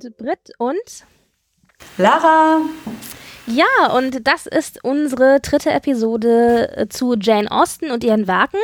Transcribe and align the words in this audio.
sind 0.00 0.16
Britt 0.16 0.52
und 0.58 1.04
Lara. 1.98 2.60
Ja, 3.46 3.96
und 3.96 4.26
das 4.26 4.46
ist 4.46 4.84
unsere 4.84 5.40
dritte 5.40 5.70
Episode 5.70 6.76
äh, 6.76 6.88
zu 6.88 7.16
Jane 7.18 7.50
Austen 7.50 7.90
und 7.90 8.04
ihren 8.04 8.28
Werken. 8.28 8.60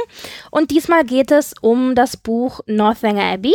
Und 0.51 0.70
diesmal 0.70 1.05
geht 1.05 1.30
es 1.30 1.55
um 1.61 1.95
das 1.95 2.16
Buch 2.16 2.61
Northanger 2.66 3.33
Abbey. 3.33 3.55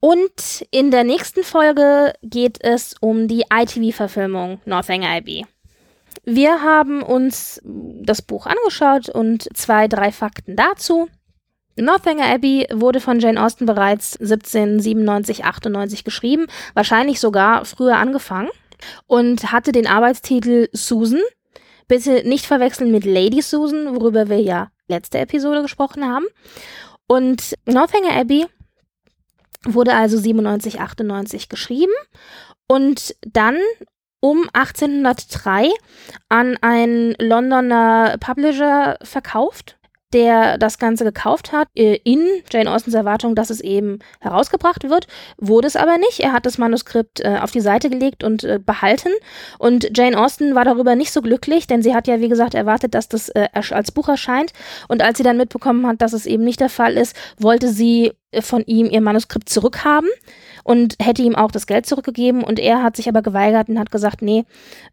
Und 0.00 0.66
in 0.70 0.90
der 0.90 1.04
nächsten 1.04 1.42
Folge 1.42 2.12
geht 2.22 2.62
es 2.62 2.94
um 3.00 3.28
die 3.28 3.44
ITV-Verfilmung 3.50 4.60
Northanger 4.66 5.08
Abbey. 5.08 5.46
Wir 6.24 6.62
haben 6.62 7.02
uns 7.02 7.60
das 7.64 8.20
Buch 8.20 8.46
angeschaut 8.46 9.08
und 9.08 9.48
zwei, 9.56 9.88
drei 9.88 10.12
Fakten 10.12 10.56
dazu. 10.56 11.08
Northanger 11.78 12.26
Abbey 12.26 12.66
wurde 12.72 13.00
von 13.00 13.20
Jane 13.20 13.42
Austen 13.42 13.66
bereits 13.66 14.18
1797, 14.18 15.44
98 15.44 16.04
geschrieben, 16.04 16.46
wahrscheinlich 16.74 17.20
sogar 17.20 17.64
früher 17.64 17.96
angefangen 17.96 18.48
und 19.06 19.52
hatte 19.52 19.72
den 19.72 19.86
Arbeitstitel 19.86 20.68
Susan. 20.72 21.20
Bitte 21.88 22.26
nicht 22.26 22.46
verwechseln 22.46 22.90
mit 22.90 23.04
Lady 23.04 23.42
Susan, 23.42 23.94
worüber 23.94 24.28
wir 24.28 24.40
ja 24.40 24.68
letzte 24.88 25.18
Episode 25.18 25.62
gesprochen 25.62 26.04
haben. 26.04 26.26
Und 27.06 27.54
Northanger 27.66 28.16
Abbey 28.16 28.46
wurde 29.64 29.94
also 29.94 30.18
97, 30.18 30.80
98 30.80 31.48
geschrieben 31.48 31.92
und 32.66 33.14
dann 33.20 33.58
um 34.20 34.48
1803 34.52 35.70
an 36.28 36.56
einen 36.60 37.14
Londoner 37.20 38.16
Publisher 38.18 38.96
verkauft 39.02 39.76
der 40.12 40.56
das 40.58 40.78
Ganze 40.78 41.04
gekauft 41.04 41.52
hat, 41.52 41.68
äh, 41.74 41.98
in 42.04 42.24
Jane 42.50 42.72
Austens 42.72 42.94
Erwartung, 42.94 43.34
dass 43.34 43.50
es 43.50 43.60
eben 43.60 43.98
herausgebracht 44.20 44.88
wird. 44.88 45.08
Wurde 45.36 45.66
es 45.66 45.76
aber 45.76 45.98
nicht. 45.98 46.20
Er 46.20 46.32
hat 46.32 46.46
das 46.46 46.58
Manuskript 46.58 47.20
äh, 47.20 47.38
auf 47.40 47.50
die 47.50 47.60
Seite 47.60 47.90
gelegt 47.90 48.22
und 48.22 48.44
äh, 48.44 48.60
behalten. 48.64 49.10
Und 49.58 49.96
Jane 49.96 50.18
Austen 50.18 50.54
war 50.54 50.64
darüber 50.64 50.94
nicht 50.94 51.12
so 51.12 51.22
glücklich, 51.22 51.66
denn 51.66 51.82
sie 51.82 51.94
hat 51.94 52.06
ja, 52.06 52.20
wie 52.20 52.28
gesagt, 52.28 52.54
erwartet, 52.54 52.94
dass 52.94 53.08
das 53.08 53.30
als 53.30 53.92
Buch 53.92 54.08
erscheint. 54.08 54.52
Und 54.88 55.02
als 55.02 55.18
sie 55.18 55.24
dann 55.24 55.36
mitbekommen 55.36 55.86
hat, 55.86 56.00
dass 56.00 56.12
es 56.12 56.26
eben 56.26 56.44
nicht 56.44 56.60
der 56.60 56.68
Fall 56.68 56.96
ist, 56.96 57.16
wollte 57.38 57.68
sie 57.68 58.12
von 58.40 58.62
ihm 58.66 58.88
ihr 58.90 59.00
Manuskript 59.00 59.48
zurückhaben 59.48 60.08
und 60.64 60.96
hätte 61.00 61.22
ihm 61.22 61.34
auch 61.34 61.50
das 61.50 61.66
Geld 61.66 61.86
zurückgegeben. 61.86 62.42
Und 62.44 62.58
er 62.58 62.82
hat 62.82 62.96
sich 62.96 63.08
aber 63.08 63.22
geweigert 63.22 63.68
und 63.68 63.78
hat 63.78 63.90
gesagt, 63.90 64.22
nee, 64.22 64.44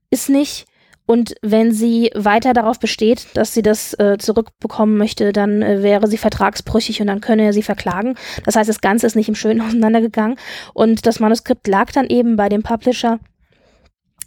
ist 0.10 0.30
nicht 0.30 0.66
und 1.06 1.36
wenn 1.42 1.72
sie 1.72 2.12
weiter 2.16 2.54
darauf 2.54 2.80
besteht, 2.80 3.28
dass 3.34 3.54
sie 3.54 3.62
das 3.62 3.94
äh, 4.00 4.18
zurückbekommen 4.18 4.98
möchte, 4.98 5.34
dann 5.34 5.62
äh, 5.62 5.84
wäre 5.84 6.08
sie 6.08 6.18
vertragsbrüchig 6.18 7.02
und 7.02 7.08
dann 7.08 7.20
könne 7.20 7.44
er 7.44 7.54
sie 7.54 7.64
verklagen. 7.64 8.16
Das 8.46 8.56
heißt, 8.56 8.70
das 8.70 8.80
Ganze 8.80 9.08
ist 9.08 9.16
nicht 9.16 9.28
im 9.28 9.36
Schönen 9.36 9.62
auseinandergegangen. 9.68 10.38
Und 10.74 11.06
das 11.06 11.20
Manuskript 11.20 11.68
lag 11.68 11.92
dann 11.92 12.08
eben 12.08 12.38
bei 12.38 12.48
dem 12.48 12.64
Publisher 12.64 13.20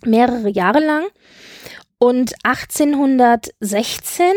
mehrere 0.05 0.51
Jahre 0.51 0.85
lang. 0.85 1.05
Und 1.99 2.35
1816 2.43 4.33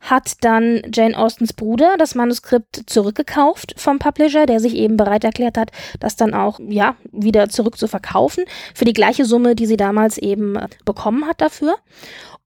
hat 0.00 0.32
dann 0.40 0.82
Jane 0.92 1.16
Austens 1.16 1.52
Bruder 1.52 1.96
das 1.96 2.14
Manuskript 2.14 2.84
zurückgekauft 2.86 3.74
vom 3.76 3.98
Publisher, 3.98 4.46
der 4.46 4.60
sich 4.60 4.74
eben 4.74 4.96
bereit 4.96 5.22
erklärt 5.22 5.56
hat, 5.56 5.70
das 6.00 6.16
dann 6.16 6.34
auch, 6.34 6.58
ja, 6.60 6.96
wieder 7.12 7.48
zurück 7.50 7.78
zu 7.78 7.86
verkaufen 7.86 8.44
für 8.74 8.84
die 8.84 8.94
gleiche 8.94 9.24
Summe, 9.24 9.54
die 9.54 9.66
sie 9.66 9.76
damals 9.76 10.18
eben 10.18 10.56
äh, 10.56 10.68
bekommen 10.84 11.26
hat 11.26 11.40
dafür. 11.40 11.76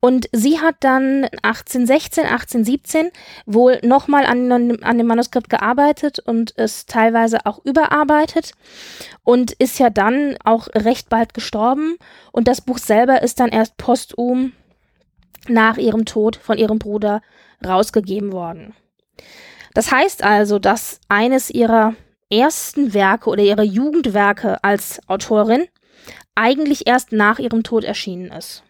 Und 0.07 0.29
sie 0.31 0.61
hat 0.61 0.77
dann 0.85 1.25
1816, 1.43 2.27
1817 2.27 3.11
wohl 3.45 3.81
nochmal 3.83 4.25
an, 4.25 4.53
an 4.81 4.99
dem 4.99 5.07
Manuskript 5.09 5.51
gearbeitet 5.51 6.21
und 6.21 6.57
es 6.57 6.87
teilweise 6.87 7.45
auch 7.45 7.59
überarbeitet 7.65 8.53
und 9.25 9.51
ist 9.51 9.81
ja 9.81 9.91
dann 9.91 10.37
auch 10.45 10.69
recht 10.77 11.09
bald 11.09 11.35
gestorben. 11.35 11.97
Und 12.31 12.47
das 12.47 12.61
Buch 12.61 12.79
selber 12.79 13.23
ist 13.23 13.41
dann 13.41 13.49
erst 13.49 13.79
posthum 13.79 14.53
nach 15.49 15.77
ihrem 15.77 16.05
Tod 16.05 16.37
von 16.37 16.57
ihrem 16.57 16.79
Bruder 16.79 17.21
rausgegeben 17.67 18.31
worden. 18.31 18.77
Das 19.75 19.91
heißt 19.91 20.23
also, 20.23 20.61
dass 20.61 21.01
eines 21.09 21.51
ihrer 21.51 21.97
ersten 22.31 22.95
Werke 22.95 23.29
oder 23.29 23.43
ihrer 23.43 23.65
Jugendwerke 23.65 24.63
als 24.63 25.01
Autorin 25.09 25.67
eigentlich 26.37 26.87
erst 26.87 27.11
nach 27.11 27.41
ihrem 27.41 27.65
Tod 27.65 27.83
erschienen 27.83 28.31
ist. 28.31 28.63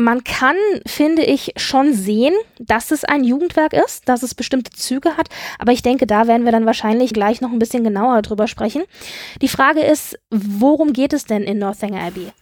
Man 0.00 0.24
kann, 0.24 0.56
finde 0.86 1.22
ich, 1.22 1.52
schon 1.56 1.92
sehen, 1.92 2.32
dass 2.58 2.90
es 2.90 3.04
ein 3.04 3.22
Jugendwerk 3.22 3.74
ist, 3.74 4.08
dass 4.08 4.22
es 4.22 4.34
bestimmte 4.34 4.70
Züge 4.70 5.18
hat, 5.18 5.28
aber 5.58 5.72
ich 5.72 5.82
denke, 5.82 6.06
da 6.06 6.26
werden 6.26 6.46
wir 6.46 6.52
dann 6.52 6.64
wahrscheinlich 6.64 7.12
gleich 7.12 7.42
noch 7.42 7.52
ein 7.52 7.58
bisschen 7.58 7.84
genauer 7.84 8.22
drüber 8.22 8.48
sprechen. 8.48 8.82
Die 9.42 9.48
Frage 9.48 9.80
ist, 9.80 10.18
worum 10.30 10.94
geht 10.94 11.12
es 11.12 11.26
denn 11.26 11.42
in 11.42 11.58
Northanger 11.58 12.00
Abbey? 12.00 12.32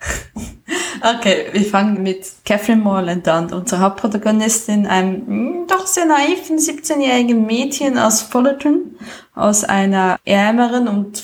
Okay, 1.02 1.46
wir 1.52 1.64
fangen 1.64 2.02
mit 2.02 2.26
Catherine 2.44 2.82
Morland 2.82 3.28
an, 3.28 3.52
unsere 3.52 3.82
Hauptprotagonistin, 3.82 4.86
einem 4.86 5.26
hm, 5.26 5.66
doch 5.68 5.86
sehr 5.86 6.06
naiven 6.06 6.58
17-jährigen 6.58 7.44
Mädchen 7.46 7.98
aus 7.98 8.22
Fullerton, 8.22 8.96
aus 9.34 9.62
einer 9.62 10.18
ärmeren 10.24 10.88
und 10.88 11.22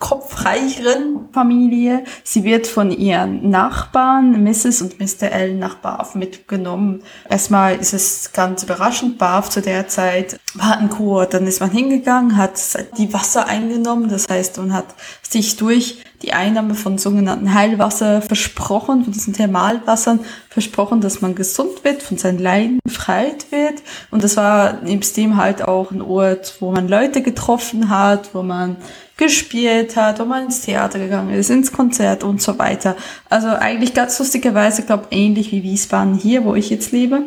kopfreicheren 0.00 1.28
Familie. 1.30 2.04
Sie 2.24 2.42
wird 2.42 2.66
von 2.66 2.90
ihren 2.90 3.50
Nachbarn, 3.50 4.42
Mrs. 4.42 4.82
und 4.82 4.98
Mr. 4.98 5.30
L. 5.30 5.54
nach 5.54 5.76
Bath 5.76 6.16
mitgenommen. 6.16 7.02
Erstmal 7.28 7.76
ist 7.76 7.92
es 7.92 8.32
ganz 8.32 8.64
überraschend. 8.64 9.18
Bath 9.18 9.52
zu 9.52 9.60
der 9.60 9.86
Zeit 9.86 10.40
war 10.54 10.78
ein 10.78 10.88
Kurort. 10.88 11.34
Dann 11.34 11.46
ist 11.46 11.60
man 11.60 11.70
hingegangen, 11.70 12.36
hat 12.36 12.58
die 12.98 13.12
Wasser 13.12 13.46
eingenommen. 13.46 14.08
Das 14.08 14.26
heißt, 14.28 14.56
man 14.56 14.72
hat 14.72 14.86
sich 15.22 15.56
durch 15.56 16.02
die 16.22 16.32
Einnahme 16.34 16.74
von 16.74 16.98
sogenannten 16.98 17.54
Heilwasser 17.54 18.20
versprochen, 18.20 19.04
von 19.04 19.12
diesen 19.12 19.32
Thermalwassern 19.32 20.20
versprochen, 20.48 21.00
dass 21.00 21.22
man 21.22 21.34
gesund 21.34 21.82
wird, 21.82 22.02
von 22.02 22.18
seinen 22.18 22.38
Leiden 22.38 22.78
befreit 22.84 23.50
wird. 23.50 23.82
Und 24.10 24.22
das 24.22 24.36
war 24.36 24.80
nebst 24.82 25.16
dem 25.16 25.36
halt 25.36 25.62
auch 25.62 25.90
ein 25.90 26.02
Ort, 26.02 26.56
wo 26.60 26.72
man 26.72 26.88
Leute 26.88 27.22
getroffen 27.22 27.88
hat, 27.88 28.34
wo 28.34 28.42
man 28.42 28.76
gespielt 29.16 29.96
hat, 29.96 30.18
wo 30.18 30.24
man 30.24 30.46
ins 30.46 30.62
Theater 30.62 30.98
gegangen 30.98 31.34
ist, 31.34 31.50
ins 31.50 31.72
Konzert 31.72 32.24
und 32.24 32.40
so 32.42 32.58
weiter. 32.58 32.96
Also 33.28 33.48
eigentlich 33.48 33.94
ganz 33.94 34.18
lustigerweise, 34.18 34.82
glaube 34.82 35.06
ähnlich 35.10 35.52
wie 35.52 35.62
Wiesbaden 35.62 36.14
hier, 36.14 36.44
wo 36.44 36.54
ich 36.54 36.70
jetzt 36.70 36.92
lebe. 36.92 37.24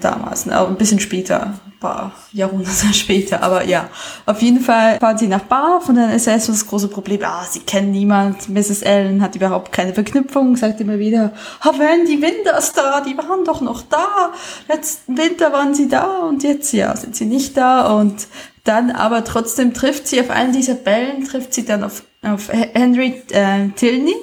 Damals, 0.00 0.46
ne, 0.46 0.58
ein 0.66 0.76
bisschen 0.76 1.00
später, 1.00 1.54
paar 1.80 2.12
Jahrhunderte 2.32 2.92
später, 2.92 3.42
aber 3.42 3.64
ja. 3.64 3.88
Auf 4.26 4.40
jeden 4.42 4.60
Fall 4.60 4.98
fahren 5.00 5.18
sie 5.18 5.26
nach 5.26 5.40
Bath 5.40 5.88
und 5.88 5.96
dann 5.96 6.10
ist 6.10 6.26
erst 6.26 6.48
das 6.48 6.66
große 6.66 6.88
Problem, 6.88 7.20
ah, 7.24 7.44
sie 7.48 7.60
kennen 7.60 7.90
niemand, 7.90 8.48
Mrs. 8.48 8.82
Ellen 8.82 9.22
hat 9.22 9.34
überhaupt 9.34 9.72
keine 9.72 9.94
Verknüpfung, 9.94 10.56
sagt 10.56 10.80
immer 10.80 10.98
wieder, 10.98 11.32
ah, 11.60 11.72
wenn 11.76 12.04
die 12.06 12.20
Winters 12.22 12.72
da, 12.72 13.00
die 13.00 13.16
waren 13.16 13.44
doch 13.44 13.60
noch 13.60 13.82
da, 13.82 14.32
letzten 14.68 15.16
Winter 15.16 15.52
waren 15.52 15.74
sie 15.74 15.88
da 15.88 16.18
und 16.28 16.42
jetzt, 16.42 16.72
ja, 16.72 16.94
sind 16.94 17.16
sie 17.16 17.26
nicht 17.26 17.56
da 17.56 17.92
und 17.96 18.26
dann 18.64 18.90
aber 18.90 19.24
trotzdem 19.24 19.72
trifft 19.72 20.06
sie 20.06 20.20
auf 20.20 20.30
einen 20.30 20.52
dieser 20.52 20.74
Bällen, 20.74 21.24
trifft 21.24 21.54
sie 21.54 21.64
dann 21.64 21.82
auf, 21.82 22.02
auf 22.22 22.50
Henry 22.52 23.22
äh, 23.30 23.68
Tilney, 23.74 24.14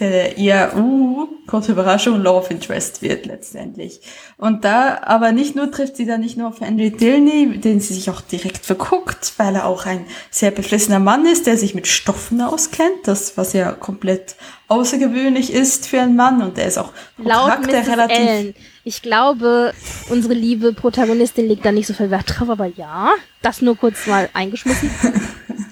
der 0.00 0.38
ihr, 0.38 0.72
uh, 0.76 1.28
große 1.46 1.72
Überraschung, 1.72 2.20
Love 2.20 2.48
Interest 2.50 3.02
wird 3.02 3.26
letztendlich. 3.26 4.00
Und 4.36 4.64
da, 4.64 5.00
aber 5.02 5.32
nicht 5.32 5.56
nur 5.56 5.70
trifft 5.70 5.96
sie 5.96 6.06
dann 6.06 6.20
nicht 6.20 6.36
nur 6.36 6.48
auf 6.48 6.60
Henry 6.60 6.90
Tilney, 6.90 7.58
den 7.58 7.80
sie 7.80 7.94
sich 7.94 8.10
auch 8.10 8.20
direkt 8.20 8.64
verguckt, 8.66 9.32
weil 9.36 9.54
er 9.54 9.66
auch 9.66 9.86
ein 9.86 10.06
sehr 10.30 10.50
beflissener 10.50 10.98
Mann 10.98 11.26
ist, 11.26 11.46
der 11.46 11.56
sich 11.56 11.74
mit 11.74 11.86
Stoffen 11.86 12.40
auskennt, 12.40 13.06
das, 13.06 13.36
was 13.36 13.52
ja 13.52 13.72
komplett 13.72 14.36
außergewöhnlich 14.68 15.52
ist 15.52 15.86
für 15.86 16.00
einen 16.00 16.16
Mann 16.16 16.42
und 16.42 16.56
der 16.56 16.66
ist 16.66 16.78
auch 16.78 16.92
Laut 17.18 17.60
Mrs. 17.60 17.88
relativ... 17.88 18.18
Ellen. 18.18 18.54
Ich 18.84 19.02
glaube, 19.02 19.72
unsere 20.10 20.34
liebe 20.34 20.72
Protagonistin 20.72 21.48
legt 21.48 21.64
da 21.64 21.72
nicht 21.72 21.88
so 21.88 21.94
viel 21.94 22.10
Wert 22.10 22.38
drauf, 22.38 22.48
aber 22.48 22.66
ja, 22.66 23.10
das 23.42 23.60
nur 23.60 23.76
kurz 23.76 24.06
mal 24.06 24.28
eingeschmissen. 24.32 24.90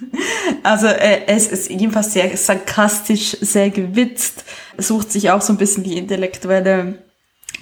Also 0.62 0.87
äh, 0.87 1.26
es 1.26 1.46
ist 1.46 1.70
jedenfalls 1.70 2.12
sehr 2.12 2.37
sarkastisch, 2.37 3.37
sehr 3.40 3.70
gewitzt, 3.70 4.44
sucht 4.78 5.12
sich 5.12 5.31
auch 5.31 5.40
so 5.40 5.52
ein 5.52 5.58
bisschen 5.58 5.84
die 5.84 5.99
intellektuelle 5.99 6.99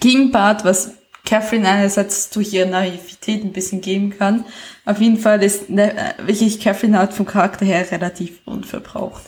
Gegenpart, 0.01 0.65
was 0.65 0.93
Catherine 1.25 1.69
einerseits 1.69 2.31
durch 2.31 2.53
ihre 2.53 2.69
Naivität 2.69 3.45
ein 3.45 3.53
bisschen 3.53 3.81
geben 3.81 4.17
kann. 4.17 4.45
Auf 4.85 5.01
jeden 5.01 5.19
Fall 5.19 5.43
ist 5.43 5.71
ne, 5.71 5.97
äh, 5.97 6.27
wirklich 6.27 6.61
Catherine 6.61 6.99
halt 6.99 7.13
vom 7.13 7.27
Charakter 7.27 7.65
her 7.65 7.91
relativ 7.91 8.41
unverbraucht. 8.45 9.23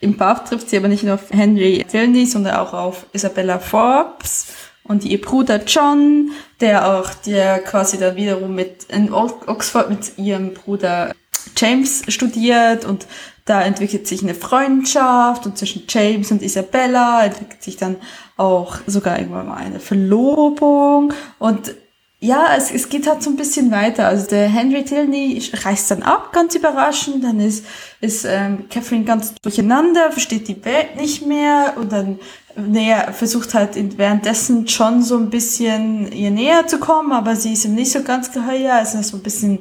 Im 0.00 0.16
Bath 0.16 0.48
trifft 0.48 0.68
sie 0.68 0.76
aber 0.76 0.88
nicht 0.88 1.04
nur 1.04 1.14
auf 1.14 1.30
Henry 1.30 1.84
Tilney, 1.88 2.26
sondern 2.26 2.56
auch 2.56 2.72
auf 2.74 3.06
Isabella 3.12 3.58
Forbes 3.58 4.48
und 4.84 5.04
ihr 5.04 5.20
Bruder 5.20 5.64
John, 5.64 6.32
der 6.60 6.88
auch, 6.88 7.14
der 7.14 7.60
quasi 7.60 7.98
dann 7.98 8.16
wiederum 8.16 8.54
mit 8.54 8.84
in 8.84 9.12
Oxford 9.12 9.88
mit 9.88 10.18
ihrem 10.18 10.52
Bruder 10.52 11.14
James 11.56 12.02
studiert 12.08 12.84
und 12.84 13.06
da 13.44 13.62
entwickelt 13.62 14.06
sich 14.06 14.22
eine 14.22 14.34
Freundschaft 14.34 15.46
und 15.46 15.56
zwischen 15.56 15.84
James 15.88 16.30
und 16.32 16.42
Isabella 16.42 17.24
entwickelt 17.24 17.62
sich 17.62 17.76
dann 17.76 17.96
auch 18.36 18.78
sogar 18.86 19.18
irgendwann 19.18 19.46
mal 19.46 19.56
eine 19.56 19.80
Verlobung 19.80 21.12
und 21.38 21.74
ja, 22.18 22.54
es, 22.56 22.70
es 22.70 22.88
geht 22.88 23.06
halt 23.06 23.22
so 23.22 23.30
ein 23.30 23.36
bisschen 23.36 23.70
weiter. 23.70 24.08
Also 24.08 24.26
der 24.26 24.48
Henry 24.48 24.84
Tilney 24.84 25.42
reist 25.52 25.90
dann 25.90 26.02
ab, 26.02 26.32
ganz 26.32 26.54
überraschend. 26.54 27.22
Dann 27.22 27.40
ist, 27.40 27.66
ist 28.00 28.24
ähm, 28.24 28.68
Catherine 28.70 29.04
ganz 29.04 29.34
durcheinander, 29.42 30.10
versteht 30.10 30.48
die 30.48 30.64
Welt 30.64 30.96
nicht 30.96 31.26
mehr 31.26 31.74
und 31.76 31.92
dann 31.92 32.18
näher, 32.56 33.12
versucht 33.12 33.52
halt 33.52 33.76
währenddessen 33.98 34.64
John 34.64 35.02
so 35.02 35.18
ein 35.18 35.28
bisschen 35.28 36.10
ihr 36.10 36.30
näher 36.30 36.66
zu 36.66 36.78
kommen, 36.78 37.12
aber 37.12 37.36
sie 37.36 37.52
ist 37.52 37.66
ihm 37.66 37.74
nicht 37.74 37.92
so 37.92 38.02
ganz 38.02 38.32
geheuer. 38.32 38.74
Also 38.74 39.00
so 39.02 39.18
ein 39.18 39.22
bisschen, 39.22 39.58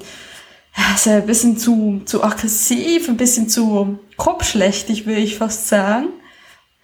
ja, 0.77 0.95
ist 0.95 1.07
ein 1.07 1.25
bisschen 1.25 1.57
zu, 1.57 2.01
zu 2.05 2.23
aggressiv, 2.23 3.07
ein 3.09 3.17
bisschen 3.17 3.49
zu 3.49 3.99
kopfschlächtig, 4.17 5.05
würde 5.05 5.21
ich 5.21 5.37
fast 5.37 5.67
sagen. 5.67 6.07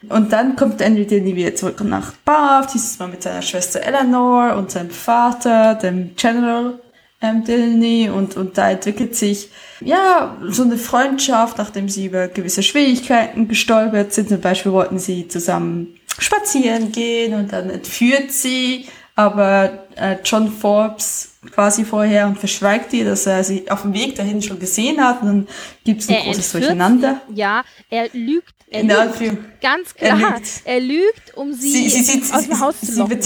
Und 0.09 0.33
dann 0.33 0.55
kommt 0.55 0.81
Henry 0.81 1.05
Disney 1.05 1.35
wieder 1.35 1.55
zurück 1.55 1.83
nach 1.83 2.13
Bath, 2.25 2.73
dieses 2.73 2.97
Mal 2.97 3.09
mit 3.09 3.21
seiner 3.21 3.41
Schwester 3.41 3.81
Eleanor 3.81 4.55
und 4.55 4.71
seinem 4.71 4.89
Vater, 4.89 5.75
dem 5.75 6.15
General 6.15 6.79
ähm, 7.21 7.43
Disney 7.43 8.09
und, 8.09 8.35
und 8.35 8.57
da 8.57 8.71
entwickelt 8.71 9.15
sich 9.15 9.49
ja 9.79 10.37
so 10.47 10.63
eine 10.63 10.77
Freundschaft, 10.77 11.57
nachdem 11.59 11.87
sie 11.87 12.07
über 12.07 12.27
gewisse 12.27 12.63
Schwierigkeiten 12.63 13.47
gestolpert 13.47 14.13
sind. 14.13 14.29
Zum 14.29 14.41
Beispiel 14.41 14.71
wollten 14.71 14.97
sie 14.97 15.27
zusammen 15.27 15.99
spazieren 16.17 16.91
gehen 16.91 17.35
und 17.35 17.53
dann 17.53 17.69
entführt 17.69 18.31
sie 18.31 18.87
aber 19.21 19.85
äh, 19.95 20.17
John 20.23 20.51
Forbes 20.51 21.35
quasi 21.51 21.85
vorher 21.85 22.27
und 22.27 22.37
verschweigt 22.37 22.93
ihr, 22.93 23.05
dass 23.05 23.25
er 23.25 23.43
sie 23.43 23.69
auf 23.69 23.83
dem 23.83 23.93
Weg 23.93 24.15
dahin 24.15 24.41
schon 24.41 24.59
gesehen 24.59 25.03
hat 25.03 25.21
und 25.21 25.27
dann 25.27 25.47
gibt 25.83 26.01
es 26.01 26.09
ein 26.09 26.15
er 26.15 26.23
großes 26.23 26.51
Durcheinander. 26.51 27.21
Sie, 27.29 27.39
ja, 27.39 27.63
er 27.89 28.09
lügt, 28.13 28.53
er 28.69 28.83
lügt 28.83 29.61
ganz 29.61 29.93
klar, 29.95 30.19
er 30.19 30.35
lügt, 30.35 30.61
er 30.65 30.79
lügt 30.79 31.35
um 31.35 31.53
sie, 31.53 31.89
sie, 31.89 31.89
sie, 31.89 32.21
sie 32.21 32.33
aus 32.33 32.47
dem 32.47 32.59
Haus 32.59 32.79
zu 32.79 32.97
locken. 32.97 33.21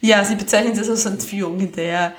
ja, 0.00 0.24
sie 0.24 0.34
bezeichnet 0.34 0.78
das 0.78 0.88
als 0.88 1.06
Entführung 1.06 1.58
hinterher. 1.58 2.12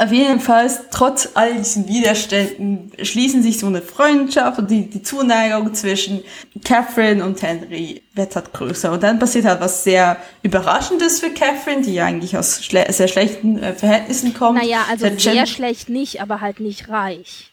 Auf 0.00 0.12
jeden 0.12 0.38
Fall, 0.38 0.70
trotz 0.92 1.30
all 1.34 1.54
diesen 1.54 1.88
Widerständen, 1.88 2.92
schließen 3.02 3.42
sich 3.42 3.58
so 3.58 3.66
eine 3.66 3.82
Freundschaft 3.82 4.60
und 4.60 4.70
die, 4.70 4.88
die 4.88 5.02
Zuneigung 5.02 5.74
zwischen 5.74 6.22
Catherine 6.64 7.24
und 7.24 7.42
Henry 7.42 8.02
wird 8.14 8.36
halt 8.36 8.52
größer. 8.52 8.92
Und 8.92 9.02
dann 9.02 9.18
passiert 9.18 9.44
halt 9.44 9.60
was 9.60 9.82
sehr 9.82 10.16
Überraschendes 10.42 11.18
für 11.18 11.30
Catherine, 11.30 11.82
die 11.82 12.00
eigentlich 12.00 12.36
aus 12.36 12.64
schle 12.64 12.86
sehr 12.92 13.08
schlechten 13.08 13.60
äh, 13.60 13.74
Verhältnissen 13.74 14.34
kommt. 14.34 14.62
Naja, 14.62 14.84
also 14.88 15.08
sehr 15.16 15.46
schlecht 15.46 15.88
nicht, 15.88 16.22
aber 16.22 16.40
halt 16.40 16.60
nicht 16.60 16.88
reich. 16.88 17.50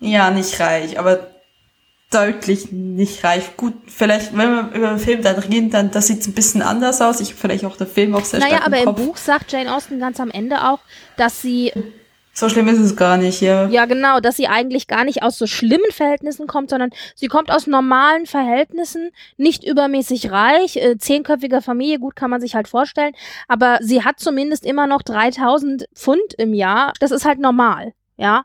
Ja, 0.00 0.32
nicht 0.32 0.58
reich, 0.58 0.98
aber 0.98 1.35
deutlich 2.10 2.72
nicht 2.72 3.24
reif. 3.24 3.56
Gut, 3.56 3.74
vielleicht, 3.86 4.36
wenn 4.36 4.50
wir 4.50 4.72
über 4.72 4.88
den 4.88 4.98
Film 4.98 5.22
dann 5.22 5.38
reden, 5.38 5.70
dann 5.70 5.90
das 5.90 6.06
sieht 6.06 6.26
ein 6.26 6.34
bisschen 6.34 6.62
anders 6.62 7.00
aus. 7.00 7.20
Ich 7.20 7.34
vielleicht 7.34 7.64
auch 7.64 7.76
der 7.76 7.86
Film 7.86 8.14
auch 8.14 8.24
sehr 8.24 8.40
naja, 8.40 8.58
stark 8.58 8.70
Naja, 8.70 8.86
aber 8.86 8.98
im, 8.98 9.06
Buch 9.06 9.16
sagt 9.16 9.52
Jane 9.52 9.74
Austen 9.74 9.98
ganz 9.98 10.20
am 10.20 10.30
Ende 10.30 10.68
auch, 10.68 10.78
dass 11.16 11.42
sie 11.42 11.72
so 12.38 12.50
schlimm 12.50 12.68
ist 12.68 12.78
es 12.80 12.96
gar 12.96 13.16
nicht, 13.16 13.40
ja. 13.40 13.66
Ja, 13.68 13.86
genau, 13.86 14.20
dass 14.20 14.36
sie 14.36 14.46
eigentlich 14.46 14.88
gar 14.88 15.04
nicht 15.04 15.22
aus 15.22 15.38
so 15.38 15.46
schlimmen 15.46 15.90
Verhältnissen 15.90 16.46
kommt, 16.46 16.68
sondern 16.68 16.90
sie 17.14 17.28
kommt 17.28 17.50
aus 17.50 17.66
normalen 17.66 18.26
Verhältnissen, 18.26 19.10
nicht 19.38 19.64
übermäßig 19.64 20.30
reich, 20.30 20.76
äh, 20.76 20.98
zehnköpfiger 20.98 21.62
Familie, 21.62 21.98
gut 21.98 22.14
kann 22.14 22.28
man 22.28 22.42
sich 22.42 22.54
halt 22.54 22.68
vorstellen, 22.68 23.14
aber 23.48 23.78
sie 23.80 24.04
hat 24.04 24.20
zumindest 24.20 24.66
immer 24.66 24.86
noch 24.86 25.00
3000 25.00 25.86
Pfund 25.94 26.34
im 26.36 26.52
Jahr. 26.52 26.92
Das 27.00 27.10
ist 27.10 27.24
halt 27.24 27.38
normal, 27.38 27.94
ja. 28.18 28.44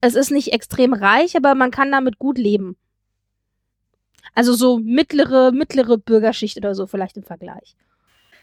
Es 0.00 0.14
ist 0.14 0.30
nicht 0.30 0.54
extrem 0.54 0.94
reich, 0.94 1.36
aber 1.36 1.54
man 1.54 1.70
kann 1.70 1.92
damit 1.92 2.18
gut 2.18 2.38
leben. 2.38 2.78
Also 4.36 4.52
so 4.52 4.78
mittlere, 4.78 5.50
mittlere 5.50 5.96
Bürgerschicht 5.96 6.58
oder 6.58 6.74
so 6.74 6.86
vielleicht 6.86 7.16
im 7.16 7.22
Vergleich. 7.22 7.74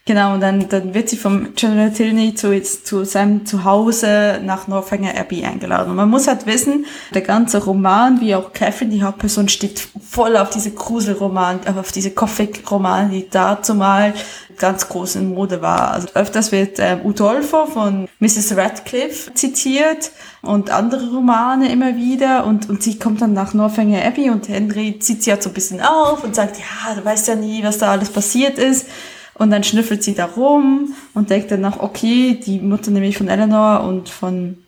Genau, 0.06 0.34
und 0.34 0.40
dann, 0.40 0.68
dann 0.68 0.92
wird 0.92 1.08
sie 1.08 1.16
vom 1.16 1.54
General 1.54 1.90
Tilney 1.90 2.34
zu, 2.34 2.60
zu 2.62 3.06
seinem 3.06 3.46
Zuhause 3.46 4.38
nach 4.44 4.68
Northanger 4.68 5.16
Abbey 5.16 5.46
eingeladen. 5.46 5.88
Und 5.88 5.96
man 5.96 6.10
muss 6.10 6.28
halt 6.28 6.44
wissen, 6.44 6.84
der 7.14 7.22
ganze 7.22 7.64
Roman, 7.64 8.20
wie 8.20 8.34
auch 8.34 8.52
Catherine, 8.52 8.92
die 8.92 9.02
Hauptperson, 9.02 9.48
steht 9.48 9.88
voll 10.06 10.36
auf 10.36 10.50
diese 10.50 10.72
Gruselroman, 10.72 11.60
auf 11.78 11.90
diese 11.90 12.10
Gothic-Roman, 12.10 13.12
die 13.12 13.30
dazu 13.30 13.74
mal 13.74 14.12
ganz 14.58 14.90
groß 14.90 15.16
in 15.16 15.32
Mode 15.32 15.62
war. 15.62 15.92
Also 15.92 16.08
öfters 16.12 16.52
wird 16.52 16.78
ähm, 16.80 17.00
Udolpho 17.02 17.64
von 17.64 18.06
Mrs. 18.18 18.58
Radcliffe 18.58 19.32
zitiert 19.32 20.10
und 20.42 20.68
andere 20.68 21.12
Romane 21.12 21.72
immer 21.72 21.96
wieder 21.96 22.44
und, 22.44 22.68
und 22.68 22.82
sie 22.82 22.98
kommt 22.98 23.22
dann 23.22 23.32
nach 23.32 23.54
Northanger 23.54 24.04
Abbey 24.04 24.28
und 24.28 24.50
Henry 24.50 24.98
zieht 24.98 25.22
sie 25.22 25.30
halt 25.30 25.42
so 25.42 25.48
ein 25.48 25.54
bisschen 25.54 25.80
auf 25.80 26.22
und 26.24 26.34
sagt, 26.34 26.58
ja, 26.58 26.94
du 26.94 27.02
weißt 27.02 27.26
ja 27.28 27.36
nie, 27.36 27.64
was 27.64 27.78
da 27.78 27.92
alles 27.92 28.10
passiert 28.10 28.58
ist. 28.58 28.86
Und 29.34 29.50
dann 29.50 29.64
schnüffelt 29.64 30.02
sie 30.02 30.14
da 30.14 30.26
rum 30.26 30.94
und 31.12 31.30
denkt 31.30 31.50
dann 31.50 31.60
nach, 31.60 31.80
okay, 31.80 32.38
die 32.44 32.60
Mutter 32.60 32.90
nämlich 32.90 33.18
von 33.18 33.28
Eleanor 33.28 33.82
und 33.82 34.08
von, 34.08 34.58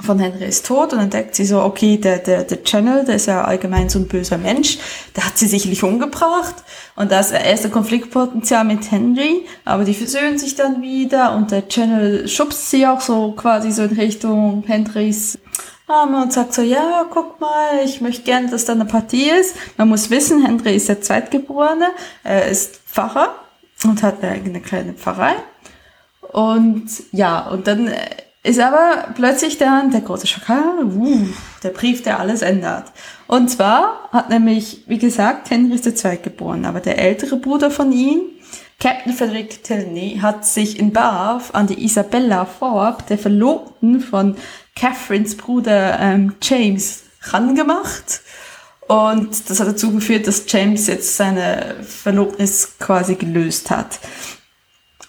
von 0.00 0.18
Henry 0.18 0.44
ist 0.44 0.66
tot. 0.66 0.92
Und 0.92 0.98
dann 0.98 1.10
denkt 1.10 1.36
sie 1.36 1.44
so, 1.44 1.62
okay, 1.62 1.98
der, 1.98 2.18
der, 2.18 2.42
der 2.42 2.64
Channel, 2.64 3.04
der 3.04 3.16
ist 3.16 3.26
ja 3.26 3.44
allgemein 3.44 3.88
so 3.88 4.00
ein 4.00 4.08
böser 4.08 4.38
Mensch, 4.38 4.78
der 5.14 5.24
hat 5.24 5.38
sie 5.38 5.46
sicherlich 5.46 5.84
umgebracht. 5.84 6.56
Und 6.96 7.12
da 7.12 7.20
ist 7.20 7.30
erste 7.30 7.70
Konfliktpotenzial 7.70 8.64
mit 8.64 8.90
Henry, 8.90 9.46
aber 9.64 9.84
die 9.84 9.94
versöhnen 9.94 10.36
sich 10.36 10.56
dann 10.56 10.82
wieder 10.82 11.34
und 11.36 11.52
der 11.52 11.68
Channel 11.68 12.26
schubst 12.26 12.70
sie 12.70 12.86
auch 12.86 13.00
so 13.00 13.32
quasi 13.32 13.70
so 13.70 13.84
in 13.84 13.96
Richtung 13.96 14.64
Henrys 14.66 15.38
Arme 15.86 16.22
und 16.22 16.32
sagt 16.32 16.54
so, 16.54 16.62
ja, 16.62 17.04
guck 17.10 17.40
mal, 17.40 17.84
ich 17.84 18.00
möchte 18.00 18.22
gerne, 18.22 18.48
dass 18.48 18.64
da 18.64 18.72
eine 18.72 18.84
Partie 18.84 19.28
ist. 19.28 19.56
Man 19.76 19.88
muss 19.88 20.10
wissen, 20.10 20.44
Henry 20.44 20.74
ist 20.74 20.88
der 20.88 21.02
Zweitgeborene, 21.02 21.88
er 22.24 22.46
ist 22.46 22.80
Pfarrer 22.86 23.34
und 23.84 24.02
hat 24.02 24.22
eine 24.22 24.32
eigene 24.32 24.60
kleine 24.60 24.92
Pfarrei. 24.92 25.34
Und 26.32 26.88
ja, 27.12 27.48
und 27.48 27.66
dann 27.66 27.90
ist 28.42 28.58
aber 28.58 29.08
plötzlich 29.14 29.58
dann 29.58 29.90
der 29.90 30.00
große 30.00 30.26
Schakal, 30.26 30.84
uh, 30.84 31.26
der 31.62 31.70
Brief, 31.70 32.02
der 32.02 32.18
alles 32.18 32.42
ändert. 32.42 32.90
Und 33.28 33.48
zwar 33.48 34.08
hat 34.12 34.30
nämlich, 34.30 34.82
wie 34.86 34.98
gesagt, 34.98 35.50
Henry 35.50 35.74
ist 35.74 35.86
der 35.86 35.94
Zweitgeboren, 35.94 36.64
aber 36.64 36.80
der 36.80 36.98
ältere 36.98 37.36
Bruder 37.36 37.70
von 37.70 37.92
ihm, 37.92 38.20
Captain 38.80 39.12
Frederick 39.12 39.62
Tilney, 39.62 40.18
hat 40.20 40.44
sich 40.44 40.78
in 40.78 40.92
Bath 40.92 41.54
an 41.54 41.68
die 41.68 41.84
Isabella 41.84 42.44
Forbes, 42.44 43.06
der 43.06 43.18
Verlobten 43.18 44.00
von 44.00 44.36
Catherines 44.74 45.36
Bruder 45.36 46.00
ähm, 46.00 46.34
James, 46.42 47.04
rangemacht 47.22 48.22
und 48.92 49.48
das 49.48 49.58
hat 49.58 49.68
dazu 49.68 49.90
geführt, 49.90 50.26
dass 50.26 50.44
James 50.46 50.86
jetzt 50.86 51.16
seine 51.16 51.76
Verlobnis 51.82 52.74
quasi 52.78 53.14
gelöst 53.14 53.70
hat. 53.70 53.98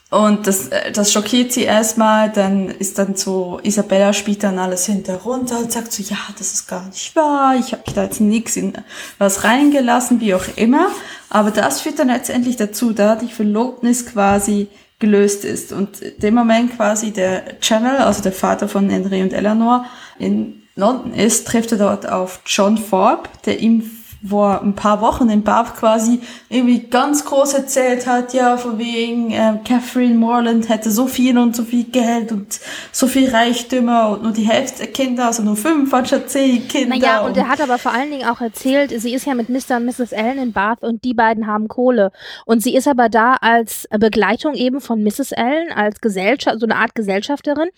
Und 0.09 0.47
das, 0.47 0.69
äh, 0.69 0.93
das 0.93 1.11
schockiert 1.11 1.51
sie 1.51 1.63
erstmal, 1.63 2.31
dann 2.31 2.69
ist 2.69 2.97
dann 2.97 3.17
so, 3.17 3.59
Isabella 3.61 4.13
spielt 4.13 4.43
dann 4.43 4.57
alles 4.57 4.85
hinter 4.85 5.17
runter 5.17 5.59
und 5.59 5.69
sagt 5.69 5.91
so, 5.91 6.01
ja, 6.01 6.17
das 6.37 6.53
ist 6.53 6.67
gar 6.69 6.85
nicht 6.85 7.13
wahr, 7.17 7.55
ich 7.59 7.73
habe 7.73 7.83
da 7.93 8.03
jetzt 8.03 8.21
nichts 8.21 8.55
in 8.55 8.71
was 9.17 9.43
reingelassen, 9.43 10.21
wie 10.21 10.33
auch 10.33 10.45
immer. 10.55 10.87
Aber 11.29 11.51
das 11.51 11.81
führt 11.81 11.99
dann 11.99 12.07
letztendlich 12.07 12.55
dazu, 12.55 12.93
da 12.93 13.17
die 13.17 13.27
Verlobnis 13.27 14.05
quasi 14.05 14.69
gelöst 14.99 15.43
ist. 15.43 15.73
Und 15.73 15.99
dem 16.23 16.35
Moment 16.35 16.77
quasi 16.77 17.11
der 17.11 17.59
Channel, 17.59 17.97
also 17.97 18.23
der 18.23 18.31
Vater 18.31 18.69
von 18.69 18.89
Henry 18.89 19.21
und 19.23 19.33
Eleanor, 19.33 19.85
in 20.19 20.62
London 20.75 21.13
ist, 21.13 21.47
trifft 21.47 21.71
er 21.71 21.77
dort 21.77 22.09
auf 22.09 22.41
John 22.45 22.77
Forbes, 22.77 23.29
der 23.45 23.59
ihm 23.59 23.89
vor 24.27 24.61
ein 24.61 24.73
paar 24.73 25.01
Wochen 25.01 25.29
in 25.29 25.43
Bath 25.43 25.75
quasi 25.75 26.21
irgendwie 26.47 26.79
ganz 26.79 27.25
groß 27.25 27.53
erzählt 27.53 28.07
hat, 28.07 28.33
ja, 28.33 28.55
von 28.55 28.79
wegen 28.79 29.31
äh, 29.31 29.59
Catherine 29.65 30.15
Morland 30.15 30.69
hätte 30.69 30.91
so 30.91 31.07
viel 31.07 31.37
und 31.37 31.55
so 31.55 31.63
viel 31.63 31.83
Geld 31.85 32.31
und 32.31 32.59
so 32.91 33.07
viel 33.07 33.29
Reichtümer 33.29 34.09
und 34.09 34.23
nur 34.23 34.31
die 34.31 34.47
Hälfte 34.47 34.83
der 34.83 34.93
Kinder, 34.93 35.25
also 35.27 35.43
nur 35.43 35.57
fünf 35.57 35.93
anstatt 35.93 36.29
zehn 36.29 36.67
Kinder. 36.67 36.95
Naja, 36.95 37.19
und, 37.21 37.31
und 37.31 37.37
er 37.37 37.49
hat 37.49 37.59
aber 37.59 37.77
vor 37.77 37.91
allen 37.91 38.11
Dingen 38.11 38.27
auch 38.27 38.39
erzählt, 38.39 38.93
sie 39.01 39.13
ist 39.13 39.25
ja 39.25 39.33
mit 39.33 39.49
Mr. 39.49 39.77
und 39.77 39.85
Mrs. 39.85 40.13
Allen 40.13 40.37
in 40.37 40.53
Bath 40.53 40.83
und 40.83 41.03
die 41.03 41.13
beiden 41.13 41.45
haben 41.45 41.67
Kohle. 41.67 42.11
Und 42.45 42.63
sie 42.63 42.75
ist 42.75 42.87
aber 42.87 43.09
da 43.09 43.35
als 43.41 43.87
Begleitung 43.91 44.53
eben 44.53 44.79
von 44.79 45.03
Mrs. 45.03 45.33
Allen, 45.33 45.71
als 45.73 45.99
Gesellschaft, 45.99 46.59
so 46.59 46.65
eine 46.65 46.77
Art 46.77 46.95
Gesellschafterin. 46.95 47.69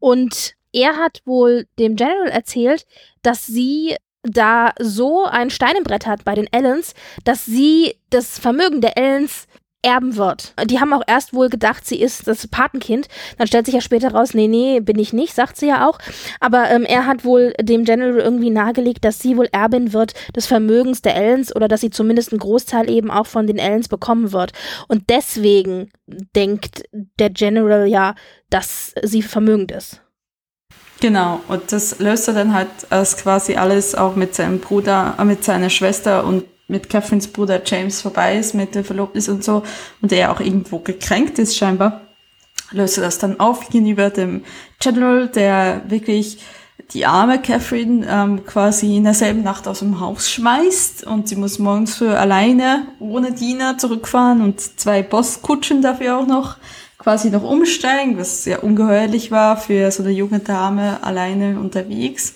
Und 0.00 0.56
er 0.74 0.96
hat 0.96 1.22
wohl 1.24 1.66
dem 1.78 1.96
General 1.96 2.28
erzählt, 2.28 2.86
dass 3.22 3.46
sie 3.46 3.96
da 4.22 4.72
so 4.80 5.24
ein 5.24 5.50
Stein 5.50 5.76
im 5.76 5.84
Brett 5.84 6.06
hat 6.06 6.24
bei 6.24 6.34
den 6.34 6.48
Allens, 6.52 6.94
dass 7.24 7.44
sie 7.44 7.94
das 8.10 8.38
Vermögen 8.38 8.80
der 8.80 8.96
Allens 8.96 9.46
erben 9.82 10.16
wird. 10.16 10.54
Die 10.64 10.80
haben 10.80 10.94
auch 10.94 11.02
erst 11.06 11.34
wohl 11.34 11.50
gedacht, 11.50 11.86
sie 11.86 12.00
ist 12.00 12.26
das 12.26 12.48
Patenkind. 12.48 13.06
Dann 13.36 13.46
stellt 13.46 13.66
sich 13.66 13.74
ja 13.74 13.82
später 13.82 14.12
raus, 14.12 14.32
nee, 14.32 14.48
nee, 14.48 14.80
bin 14.80 14.98
ich 14.98 15.12
nicht, 15.12 15.34
sagt 15.34 15.58
sie 15.58 15.68
ja 15.68 15.86
auch. 15.86 15.98
Aber 16.40 16.70
ähm, 16.70 16.84
er 16.84 17.04
hat 17.04 17.24
wohl 17.24 17.52
dem 17.60 17.84
General 17.84 18.18
irgendwie 18.18 18.48
nahegelegt, 18.48 19.04
dass 19.04 19.18
sie 19.20 19.36
wohl 19.36 19.48
Erbin 19.52 19.92
wird 19.92 20.14
des 20.34 20.46
Vermögens 20.46 21.02
der 21.02 21.14
Ellens 21.16 21.54
oder 21.54 21.68
dass 21.68 21.82
sie 21.82 21.90
zumindest 21.90 22.32
einen 22.32 22.38
Großteil 22.38 22.88
eben 22.88 23.10
auch 23.10 23.26
von 23.26 23.46
den 23.46 23.58
Ellens 23.58 23.88
bekommen 23.88 24.32
wird. 24.32 24.52
Und 24.88 25.10
deswegen 25.10 25.90
denkt 26.34 26.84
der 27.18 27.28
General 27.28 27.86
ja, 27.86 28.14
dass 28.48 28.94
sie 29.02 29.20
vermögend 29.20 29.70
ist. 29.70 30.00
Genau, 31.04 31.40
und 31.48 31.70
das 31.70 31.98
löst 31.98 32.28
er 32.28 32.32
dann 32.32 32.54
halt 32.54 32.70
als 32.88 33.18
quasi 33.18 33.56
alles 33.56 33.94
auch 33.94 34.16
mit 34.16 34.34
seinem 34.34 34.58
Bruder, 34.58 35.16
äh, 35.18 35.24
mit 35.26 35.44
seiner 35.44 35.68
Schwester 35.68 36.24
und 36.24 36.44
mit 36.66 36.88
Catherines 36.88 37.28
Bruder 37.28 37.60
James 37.62 38.00
vorbei 38.00 38.38
ist, 38.38 38.54
mit 38.54 38.74
der 38.74 38.84
Verlobnis 38.84 39.28
und 39.28 39.44
so, 39.44 39.64
und 40.00 40.12
er 40.12 40.32
auch 40.32 40.40
irgendwo 40.40 40.78
gekränkt 40.78 41.38
ist 41.38 41.58
scheinbar. 41.58 42.00
löst 42.70 42.96
er 42.96 43.04
das 43.04 43.18
dann 43.18 43.38
auf 43.38 43.68
gegenüber 43.68 44.08
dem 44.08 44.44
General, 44.80 45.28
der 45.28 45.82
wirklich 45.88 46.38
die 46.94 47.04
arme 47.04 47.38
Catherine 47.38 48.06
ähm, 48.08 48.46
quasi 48.46 48.96
in 48.96 49.04
derselben 49.04 49.42
Nacht 49.42 49.68
aus 49.68 49.80
dem 49.80 50.00
Haus 50.00 50.30
schmeißt 50.30 51.06
und 51.06 51.28
sie 51.28 51.36
muss 51.36 51.58
morgens 51.58 51.96
für 51.96 52.18
alleine 52.18 52.86
ohne 52.98 53.32
Diener 53.32 53.76
zurückfahren 53.76 54.40
und 54.40 54.80
zwei 54.80 55.02
Bosskutschen 55.02 55.82
dafür 55.82 56.16
auch 56.16 56.26
noch 56.26 56.56
quasi 57.04 57.30
noch 57.30 57.44
umsteigen, 57.44 58.18
was 58.18 58.42
sehr 58.42 58.64
ungeheuerlich 58.64 59.30
war 59.30 59.56
für 59.56 59.90
so 59.92 60.02
eine 60.02 60.12
junge 60.12 60.40
Dame 60.40 61.04
alleine 61.04 61.60
unterwegs. 61.60 62.34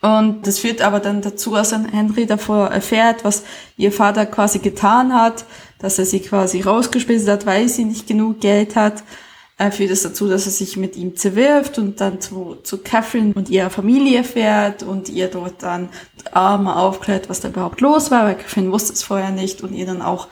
Und 0.00 0.46
das 0.46 0.60
führt 0.60 0.80
aber 0.80 1.00
dann 1.00 1.20
dazu, 1.20 1.54
dass 1.54 1.70
dann 1.70 1.88
Henry 1.88 2.26
davor 2.26 2.68
erfährt, 2.68 3.24
was 3.24 3.42
ihr 3.76 3.92
Vater 3.92 4.24
quasi 4.24 4.60
getan 4.60 5.12
hat, 5.12 5.44
dass 5.78 5.98
er 5.98 6.06
sie 6.06 6.20
quasi 6.20 6.62
rausgeschmissen 6.62 7.30
hat, 7.30 7.44
weil 7.44 7.68
sie 7.68 7.84
nicht 7.84 8.06
genug 8.06 8.40
Geld 8.40 8.76
hat 8.76 9.02
äh, 9.58 9.70
führt 9.70 9.90
es 9.90 10.02
dazu, 10.02 10.28
dass 10.28 10.46
er 10.46 10.52
sich 10.52 10.76
mit 10.76 10.96
ihm 10.96 11.16
zerwirft 11.16 11.78
und 11.78 12.00
dann 12.00 12.20
zu, 12.20 12.56
zu 12.62 12.78
Catherine 12.78 13.32
und 13.34 13.48
ihrer 13.48 13.70
Familie 13.70 14.24
fährt 14.24 14.82
und 14.82 15.08
ihr 15.08 15.28
dort 15.28 15.62
dann 15.62 15.88
Arme 16.32 16.76
aufklärt, 16.76 17.28
was 17.28 17.40
da 17.40 17.48
überhaupt 17.48 17.80
los 17.80 18.10
war, 18.10 18.24
weil 18.24 18.36
Catherine 18.36 18.72
wusste 18.72 18.92
es 18.92 19.02
vorher 19.02 19.30
nicht 19.30 19.62
und 19.62 19.72
ihr 19.72 19.86
dann 19.86 20.02
auch 20.02 20.28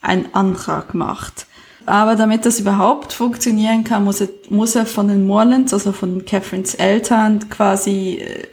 einen 0.00 0.34
Antrag 0.34 0.94
macht. 0.94 1.46
Aber 1.86 2.16
damit 2.16 2.46
das 2.46 2.60
überhaupt 2.60 3.12
funktionieren 3.12 3.84
kann, 3.84 4.04
muss 4.04 4.20
er, 4.20 4.28
muss 4.48 4.74
er 4.74 4.86
von 4.86 5.08
den 5.08 5.26
Morlands, 5.26 5.72
also 5.72 5.92
von 5.92 6.24
Catherines 6.24 6.74
Eltern 6.74 7.48
quasi, 7.50 8.22
äh, 8.22 8.46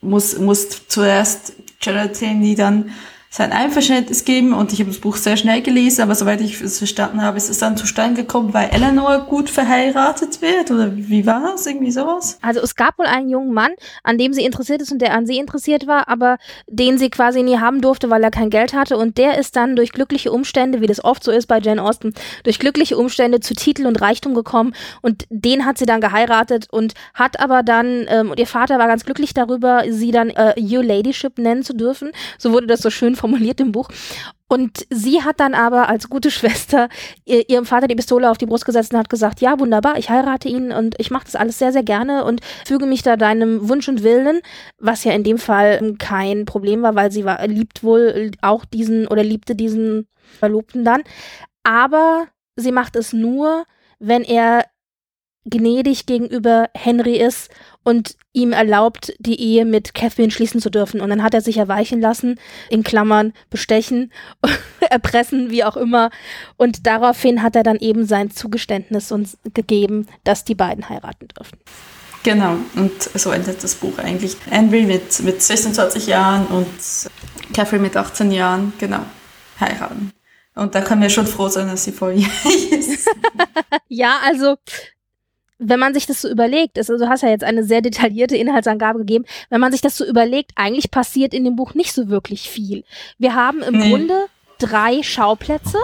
muss, 0.00 0.38
muss 0.38 0.86
zuerst 0.88 1.54
Gerald 1.80 2.20
die 2.42 2.54
dann 2.54 2.90
sein 3.30 3.52
Einverständnis 3.52 4.24
geben 4.24 4.54
und 4.54 4.72
ich 4.72 4.80
habe 4.80 4.90
das 4.90 5.00
Buch 5.00 5.16
sehr 5.16 5.36
schnell 5.36 5.60
gelesen, 5.60 6.00
aber 6.00 6.14
soweit 6.14 6.40
ich 6.40 6.62
es 6.62 6.78
verstanden 6.78 7.20
habe, 7.20 7.36
ist 7.36 7.50
es 7.50 7.58
dann 7.58 7.76
zustande 7.76 8.22
gekommen, 8.22 8.54
weil 8.54 8.70
Eleanor 8.70 9.26
gut 9.26 9.50
verheiratet 9.50 10.40
wird 10.40 10.70
oder 10.70 10.96
wie 10.96 11.26
war 11.26 11.42
das? 11.42 11.66
Irgendwie 11.66 11.90
sowas? 11.90 12.38
Also 12.40 12.60
es 12.60 12.74
gab 12.74 12.98
wohl 12.98 13.04
einen 13.04 13.28
jungen 13.28 13.52
Mann, 13.52 13.72
an 14.02 14.16
dem 14.16 14.32
sie 14.32 14.44
interessiert 14.44 14.80
ist 14.80 14.92
und 14.92 15.02
der 15.02 15.12
an 15.12 15.26
sie 15.26 15.36
interessiert 15.36 15.86
war, 15.86 16.08
aber 16.08 16.38
den 16.66 16.96
sie 16.96 17.10
quasi 17.10 17.42
nie 17.42 17.58
haben 17.58 17.82
durfte, 17.82 18.08
weil 18.08 18.24
er 18.24 18.30
kein 18.30 18.48
Geld 18.48 18.72
hatte 18.72 18.96
und 18.96 19.18
der 19.18 19.38
ist 19.38 19.56
dann 19.56 19.76
durch 19.76 19.92
glückliche 19.92 20.32
Umstände, 20.32 20.80
wie 20.80 20.86
das 20.86 21.04
oft 21.04 21.22
so 21.22 21.30
ist 21.30 21.46
bei 21.46 21.58
Jane 21.58 21.82
Austen, 21.82 22.14
durch 22.44 22.58
glückliche 22.58 22.96
Umstände 22.96 23.40
zu 23.40 23.54
Titel 23.54 23.86
und 23.86 24.00
Reichtum 24.00 24.34
gekommen 24.34 24.74
und 25.02 25.26
den 25.28 25.66
hat 25.66 25.76
sie 25.76 25.86
dann 25.86 26.00
geheiratet 26.00 26.68
und 26.70 26.94
hat 27.12 27.40
aber 27.40 27.62
dann, 27.62 28.06
ähm, 28.08 28.30
und 28.30 28.40
ihr 28.40 28.46
Vater 28.46 28.78
war 28.78 28.86
ganz 28.86 29.04
glücklich 29.04 29.34
darüber, 29.34 29.84
sie 29.86 30.12
dann 30.12 30.30
äh, 30.30 30.54
Your 30.58 30.82
Ladyship 30.82 31.36
nennen 31.36 31.62
zu 31.62 31.74
dürfen. 31.74 32.10
So 32.38 32.52
wurde 32.52 32.66
das 32.66 32.80
so 32.80 32.88
schön 32.88 33.16
formuliert 33.18 33.60
im 33.60 33.72
Buch. 33.72 33.88
Und 34.48 34.86
sie 34.88 35.22
hat 35.22 35.40
dann 35.40 35.52
aber 35.54 35.88
als 35.88 36.08
gute 36.08 36.30
Schwester 36.30 36.88
ihrem 37.24 37.66
Vater 37.66 37.86
die 37.86 37.94
Pistole 37.94 38.30
auf 38.30 38.38
die 38.38 38.46
Brust 38.46 38.64
gesetzt 38.64 38.92
und 38.92 38.98
hat 38.98 39.10
gesagt, 39.10 39.42
ja, 39.42 39.60
wunderbar, 39.60 39.98
ich 39.98 40.08
heirate 40.08 40.48
ihn 40.48 40.72
und 40.72 40.94
ich 40.98 41.10
mache 41.10 41.24
das 41.24 41.36
alles 41.36 41.58
sehr, 41.58 41.72
sehr 41.72 41.82
gerne 41.82 42.24
und 42.24 42.40
füge 42.66 42.86
mich 42.86 43.02
da 43.02 43.16
deinem 43.16 43.68
Wunsch 43.68 43.88
und 43.88 44.02
Willen, 44.02 44.40
was 44.78 45.04
ja 45.04 45.12
in 45.12 45.22
dem 45.22 45.36
Fall 45.36 45.94
kein 45.98 46.46
Problem 46.46 46.82
war, 46.82 46.94
weil 46.94 47.12
sie 47.12 47.26
war, 47.26 47.46
liebt 47.46 47.82
wohl 47.82 48.30
auch 48.40 48.64
diesen 48.64 49.06
oder 49.06 49.22
liebte 49.22 49.54
diesen 49.54 50.08
Verlobten 50.38 50.82
dann. 50.82 51.02
Aber 51.62 52.26
sie 52.56 52.72
macht 52.72 52.96
es 52.96 53.12
nur, 53.12 53.64
wenn 53.98 54.22
er 54.22 54.64
gnädig 55.44 56.06
gegenüber 56.06 56.68
Henry 56.74 57.16
ist 57.16 57.50
und 57.88 58.16
ihm 58.34 58.52
erlaubt, 58.52 59.14
die 59.18 59.40
Ehe 59.40 59.64
mit 59.64 59.94
Catherine 59.94 60.30
schließen 60.30 60.60
zu 60.60 60.68
dürfen. 60.68 61.00
Und 61.00 61.08
dann 61.08 61.22
hat 61.22 61.32
er 61.32 61.40
sich 61.40 61.56
erweichen 61.56 62.02
lassen, 62.02 62.38
in 62.68 62.84
Klammern 62.84 63.32
bestechen, 63.48 64.12
erpressen, 64.90 65.50
wie 65.50 65.64
auch 65.64 65.78
immer. 65.78 66.10
Und 66.58 66.86
daraufhin 66.86 67.42
hat 67.42 67.56
er 67.56 67.62
dann 67.62 67.78
eben 67.78 68.04
sein 68.04 68.30
Zugeständnis 68.30 69.10
uns 69.10 69.38
gegeben, 69.54 70.06
dass 70.24 70.44
die 70.44 70.54
beiden 70.54 70.90
heiraten 70.90 71.28
dürfen. 71.28 71.56
Genau, 72.24 72.58
und 72.76 73.02
so 73.02 73.30
endet 73.30 73.64
das 73.64 73.74
Buch 73.76 73.96
eigentlich. 73.96 74.36
Henry 74.50 74.82
mit, 74.82 75.18
mit 75.20 75.42
26 75.42 76.08
Jahren 76.08 76.46
und 76.48 76.68
Catherine 77.54 77.84
mit 77.84 77.96
18 77.96 78.32
Jahren, 78.32 78.74
genau, 78.78 79.00
heiraten. 79.58 80.12
Und 80.54 80.74
da 80.74 80.82
kann 80.82 80.98
mir 80.98 81.08
schon 81.08 81.26
froh 81.26 81.48
sein, 81.48 81.68
dass 81.68 81.84
sie 81.84 81.92
volljährig 81.92 82.70
ist. 82.70 83.08
ja, 83.88 84.18
also 84.22 84.56
wenn 85.58 85.80
man 85.80 85.92
sich 85.92 86.06
das 86.06 86.22
so 86.22 86.28
überlegt, 86.28 86.78
also 86.78 86.96
du 86.96 87.08
hast 87.08 87.22
ja 87.22 87.28
jetzt 87.28 87.44
eine 87.44 87.64
sehr 87.64 87.82
detaillierte 87.82 88.36
Inhaltsangabe 88.36 89.00
gegeben, 89.00 89.24
wenn 89.50 89.60
man 89.60 89.72
sich 89.72 89.80
das 89.80 89.96
so 89.96 90.04
überlegt, 90.04 90.52
eigentlich 90.54 90.90
passiert 90.90 91.34
in 91.34 91.44
dem 91.44 91.56
Buch 91.56 91.74
nicht 91.74 91.92
so 91.92 92.08
wirklich 92.08 92.48
viel. 92.48 92.84
Wir 93.18 93.34
haben 93.34 93.62
im 93.62 93.76
nee. 93.76 93.90
Grunde 93.90 94.26
drei 94.58 95.02
Schauplätze 95.02 95.78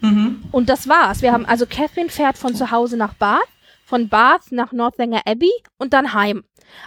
mhm. 0.00 0.42
und 0.50 0.68
das 0.68 0.88
war's. 0.88 1.22
Wir 1.22 1.32
haben 1.32 1.46
also 1.46 1.66
Catherine 1.66 2.10
fährt 2.10 2.38
von 2.38 2.54
zu 2.54 2.70
Hause 2.70 2.96
nach 2.96 3.14
Bath, 3.14 3.48
von 3.84 4.08
Bath 4.08 4.50
nach 4.50 4.72
Northanger 4.72 5.22
Abbey 5.26 5.52
und 5.78 5.92
dann 5.92 6.12
heim. 6.12 6.44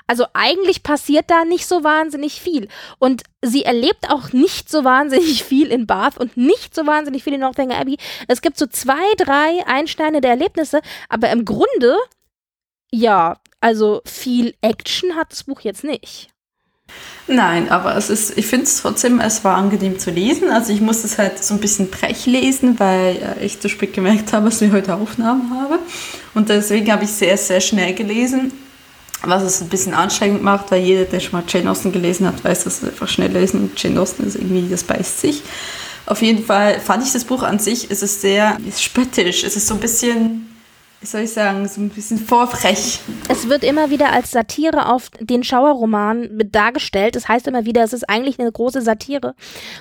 Also 0.07 0.25
eigentlich 0.33 0.83
passiert 0.83 1.25
da 1.29 1.45
nicht 1.45 1.67
so 1.67 1.83
wahnsinnig 1.83 2.41
viel. 2.41 2.67
Und 2.97 3.23
sie 3.41 3.63
erlebt 3.63 4.09
auch 4.09 4.33
nicht 4.33 4.69
so 4.69 4.83
wahnsinnig 4.83 5.43
viel 5.43 5.67
in 5.67 5.87
Bath 5.87 6.17
und 6.17 6.37
nicht 6.37 6.75
so 6.75 6.85
wahnsinnig 6.87 7.23
viel 7.23 7.33
in 7.33 7.41
Northanger 7.41 7.79
Abbey. 7.79 7.97
Es 8.27 8.41
gibt 8.41 8.57
so 8.57 8.67
zwei, 8.67 9.13
drei 9.17 9.65
einschneidende 9.67 10.27
Erlebnisse, 10.27 10.81
aber 11.09 11.29
im 11.29 11.45
Grunde, 11.45 11.95
ja, 12.91 13.37
also 13.61 14.01
viel 14.05 14.55
Action 14.61 15.15
hat 15.15 15.31
das 15.31 15.43
Buch 15.43 15.61
jetzt 15.61 15.83
nicht. 15.83 16.29
Nein, 17.27 17.69
aber 17.69 17.95
es 17.95 18.09
ist, 18.09 18.35
ich 18.37 18.47
finde 18.47 18.65
es 18.65 18.81
trotzdem, 18.81 19.19
es 19.19 19.43
war 19.43 19.55
angenehm 19.55 19.99
zu 19.99 20.09
lesen. 20.09 20.49
Also 20.49 20.73
ich 20.73 20.81
musste 20.81 21.05
es 21.05 21.19
halt 21.19 21.43
so 21.43 21.53
ein 21.53 21.59
bisschen 21.59 21.91
brech 21.91 22.25
lesen, 22.25 22.79
weil 22.79 23.37
ich 23.41 23.59
zu 23.59 23.69
spät 23.69 23.93
gemerkt 23.93 24.33
habe, 24.33 24.45
dass 24.45 24.61
ich 24.61 24.71
heute 24.71 24.95
Aufnahmen 24.95 25.53
habe. 25.53 25.77
Und 26.33 26.49
deswegen 26.49 26.91
habe 26.91 27.03
ich 27.03 27.11
sehr, 27.11 27.37
sehr 27.37 27.61
schnell 27.61 27.93
gelesen 27.93 28.51
was 29.23 29.43
es 29.43 29.61
ein 29.61 29.69
bisschen 29.69 29.93
anstrengend 29.93 30.43
macht, 30.43 30.71
weil 30.71 30.81
jeder, 30.81 31.05
der 31.05 31.19
schon 31.19 31.33
mal 31.33 31.43
Jane 31.47 31.69
Austen 31.69 31.91
gelesen 31.91 32.27
hat, 32.27 32.43
weiß, 32.43 32.63
dass 32.63 32.81
es 32.81 32.89
einfach 32.89 33.07
schnell 33.07 33.31
lesen 33.31 33.61
und 33.61 33.81
Jane 33.81 33.99
Austen 33.99 34.25
ist 34.25 34.35
irgendwie, 34.35 34.67
das 34.69 34.83
beißt 34.83 35.21
sich. 35.21 35.43
Auf 36.05 36.21
jeden 36.21 36.43
Fall 36.43 36.79
fand 36.79 37.05
ich 37.05 37.13
das 37.13 37.25
Buch 37.25 37.43
an 37.43 37.59
sich, 37.59 37.91
es 37.91 38.01
ist 38.01 38.21
sehr 38.21 38.57
spöttisch, 38.77 39.43
es 39.43 39.55
ist 39.55 39.67
so 39.67 39.75
ein 39.75 39.79
bisschen 39.79 40.48
wie 41.01 41.05
soll 41.05 41.21
ich 41.21 41.31
sagen, 41.31 41.65
so 41.65 41.79
ein 41.79 41.89
bisschen 41.89 42.17
vorfrech. 42.17 42.99
Es 43.29 43.47
wird 43.47 43.63
immer 43.63 43.89
wieder 43.89 44.11
als 44.11 44.31
Satire 44.31 44.89
auf 44.89 45.09
den 45.21 45.45
Schauerroman 45.45 46.29
dargestellt. 46.51 47.15
Das 47.15 47.29
heißt 47.29 47.47
immer 47.47 47.63
wieder, 47.63 47.83
es 47.83 47.93
ist 47.93 48.09
eigentlich 48.09 48.37
eine 48.37 48.51
große 48.51 48.81
Satire. 48.81 49.33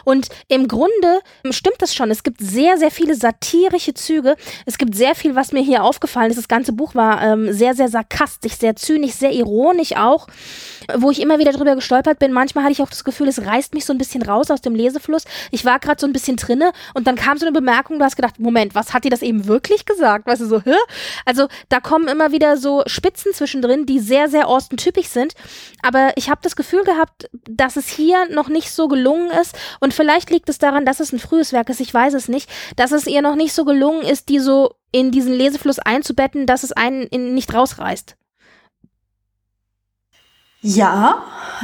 Und 0.05 0.29
im 0.47 0.69
Grunde 0.69 1.21
stimmt 1.51 1.79
das 1.81 1.93
schon. 1.93 2.13
Es 2.13 2.23
gibt 2.23 2.41
sehr, 2.41 2.79
sehr 2.79 2.93
viele 2.93 3.17
satirische 3.17 3.95
Züge. 3.95 4.37
Es 4.65 4.79
gibt 4.79 4.95
sehr 4.95 5.17
viel, 5.17 5.35
was 5.35 5.51
mir 5.51 5.63
hier 5.63 5.83
aufgefallen 5.83 6.31
ist. 6.31 6.37
Das 6.37 6.47
ganze 6.47 6.73
Buch 6.73 6.95
war 6.95 7.21
ähm, 7.21 7.53
sehr, 7.53 7.75
sehr 7.75 7.89
sarkastisch, 7.89 8.55
sehr 8.55 8.77
zynisch, 8.77 9.15
sehr 9.15 9.33
ironisch 9.33 9.97
auch, 9.97 10.29
wo 10.95 11.11
ich 11.11 11.21
immer 11.21 11.41
wieder 11.41 11.53
drüber 11.53 11.75
gestolpert 11.75 12.21
bin. 12.21 12.33
Manchmal 12.33 12.63
hatte 12.63 12.75
ich 12.75 12.83
auch 12.83 12.91
das 12.91 13.03
Gefühl, 13.03 13.27
es 13.27 13.45
reißt 13.45 13.75
mich 13.75 13.85
so 13.85 13.93
ein 13.93 13.99
bisschen 13.99 14.23
raus 14.23 14.53
aus 14.53 14.61
dem 14.61 14.77
Lesefluss. 14.77 15.25
Ich 15.51 15.65
war 15.65 15.81
gerade 15.81 16.01
so 16.01 16.07
ein 16.07 16.13
bisschen 16.13 16.37
drinne 16.37 16.71
und 16.95 17.09
dann 17.09 17.17
kam 17.17 17.39
so 17.39 17.45
eine 17.45 17.53
Bemerkung, 17.53 17.99
du 17.99 18.05
hast 18.05 18.15
gedacht, 18.15 18.39
Moment, 18.39 18.77
was 18.77 18.95
hat 18.95 19.03
die 19.03 19.11
das 19.11 19.23
eben 19.23 19.47
wirklich 19.47 19.85
gesagt? 19.85 20.29
Weißt 20.29 20.43
du, 20.43 20.47
so, 20.47 20.63
hä? 20.63 20.77
Also 21.25 21.49
da 21.69 21.81
kommen 21.81 22.09
immer 22.09 22.33
wieder 22.33 22.57
so 22.57 22.83
Spitzen 22.87 23.33
zwischendrin, 23.33 23.87
die 23.87 23.99
sehr, 23.99 24.29
sehr 24.29 24.49
Austin-typisch 24.49 25.09
sind. 25.09 25.35
Aber 25.83 26.13
ich 26.17 26.31
habe 26.31 26.41
das 26.43 26.57
Gefühl 26.57 26.85
gehabt, 26.85 27.29
dass 27.49 27.77
es 27.77 27.89
hier 27.89 28.29
noch 28.31 28.49
nicht 28.49 28.71
so 28.71 28.89
gelungen 28.89 29.31
ist. 29.31 29.57
Und 29.81 29.95
vielleicht 29.95 30.31
liegt 30.31 30.49
es 30.49 30.59
daran, 30.59 30.85
dass 30.85 31.01
es 31.01 31.13
ein 31.13 31.19
frühes 31.19 31.53
Werk 31.53 31.69
ist, 31.71 31.81
ich 31.81 31.93
weiß 31.93 32.15
es 32.15 32.29
nicht, 32.29 32.49
dass 32.77 32.93
es 32.93 33.07
ihr 33.07 33.23
noch 33.23 33.37
nicht 33.37 33.53
so 33.53 33.65
gelungen 33.65 34.03
ist, 34.03 34.29
die 34.29 34.39
so 34.39 34.75
in 34.93 35.11
diesen 35.11 35.33
Lesefluss 35.33 35.79
einzubetten, 35.79 36.47
dass 36.47 36.63
es 36.63 36.73
einen 36.73 37.09
nicht 37.11 37.53
rausreißt. 37.53 38.17
Ja, 40.61 41.23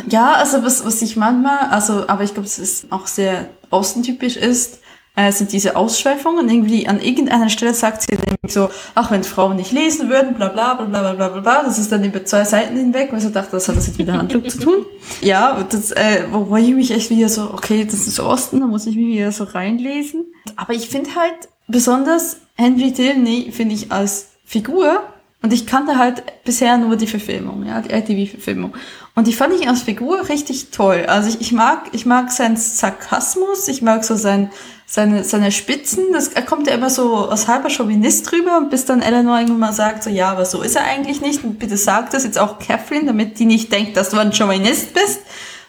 ja, 0.09 0.35
also 0.35 0.63
was, 0.63 0.85
was 0.85 1.03
ich 1.03 1.17
manchmal, 1.17 1.59
also, 1.71 2.09
aber 2.09 2.23
ich 2.23 2.33
glaube, 2.33 2.47
es 2.47 2.59
ist 2.59 2.93
auch 2.93 3.09
sehr 3.09 3.51
austentypisch 3.71 4.37
ist, 4.37 4.79
äh, 5.17 5.33
sind 5.33 5.53
diese 5.53 5.77
Ausschweifungen. 5.77 6.49
Irgendwie 6.49 6.89
an 6.89 7.01
irgendeiner 7.01 7.49
Stelle 7.49 7.75
sagt 7.75 8.03
sie 8.03 8.17
nämlich 8.17 8.53
so, 8.53 8.71
ach, 8.95 9.11
wenn 9.11 9.25
Frauen 9.25 9.57
nicht 9.57 9.73
lesen 9.73 10.09
würden, 10.09 10.35
bla 10.35 10.49
bla 10.49 10.75
bla 10.75 10.87
bla 10.87 11.13
bla 11.13 11.29
bla 11.29 11.41
bla. 11.41 11.63
Das 11.63 11.79
ist 11.79 11.93
dann 11.93 12.05
über 12.05 12.25
zwei 12.25 12.45
Seiten 12.45 12.77
hinweg, 12.77 13.13
weil 13.13 13.25
ich 13.25 13.33
dachte, 13.33 13.53
das 13.53 13.69
hat 13.69 13.77
das 13.77 13.87
jetzt 13.87 13.99
mit 13.99 14.09
der 14.09 14.19
Handlung 14.19 14.49
zu 14.49 14.59
tun. 14.59 14.87
Ja, 15.21 15.63
das, 15.69 15.91
äh, 15.93 16.25
wo 16.31 16.57
ich 16.57 16.75
mich 16.75 16.91
echt 16.91 17.11
wieder 17.11 17.29
so, 17.29 17.51
okay, 17.53 17.85
das 17.85 18.07
ist 18.07 18.21
Osten, 18.21 18.61
da 18.61 18.67
muss 18.67 18.87
ich 18.87 18.97
mich 18.97 19.07
wieder 19.07 19.33
so 19.33 19.45
reinlesen. 19.45 20.25
Aber 20.57 20.73
ich 20.73 20.89
finde 20.89 21.15
halt 21.15 21.35
besonders 21.69 22.39
Henry 22.55 22.93
Tilney, 22.93 23.53
finde 23.53 23.75
ich 23.75 23.93
als 23.93 24.29
Figur, 24.47 25.03
und 25.45 25.53
ich 25.53 25.67
kannte 25.67 25.99
halt 25.99 26.23
bisher 26.45 26.79
nur 26.79 26.97
die 26.97 27.07
Verfilmung, 27.07 27.67
ja, 27.67 27.83
die 27.83 27.91
ITV-Verfilmung. 27.93 28.73
Und 29.15 29.27
die 29.27 29.35
fand 29.35 29.53
ich 29.53 29.69
als 29.69 29.83
Figur 29.83 30.31
richtig 30.31 30.71
toll. 30.71 31.05
Also 31.07 31.29
ich, 31.29 31.39
ich 31.43 31.53
mag, 31.53 31.91
ich 31.93 32.07
mag 32.07 32.33
seinen 32.33 32.57
Sarkasmus, 32.57 33.69
ich 33.69 33.83
mag 33.83 34.05
so 34.05 34.15
sein, 34.15 34.51
seine, 34.95 35.25
seine 35.25 35.51
Spitzen, 35.51 36.13
das, 36.13 36.29
er 36.29 36.43
kommt 36.43 36.69
ja 36.69 36.75
immer 36.75 36.89
so 36.89 37.29
als 37.29 37.49
halber 37.49 37.69
Chauvinist 37.69 38.31
drüber, 38.31 38.61
bis 38.71 38.85
dann 38.85 39.03
Eleanor 39.03 39.39
irgendwann 39.39 39.59
mal 39.59 39.73
sagt, 39.73 40.05
so, 40.05 40.11
ja, 40.11 40.31
aber 40.31 40.45
so 40.45 40.63
ist 40.63 40.77
er 40.77 40.85
eigentlich 40.85 41.21
nicht, 41.21 41.43
und 41.43 41.59
bitte 41.59 41.77
sag 41.77 42.11
das 42.11 42.23
jetzt 42.23 42.39
auch 42.39 42.61
Catherine, 42.61 43.07
damit 43.07 43.41
die 43.41 43.45
nicht 43.47 43.73
denkt, 43.73 43.97
dass 43.97 44.11
du 44.11 44.19
ein 44.19 44.33
Chauvinist 44.33 44.95
bist. 44.95 45.23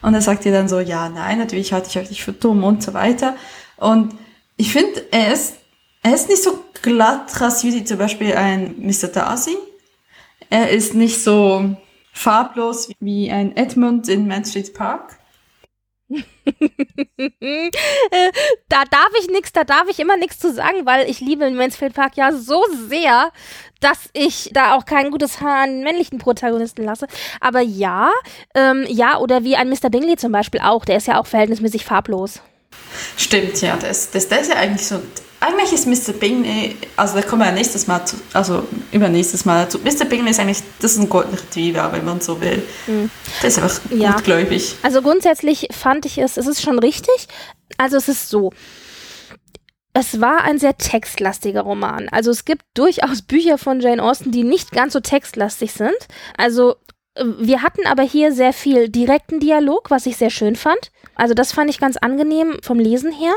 Und 0.04 0.14
er 0.14 0.22
sagt 0.22 0.46
ihr 0.46 0.52
dann 0.52 0.68
so, 0.68 0.80
ja, 0.80 1.10
nein, 1.10 1.40
natürlich 1.40 1.74
halte 1.74 1.90
ich 1.90 1.98
euch 1.98 2.10
nicht 2.10 2.24
für 2.24 2.34
dumm 2.34 2.64
und 2.64 2.84
so 2.84 2.94
weiter. 2.94 3.36
Und 3.78 4.14
ich 4.58 4.72
finde, 4.72 5.04
er 5.12 5.34
ist, 5.34 5.56
Er 6.04 6.14
ist 6.14 6.30
nicht 6.30 6.44
so 6.44 6.64
glatt 6.84 7.42
rasiert 7.42 7.74
wie 7.74 7.84
zum 7.84 7.98
Beispiel 7.98 8.36
ein 8.36 8.76
Mr. 8.78 9.08
Darcy. 9.08 9.58
Er 10.52 10.70
ist 10.70 10.94
nicht 10.94 11.24
so 11.24 11.76
farblos 12.14 12.90
wie 13.00 13.32
ein 13.32 13.58
Edmund 13.58 14.08
in 14.08 14.28
Man 14.28 14.46
Street 14.46 14.76
Park. 14.76 15.18
da 18.70 18.86
darf 18.86 19.10
ich 19.20 19.28
nichts, 19.30 19.52
da 19.54 19.64
darf 19.64 19.88
ich 19.90 20.00
immer 20.00 20.18
nichts 20.18 20.38
zu 20.38 20.54
sagen, 20.54 20.86
weil 20.86 21.10
ich 21.10 21.20
liebe 21.20 21.50
Mansfield 21.50 21.96
Park 21.96 22.16
ja 22.16 22.32
so 22.32 22.64
sehr, 22.88 23.32
dass 23.82 24.10
ich 24.14 24.52
da 24.54 24.76
auch 24.76 24.86
kein 24.86 25.10
gutes 25.12 25.42
Haar 25.42 25.64
an 25.64 25.82
männlichen 25.82 26.20
Protagonisten 26.20 26.84
lasse. 26.84 27.08
Aber 27.42 27.62
ja, 27.62 28.12
ähm, 28.54 28.86
ja, 28.88 29.18
oder 29.18 29.44
wie 29.44 29.56
ein 29.56 29.70
Mr. 29.70 29.90
Bingley 29.90 30.16
zum 30.18 30.32
Beispiel 30.32 30.62
auch, 30.62 30.86
der 30.86 30.98
ist 30.98 31.08
ja 31.08 31.20
auch 31.20 31.26
verhältnismäßig 31.26 31.86
farblos. 31.86 32.42
Stimmt, 33.18 33.62
ja, 33.62 33.76
das, 33.78 34.12
das, 34.12 34.28
das 34.28 34.42
ist 34.42 34.50
ja 34.50 34.58
eigentlich 34.58 34.86
so. 34.86 35.02
Eigentlich 35.46 35.74
ist 35.74 35.86
Mr. 35.86 36.14
Bingley, 36.14 36.76
also 36.96 37.20
da 37.20 37.22
kommen 37.22 37.44
wir 37.44 37.50
ja 37.50 37.52
nächstes 37.52 37.86
Mal 37.86 38.04
zu, 38.04 38.16
also 38.34 38.68
übernächstes 38.92 39.46
Mal 39.46 39.66
dazu. 39.66 39.78
Mr. 39.78 40.06
Bingley 40.06 40.32
ist 40.32 40.40
eigentlich, 40.40 40.64
das 40.80 40.94
ist 40.94 40.98
ein 40.98 41.08
goldener 41.08 41.40
Retriever, 41.40 41.92
wenn 41.92 42.04
man 42.04 42.20
so 42.20 42.42
will. 42.42 42.64
Mhm. 42.88 43.12
Das 43.44 43.56
ist 43.56 43.62
einfach 43.62 43.80
ja. 43.92 44.14
gutgläubig. 44.14 44.76
Also 44.82 45.04
grundsätzlich 45.04 45.68
fand 45.72 46.08
ich 46.08 46.18
es, 46.18 46.38
es 46.38 46.48
ist 46.48 46.64
schon 46.64 46.80
richtig. 46.80 47.28
Also 47.78 47.98
es 47.98 48.08
ist 48.08 48.30
so. 48.30 48.54
Es 49.94 50.20
war 50.20 50.42
ein 50.42 50.58
sehr 50.58 50.78
textlastiger 50.78 51.62
Roman. 51.62 52.10
Also 52.10 52.32
es 52.32 52.46
gibt 52.46 52.64
durchaus 52.74 53.22
Bücher 53.22 53.60
von 53.60 53.82
Jane 53.82 54.02
Austen, 54.02 54.32
die 54.32 54.44
nicht 54.44 54.72
ganz 54.72 54.94
so 54.94 55.00
textlastig 55.00 55.74
sind. 55.74 55.96
Also 56.38 56.76
wir 57.18 57.62
hatten 57.62 57.86
aber 57.86 58.04
hier 58.04 58.34
sehr 58.34 58.52
viel 58.52 58.90
direkten 58.90 59.40
Dialog, 59.40 59.90
was 59.90 60.06
ich 60.06 60.18
sehr 60.18 60.30
schön 60.30 60.56
fand. 60.56 60.92
Also 61.16 61.34
das 61.34 61.54
fand 61.54 61.70
ich 61.70 61.80
ganz 61.80 61.98
angenehm 61.98 62.58
vom 62.62 62.80
Lesen 62.80 63.12
her. 63.12 63.36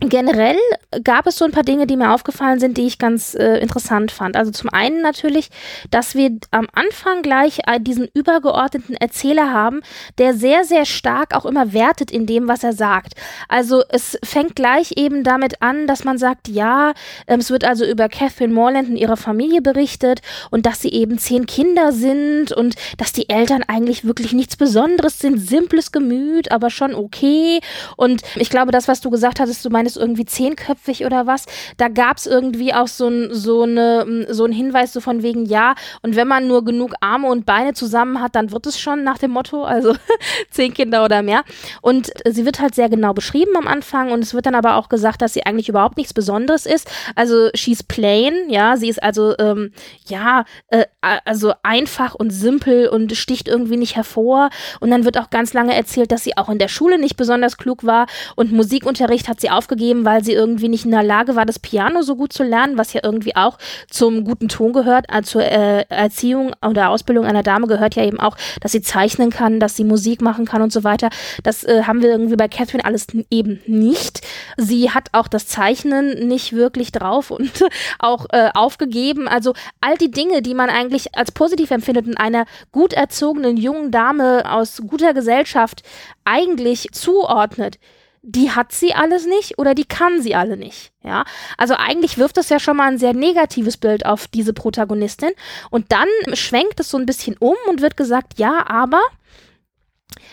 Generell 0.00 0.58
gab 1.02 1.26
es 1.26 1.36
so 1.36 1.44
ein 1.44 1.50
paar 1.50 1.64
Dinge, 1.64 1.88
die 1.88 1.96
mir 1.96 2.12
aufgefallen 2.14 2.60
sind, 2.60 2.78
die 2.78 2.86
ich 2.86 2.98
ganz 2.98 3.34
äh, 3.34 3.58
interessant 3.58 4.12
fand. 4.12 4.36
Also 4.36 4.52
zum 4.52 4.70
einen 4.70 5.02
natürlich, 5.02 5.50
dass 5.90 6.14
wir 6.14 6.30
am 6.52 6.68
Anfang 6.72 7.22
gleich 7.22 7.58
äh, 7.66 7.80
diesen 7.80 8.06
übergeordneten 8.14 8.94
Erzähler 8.94 9.52
haben, 9.52 9.80
der 10.18 10.34
sehr, 10.34 10.64
sehr 10.64 10.84
stark 10.84 11.34
auch 11.34 11.44
immer 11.44 11.72
wertet 11.72 12.12
in 12.12 12.26
dem, 12.26 12.46
was 12.46 12.62
er 12.62 12.74
sagt. 12.74 13.14
Also 13.48 13.82
es 13.88 14.16
fängt 14.22 14.54
gleich 14.54 14.92
eben 14.96 15.24
damit 15.24 15.62
an, 15.62 15.88
dass 15.88 16.04
man 16.04 16.16
sagt, 16.16 16.46
ja, 16.46 16.92
ähm, 17.26 17.40
es 17.40 17.50
wird 17.50 17.64
also 17.64 17.84
über 17.84 18.08
Catherine 18.08 18.54
Morland 18.54 18.88
und 18.90 18.96
ihre 18.96 19.16
Familie 19.16 19.62
berichtet 19.62 20.20
und 20.50 20.64
dass 20.64 20.80
sie 20.80 20.92
eben 20.92 21.18
zehn 21.18 21.46
Kinder 21.46 21.90
sind 21.90 22.52
und 22.52 22.76
dass 22.98 23.12
die 23.12 23.28
Eltern 23.28 23.64
eigentlich 23.66 24.04
wirklich 24.04 24.32
nichts 24.32 24.56
Besonderes 24.56 25.18
sind, 25.18 25.38
simples 25.38 25.90
Gemüt, 25.90 26.52
aber 26.52 26.70
schon 26.70 26.94
okay. 26.94 27.58
Und 27.96 28.22
ich 28.36 28.48
glaube, 28.48 28.70
das, 28.70 28.86
was 28.86 29.00
du 29.00 29.10
gesagt 29.10 29.40
hattest, 29.40 29.64
du 29.64 29.70
meinst, 29.70 29.87
ist 29.88 29.96
irgendwie 29.96 30.24
zehnköpfig 30.24 31.04
oder 31.04 31.26
was. 31.26 31.46
Da 31.76 31.88
gab 31.88 32.18
es 32.18 32.26
irgendwie 32.26 32.72
auch 32.72 32.86
so, 32.86 33.08
ein, 33.08 33.34
so, 33.34 33.62
eine, 33.62 34.26
so 34.30 34.44
einen 34.44 34.52
Hinweis 34.52 34.92
so 34.92 35.00
von 35.00 35.22
wegen, 35.22 35.44
ja, 35.46 35.74
und 36.02 36.14
wenn 36.14 36.28
man 36.28 36.46
nur 36.46 36.64
genug 36.64 36.94
Arme 37.00 37.28
und 37.28 37.46
Beine 37.46 37.72
zusammen 37.72 38.20
hat, 38.20 38.36
dann 38.36 38.52
wird 38.52 38.66
es 38.66 38.78
schon 38.78 39.02
nach 39.02 39.18
dem 39.18 39.32
Motto, 39.32 39.64
also 39.64 39.94
zehn 40.50 40.72
Kinder 40.72 41.04
oder 41.04 41.22
mehr. 41.22 41.42
Und 41.80 42.10
sie 42.28 42.44
wird 42.44 42.60
halt 42.60 42.74
sehr 42.74 42.88
genau 42.88 43.12
beschrieben 43.14 43.56
am 43.56 43.66
Anfang 43.66 44.12
und 44.12 44.22
es 44.22 44.34
wird 44.34 44.46
dann 44.46 44.54
aber 44.54 44.76
auch 44.76 44.88
gesagt, 44.88 45.22
dass 45.22 45.32
sie 45.32 45.44
eigentlich 45.44 45.68
überhaupt 45.68 45.96
nichts 45.96 46.14
Besonderes 46.14 46.66
ist. 46.66 46.88
Also 47.16 47.48
she's 47.54 47.82
plain, 47.82 48.34
ja, 48.48 48.76
sie 48.76 48.88
ist 48.88 49.02
also, 49.02 49.34
ähm, 49.38 49.72
ja, 50.06 50.44
äh, 50.68 50.84
also 51.24 51.54
einfach 51.62 52.14
und 52.14 52.30
simpel 52.30 52.88
und 52.88 53.16
sticht 53.16 53.48
irgendwie 53.48 53.76
nicht 53.76 53.96
hervor. 53.96 54.50
Und 54.80 54.90
dann 54.90 55.04
wird 55.04 55.18
auch 55.18 55.30
ganz 55.30 55.54
lange 55.54 55.74
erzählt, 55.74 56.12
dass 56.12 56.24
sie 56.24 56.36
auch 56.36 56.48
in 56.48 56.58
der 56.58 56.68
Schule 56.68 56.98
nicht 56.98 57.16
besonders 57.16 57.56
klug 57.56 57.84
war 57.84 58.06
und 58.36 58.52
Musikunterricht 58.52 59.28
hat 59.28 59.40
sie 59.40 59.50
aufgegeben 59.50 59.77
aufgegeben, 59.78 60.04
weil 60.04 60.24
sie 60.24 60.32
irgendwie 60.32 60.68
nicht 60.68 60.84
in 60.84 60.90
der 60.90 61.02
Lage 61.02 61.36
war, 61.36 61.46
das 61.46 61.58
Piano 61.58 62.02
so 62.02 62.16
gut 62.16 62.32
zu 62.32 62.42
lernen, 62.42 62.78
was 62.78 62.92
ja 62.92 63.00
irgendwie 63.04 63.36
auch 63.36 63.58
zum 63.88 64.24
guten 64.24 64.48
Ton 64.48 64.72
gehört. 64.72 65.06
Äh, 65.08 65.22
zur 65.22 65.42
äh, 65.42 65.84
Erziehung 65.88 66.52
oder 66.66 66.90
Ausbildung 66.90 67.24
einer 67.24 67.42
Dame 67.42 67.66
gehört 67.66 67.94
ja 67.94 68.04
eben 68.04 68.18
auch, 68.18 68.36
dass 68.60 68.72
sie 68.72 68.82
zeichnen 68.82 69.30
kann, 69.30 69.60
dass 69.60 69.76
sie 69.76 69.84
Musik 69.84 70.20
machen 70.20 70.46
kann 70.46 70.62
und 70.62 70.72
so 70.72 70.84
weiter. 70.84 71.10
Das 71.42 71.64
äh, 71.64 71.84
haben 71.84 72.02
wir 72.02 72.10
irgendwie 72.10 72.36
bei 72.36 72.48
Catherine 72.48 72.84
alles 72.84 73.06
eben 73.30 73.60
nicht. 73.66 74.26
Sie 74.56 74.90
hat 74.90 75.08
auch 75.12 75.28
das 75.28 75.46
Zeichnen 75.46 76.26
nicht 76.26 76.52
wirklich 76.52 76.90
drauf 76.92 77.30
und 77.38 77.64
auch 77.98 78.26
äh, 78.32 78.50
aufgegeben. 78.54 79.28
Also 79.28 79.54
all 79.80 79.96
die 79.96 80.10
Dinge, 80.10 80.42
die 80.42 80.54
man 80.54 80.70
eigentlich 80.70 81.14
als 81.14 81.30
positiv 81.30 81.70
empfindet 81.70 82.06
in 82.06 82.16
einer 82.16 82.46
gut 82.72 82.92
erzogenen 82.92 83.56
jungen 83.56 83.90
Dame 83.90 84.50
aus 84.50 84.82
guter 84.88 85.14
Gesellschaft 85.14 85.82
eigentlich 86.24 86.88
zuordnet, 86.92 87.78
die 88.22 88.50
hat 88.50 88.72
sie 88.72 88.94
alles 88.94 89.26
nicht 89.26 89.58
oder 89.58 89.74
die 89.74 89.84
kann 89.84 90.22
sie 90.22 90.34
alle 90.34 90.56
nicht. 90.56 90.92
Ja, 91.02 91.24
also 91.56 91.74
eigentlich 91.74 92.18
wirft 92.18 92.36
das 92.36 92.48
ja 92.48 92.58
schon 92.58 92.76
mal 92.76 92.88
ein 92.88 92.98
sehr 92.98 93.14
negatives 93.14 93.76
Bild 93.76 94.04
auf 94.04 94.26
diese 94.26 94.52
Protagonistin 94.52 95.30
und 95.70 95.92
dann 95.92 96.08
schwenkt 96.34 96.80
es 96.80 96.90
so 96.90 96.98
ein 96.98 97.06
bisschen 97.06 97.36
um 97.38 97.56
und 97.68 97.80
wird 97.80 97.96
gesagt, 97.96 98.38
ja, 98.38 98.68
aber 98.68 99.00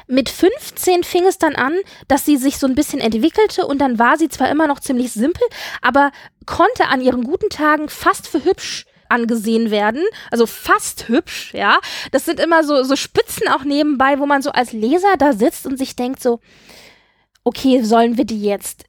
mit 0.08 0.30
15 0.30 1.04
fing 1.04 1.26
es 1.26 1.38
dann 1.38 1.56
an, 1.56 1.74
dass 2.08 2.26
sie 2.26 2.38
sich 2.38 2.58
so 2.58 2.68
ein 2.68 2.76
bisschen 2.76 3.00
entwickelte 3.00 3.66
und 3.66 3.80
dann 3.80 4.00
war 4.00 4.18
sie 4.18 4.30
zwar 4.30 4.50
immer 4.50 4.68
noch 4.68 4.80
ziemlich 4.80 5.12
simpel, 5.12 5.44
aber 5.82 6.12
konnte 6.46 6.88
an 6.88 7.02
ihren 7.02 7.24
guten 7.24 7.50
Tagen 7.50 7.90
fast 7.90 8.28
für 8.28 8.44
hübsch 8.44 8.86
angesehen 9.10 9.72
werden, 9.72 10.04
also 10.32 10.46
fast 10.46 11.08
hübsch, 11.08 11.54
ja. 11.54 11.80
Das 12.12 12.26
sind 12.26 12.40
immer 12.40 12.64
so, 12.64 12.84
so 12.84 12.96
Spitzen 12.96 13.48
auch 13.50 13.64
nebenbei, 13.64 14.20
wo 14.20 14.26
man 14.26 14.42
so 14.42 14.52
als 14.52 14.74
Leser 14.74 15.16
da 15.18 15.34
sitzt 15.34 15.66
und 15.66 15.78
sich 15.78 15.96
denkt 15.96 16.22
so, 16.22 16.40
okay, 17.46 17.82
sollen 17.84 18.18
wir 18.18 18.26
die 18.26 18.42
jetzt 18.42 18.84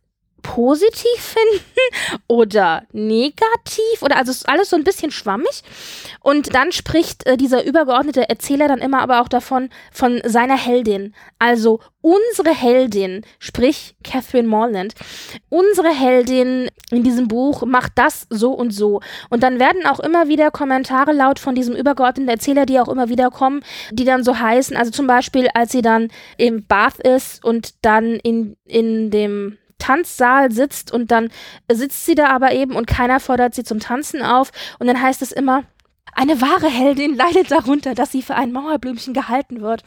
positiv 0.46 1.18
finden 1.18 2.22
oder 2.28 2.84
negativ? 2.92 4.02
Oder 4.02 4.16
also 4.16 4.30
ist 4.30 4.48
alles 4.48 4.70
so 4.70 4.76
ein 4.76 4.84
bisschen 4.84 5.10
schwammig. 5.10 5.62
Und 6.20 6.54
dann 6.54 6.72
spricht 6.72 7.26
äh, 7.26 7.36
dieser 7.36 7.64
übergeordnete 7.64 8.28
Erzähler 8.28 8.68
dann 8.68 8.78
immer 8.78 9.00
aber 9.00 9.20
auch 9.20 9.28
davon 9.28 9.70
von 9.92 10.20
seiner 10.24 10.56
Heldin. 10.56 11.14
Also 11.38 11.80
unsere 12.00 12.54
Heldin 12.54 13.22
sprich 13.40 13.96
Catherine 14.04 14.46
Morland 14.46 14.94
unsere 15.48 15.88
Heldin 15.88 16.68
in 16.92 17.02
diesem 17.02 17.26
Buch 17.26 17.64
macht 17.66 17.92
das 17.96 18.26
so 18.30 18.52
und 18.52 18.70
so. 18.70 19.00
Und 19.28 19.42
dann 19.42 19.58
werden 19.58 19.86
auch 19.86 19.98
immer 19.98 20.28
wieder 20.28 20.52
Kommentare 20.52 21.12
laut 21.12 21.40
von 21.40 21.56
diesem 21.56 21.74
übergeordneten 21.74 22.28
Erzähler 22.28 22.64
die 22.64 22.78
auch 22.78 22.88
immer 22.88 23.08
wieder 23.08 23.30
kommen 23.30 23.62
die 23.90 24.04
dann 24.04 24.22
so 24.22 24.38
heißen. 24.38 24.76
Also 24.76 24.92
zum 24.92 25.06
Beispiel 25.06 25.48
als 25.54 25.72
sie 25.72 25.82
dann 25.82 26.08
im 26.36 26.64
Bath 26.66 26.98
ist 26.98 27.44
und 27.44 27.74
dann 27.82 28.14
in 28.22 28.56
in 28.64 29.10
dem 29.10 29.58
Tanzsaal 29.78 30.50
sitzt 30.52 30.92
und 30.92 31.10
dann 31.10 31.30
sitzt 31.70 32.06
sie 32.06 32.14
da 32.14 32.28
aber 32.28 32.52
eben 32.52 32.74
und 32.74 32.86
keiner 32.86 33.20
fordert 33.20 33.54
sie 33.54 33.64
zum 33.64 33.80
Tanzen 33.80 34.22
auf 34.22 34.50
und 34.78 34.86
dann 34.86 35.00
heißt 35.00 35.22
es 35.22 35.32
immer, 35.32 35.64
eine 36.16 36.40
wahre 36.40 36.68
Heldin 36.68 37.14
leidet 37.14 37.50
darunter, 37.50 37.94
dass 37.94 38.10
sie 38.10 38.22
für 38.22 38.36
ein 38.36 38.50
Mauerblümchen 38.50 39.12
gehalten 39.12 39.60
wird. 39.60 39.82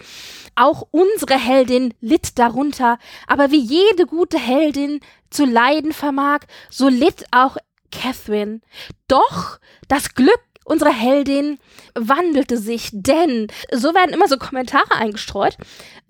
Auch 0.53 0.87
unsere 0.91 1.39
Heldin 1.39 1.93
litt 2.01 2.37
darunter, 2.37 2.99
aber 3.25 3.49
wie 3.49 3.59
jede 3.59 4.05
gute 4.05 4.37
Heldin 4.37 4.99
zu 5.31 5.45
leiden 5.45 5.91
vermag, 5.91 6.41
so 6.69 6.87
litt 6.87 7.25
auch 7.31 7.57
Catherine. 7.91 8.61
Doch 9.07 9.59
das 9.87 10.13
Glück 10.13 10.39
unserer 10.65 10.93
Heldin 10.93 11.57
wandelte 11.95 12.57
sich, 12.57 12.89
denn 12.93 13.47
so 13.71 13.95
werden 13.95 14.13
immer 14.13 14.27
so 14.27 14.37
Kommentare 14.37 14.91
eingestreut, 14.91 15.57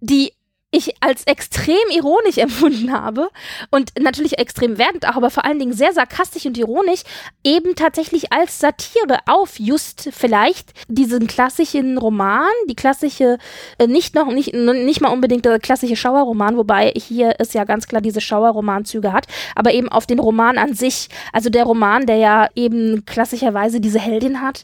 die 0.02 0.34
ich 0.72 0.94
als 1.02 1.24
extrem 1.24 1.78
ironisch 1.92 2.38
empfunden 2.38 2.92
habe 2.92 3.30
und 3.72 3.92
natürlich 4.00 4.38
extrem 4.38 4.78
wertend 4.78 5.08
auch, 5.08 5.16
aber 5.16 5.30
vor 5.30 5.46
allen 5.46 5.60
Dingen 5.60 5.74
sehr 5.74 5.94
sarkastisch 5.94 6.46
und 6.46 6.58
ironisch, 6.58 7.02
eben 7.44 7.76
tatsächlich 7.76 8.32
als 8.32 8.60
Satire 8.60 9.20
auf 9.26 9.60
just 9.60 10.10
vielleicht 10.12 10.74
diesen 10.88 11.28
klassischen 11.28 11.98
Roman, 11.98 12.50
die 12.70 12.76
klassische, 12.76 13.38
äh, 13.78 13.88
nicht 13.88 14.16
noch, 14.16 14.28
nicht, 14.28 14.54
nicht 14.54 15.02
mal 15.02 15.10
unbedingt 15.10 15.46
der 15.46 15.60
klassische 15.60 15.96
Schauerroman, 15.96 16.58
wobei 16.58 16.94
hier 16.96 17.36
es 17.40 17.54
ja 17.54 17.64
ganz 17.64 17.88
klar 17.88 18.02
diese 18.02 18.22
Schauerromanzüge 18.22 19.12
hat, 19.12 19.28
aber 19.56 19.74
eben 19.74 19.90
auf 19.90 20.06
den 20.06 20.20
Roman 20.20 20.58
an 20.58 20.74
sich, 20.74 21.10
also 21.34 21.50
der 21.50 21.64
Roman, 21.64 22.06
der 22.06 22.18
ja 22.18 22.48
eben 22.56 23.06
klassischerweise 23.06 23.80
diese 23.80 24.00
Heldin 24.00 24.42
hat, 24.42 24.64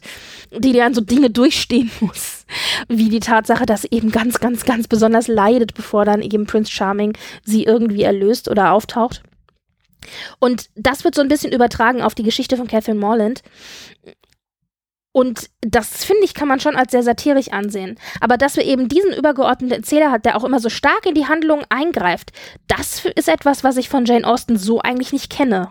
die 0.52 0.72
dann 0.72 0.94
so 0.94 1.00
Dinge 1.00 1.30
durchstehen 1.30 1.90
muss 2.00 2.46
wie 2.88 3.08
die 3.08 3.20
Tatsache, 3.20 3.66
dass 3.66 3.82
sie 3.82 3.88
eben 3.90 4.12
ganz, 4.12 4.38
ganz, 4.38 4.64
ganz 4.64 4.86
besonders 4.88 5.28
leidet, 5.28 5.74
bevor 5.74 5.95
dann 6.04 6.22
eben 6.22 6.46
Prince 6.46 6.70
Charming 6.70 7.16
sie 7.44 7.64
irgendwie 7.64 8.02
erlöst 8.02 8.48
oder 8.48 8.72
auftaucht. 8.72 9.22
Und 10.38 10.68
das 10.74 11.04
wird 11.04 11.14
so 11.14 11.22
ein 11.22 11.28
bisschen 11.28 11.52
übertragen 11.52 12.02
auf 12.02 12.14
die 12.14 12.22
Geschichte 12.22 12.56
von 12.56 12.68
Catherine 12.68 13.00
Morland. 13.00 13.42
Und 15.12 15.48
das, 15.62 16.04
finde 16.04 16.24
ich, 16.24 16.34
kann 16.34 16.46
man 16.46 16.60
schon 16.60 16.76
als 16.76 16.92
sehr 16.92 17.02
satirisch 17.02 17.48
ansehen. 17.48 17.98
Aber 18.20 18.36
dass 18.36 18.56
wir 18.56 18.64
eben 18.64 18.86
diesen 18.86 19.14
übergeordneten 19.14 19.78
Erzähler 19.78 20.10
hat, 20.10 20.26
der 20.26 20.36
auch 20.36 20.44
immer 20.44 20.60
so 20.60 20.68
stark 20.68 21.06
in 21.06 21.14
die 21.14 21.26
Handlung 21.26 21.64
eingreift, 21.70 22.32
das 22.68 23.02
ist 23.14 23.28
etwas, 23.28 23.64
was 23.64 23.78
ich 23.78 23.88
von 23.88 24.04
Jane 24.04 24.26
Austen 24.26 24.58
so 24.58 24.82
eigentlich 24.82 25.14
nicht 25.14 25.30
kenne. 25.30 25.70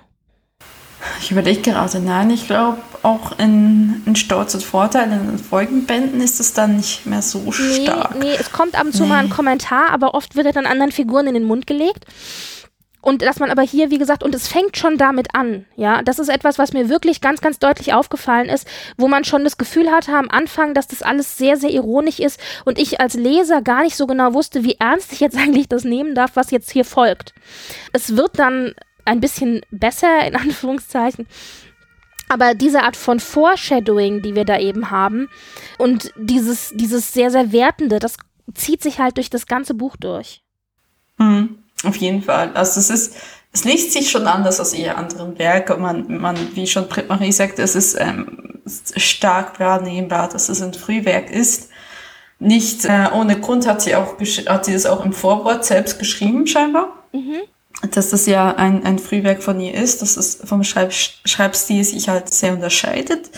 Ich 1.22 1.32
überlege 1.32 1.62
gerade, 1.62 2.00
nein, 2.00 2.30
ich 2.30 2.48
glaube 2.48 2.78
auch 3.04 3.38
in, 3.38 4.02
in 4.06 4.16
Stolz 4.16 4.56
und 4.56 4.64
Vorteil, 4.64 5.12
in 5.12 5.28
den 5.28 5.40
Folgenbänden 5.40 6.22
ist 6.22 6.40
es 6.40 6.54
dann 6.54 6.78
nicht 6.78 7.06
mehr 7.06 7.22
so 7.22 7.40
nee, 7.40 7.84
stark. 7.84 8.16
Nee, 8.20 8.36
es 8.40 8.52
kommt 8.52 8.76
ab 8.76 8.86
und 8.86 8.94
zu 8.94 9.04
nee. 9.04 9.10
mal 9.10 9.20
ein 9.20 9.30
Kommentar, 9.30 9.90
aber 9.92 10.16
oft 10.16 10.36
wird 10.36 10.48
er 10.48 10.54
dann 10.54 10.66
anderen 10.66 10.92
Figuren 10.92 11.28
in 11.28 11.36
den 11.36 11.44
Mund 11.44 11.68
gelegt. 11.68 12.06
Und 13.06 13.22
dass 13.22 13.38
man 13.38 13.52
aber 13.52 13.62
hier, 13.62 13.92
wie 13.92 14.00
gesagt, 14.00 14.24
und 14.24 14.34
es 14.34 14.48
fängt 14.48 14.78
schon 14.78 14.98
damit 14.98 15.36
an, 15.36 15.66
ja, 15.76 16.02
das 16.02 16.18
ist 16.18 16.28
etwas, 16.28 16.58
was 16.58 16.74
mir 16.74 16.90
wirklich 16.90 17.22
ganz, 17.22 17.40
ganz 17.40 17.60
deutlich 17.60 17.94
aufgefallen 17.94 18.50
ist, 18.50 18.68
wo 18.98 19.08
man 19.08 19.24
schon 19.24 19.44
das 19.44 19.60
Gefühl 19.60 19.92
hatte 19.92 20.12
am 20.14 20.32
Anfang, 20.32 20.74
dass 20.74 20.88
das 20.88 21.04
alles 21.04 21.38
sehr, 21.38 21.56
sehr 21.56 21.70
ironisch 21.70 22.20
ist 22.20 22.40
und 22.66 22.80
ich 22.80 23.00
als 23.00 23.14
Leser 23.14 23.62
gar 23.62 23.84
nicht 23.84 23.96
so 23.96 24.08
genau 24.08 24.34
wusste, 24.34 24.64
wie 24.64 24.78
ernst 24.80 25.14
ich 25.14 25.20
jetzt 25.20 25.38
eigentlich 25.38 25.70
das 25.70 25.84
nehmen 25.84 26.16
darf, 26.16 26.32
was 26.34 26.50
jetzt 26.50 26.72
hier 26.72 26.84
folgt. 26.84 27.36
Es 27.94 28.18
wird 28.18 28.40
dann 28.40 28.74
ein 29.06 29.22
bisschen 29.22 29.62
besser, 29.72 30.28
in 30.28 30.36
Anführungszeichen, 30.36 31.28
aber 32.28 32.56
diese 32.56 32.84
Art 32.84 32.96
von 32.96 33.20
Foreshadowing, 33.20 34.22
die 34.22 34.36
wir 34.36 34.46
da 34.46 34.60
eben 34.60 34.90
haben 34.90 35.30
und 35.78 36.12
dieses, 36.18 36.72
dieses 36.74 37.14
sehr, 37.14 37.30
sehr 37.30 37.52
Wertende, 37.52 38.00
das 38.00 38.18
zieht 38.54 38.82
sich 38.82 39.00
halt 39.00 39.18
durch 39.18 39.30
das 39.30 39.46
ganze 39.46 39.74
Buch 39.74 39.96
durch. 39.96 40.42
Mhm, 41.18 41.60
auf 41.84 41.96
jeden 41.98 42.24
Fall. 42.24 42.52
Also 42.56 42.80
es 42.80 42.90
ist, 42.90 43.16
es 43.54 43.64
liest 43.64 43.94
sich 43.94 44.10
schon 44.10 44.28
anders 44.28 44.60
als 44.60 44.74
ihre 44.74 44.96
anderen 44.96 45.38
Werke. 45.38 45.78
Man, 45.78 46.20
man, 46.20 46.36
wie 46.56 46.68
schon 46.68 46.88
Britt 46.88 47.10
Marie 47.10 47.32
sagt, 47.32 47.60
es 47.60 47.76
ist 47.76 47.96
ähm, 48.00 48.60
stark 48.66 49.60
wahrnehmbar, 49.60 50.30
dass 50.30 50.50
es 50.50 50.62
ein 50.62 50.74
Frühwerk 50.74 51.30
ist. 51.30 51.70
Nicht 52.40 52.86
äh, 52.86 53.08
ohne 53.14 53.40
Grund 53.40 53.66
hat 53.68 53.82
sie 53.82 53.96
auch 53.96 54.20
hat 54.48 54.66
sie 54.66 54.74
das 54.74 54.86
auch 54.86 55.06
im 55.06 55.14
Vorwort 55.14 55.64
selbst 55.64 56.00
geschrieben 56.00 56.48
scheinbar. 56.48 57.06
Mhm 57.14 57.44
dass 57.92 58.10
das 58.10 58.26
ja 58.26 58.56
ein, 58.56 58.84
ein 58.86 59.00
Frühwerk 59.00 59.44
von 59.44 59.60
ihr 59.60 59.74
ist, 59.74 60.02
dass 60.02 60.18
es 60.18 60.40
vom 60.44 60.64
Schreib 60.64 60.94
Schreibstil 60.94 61.84
sich 61.84 62.10
halt 62.10 62.34
sehr 62.34 62.54
unterscheidet. 62.54 63.30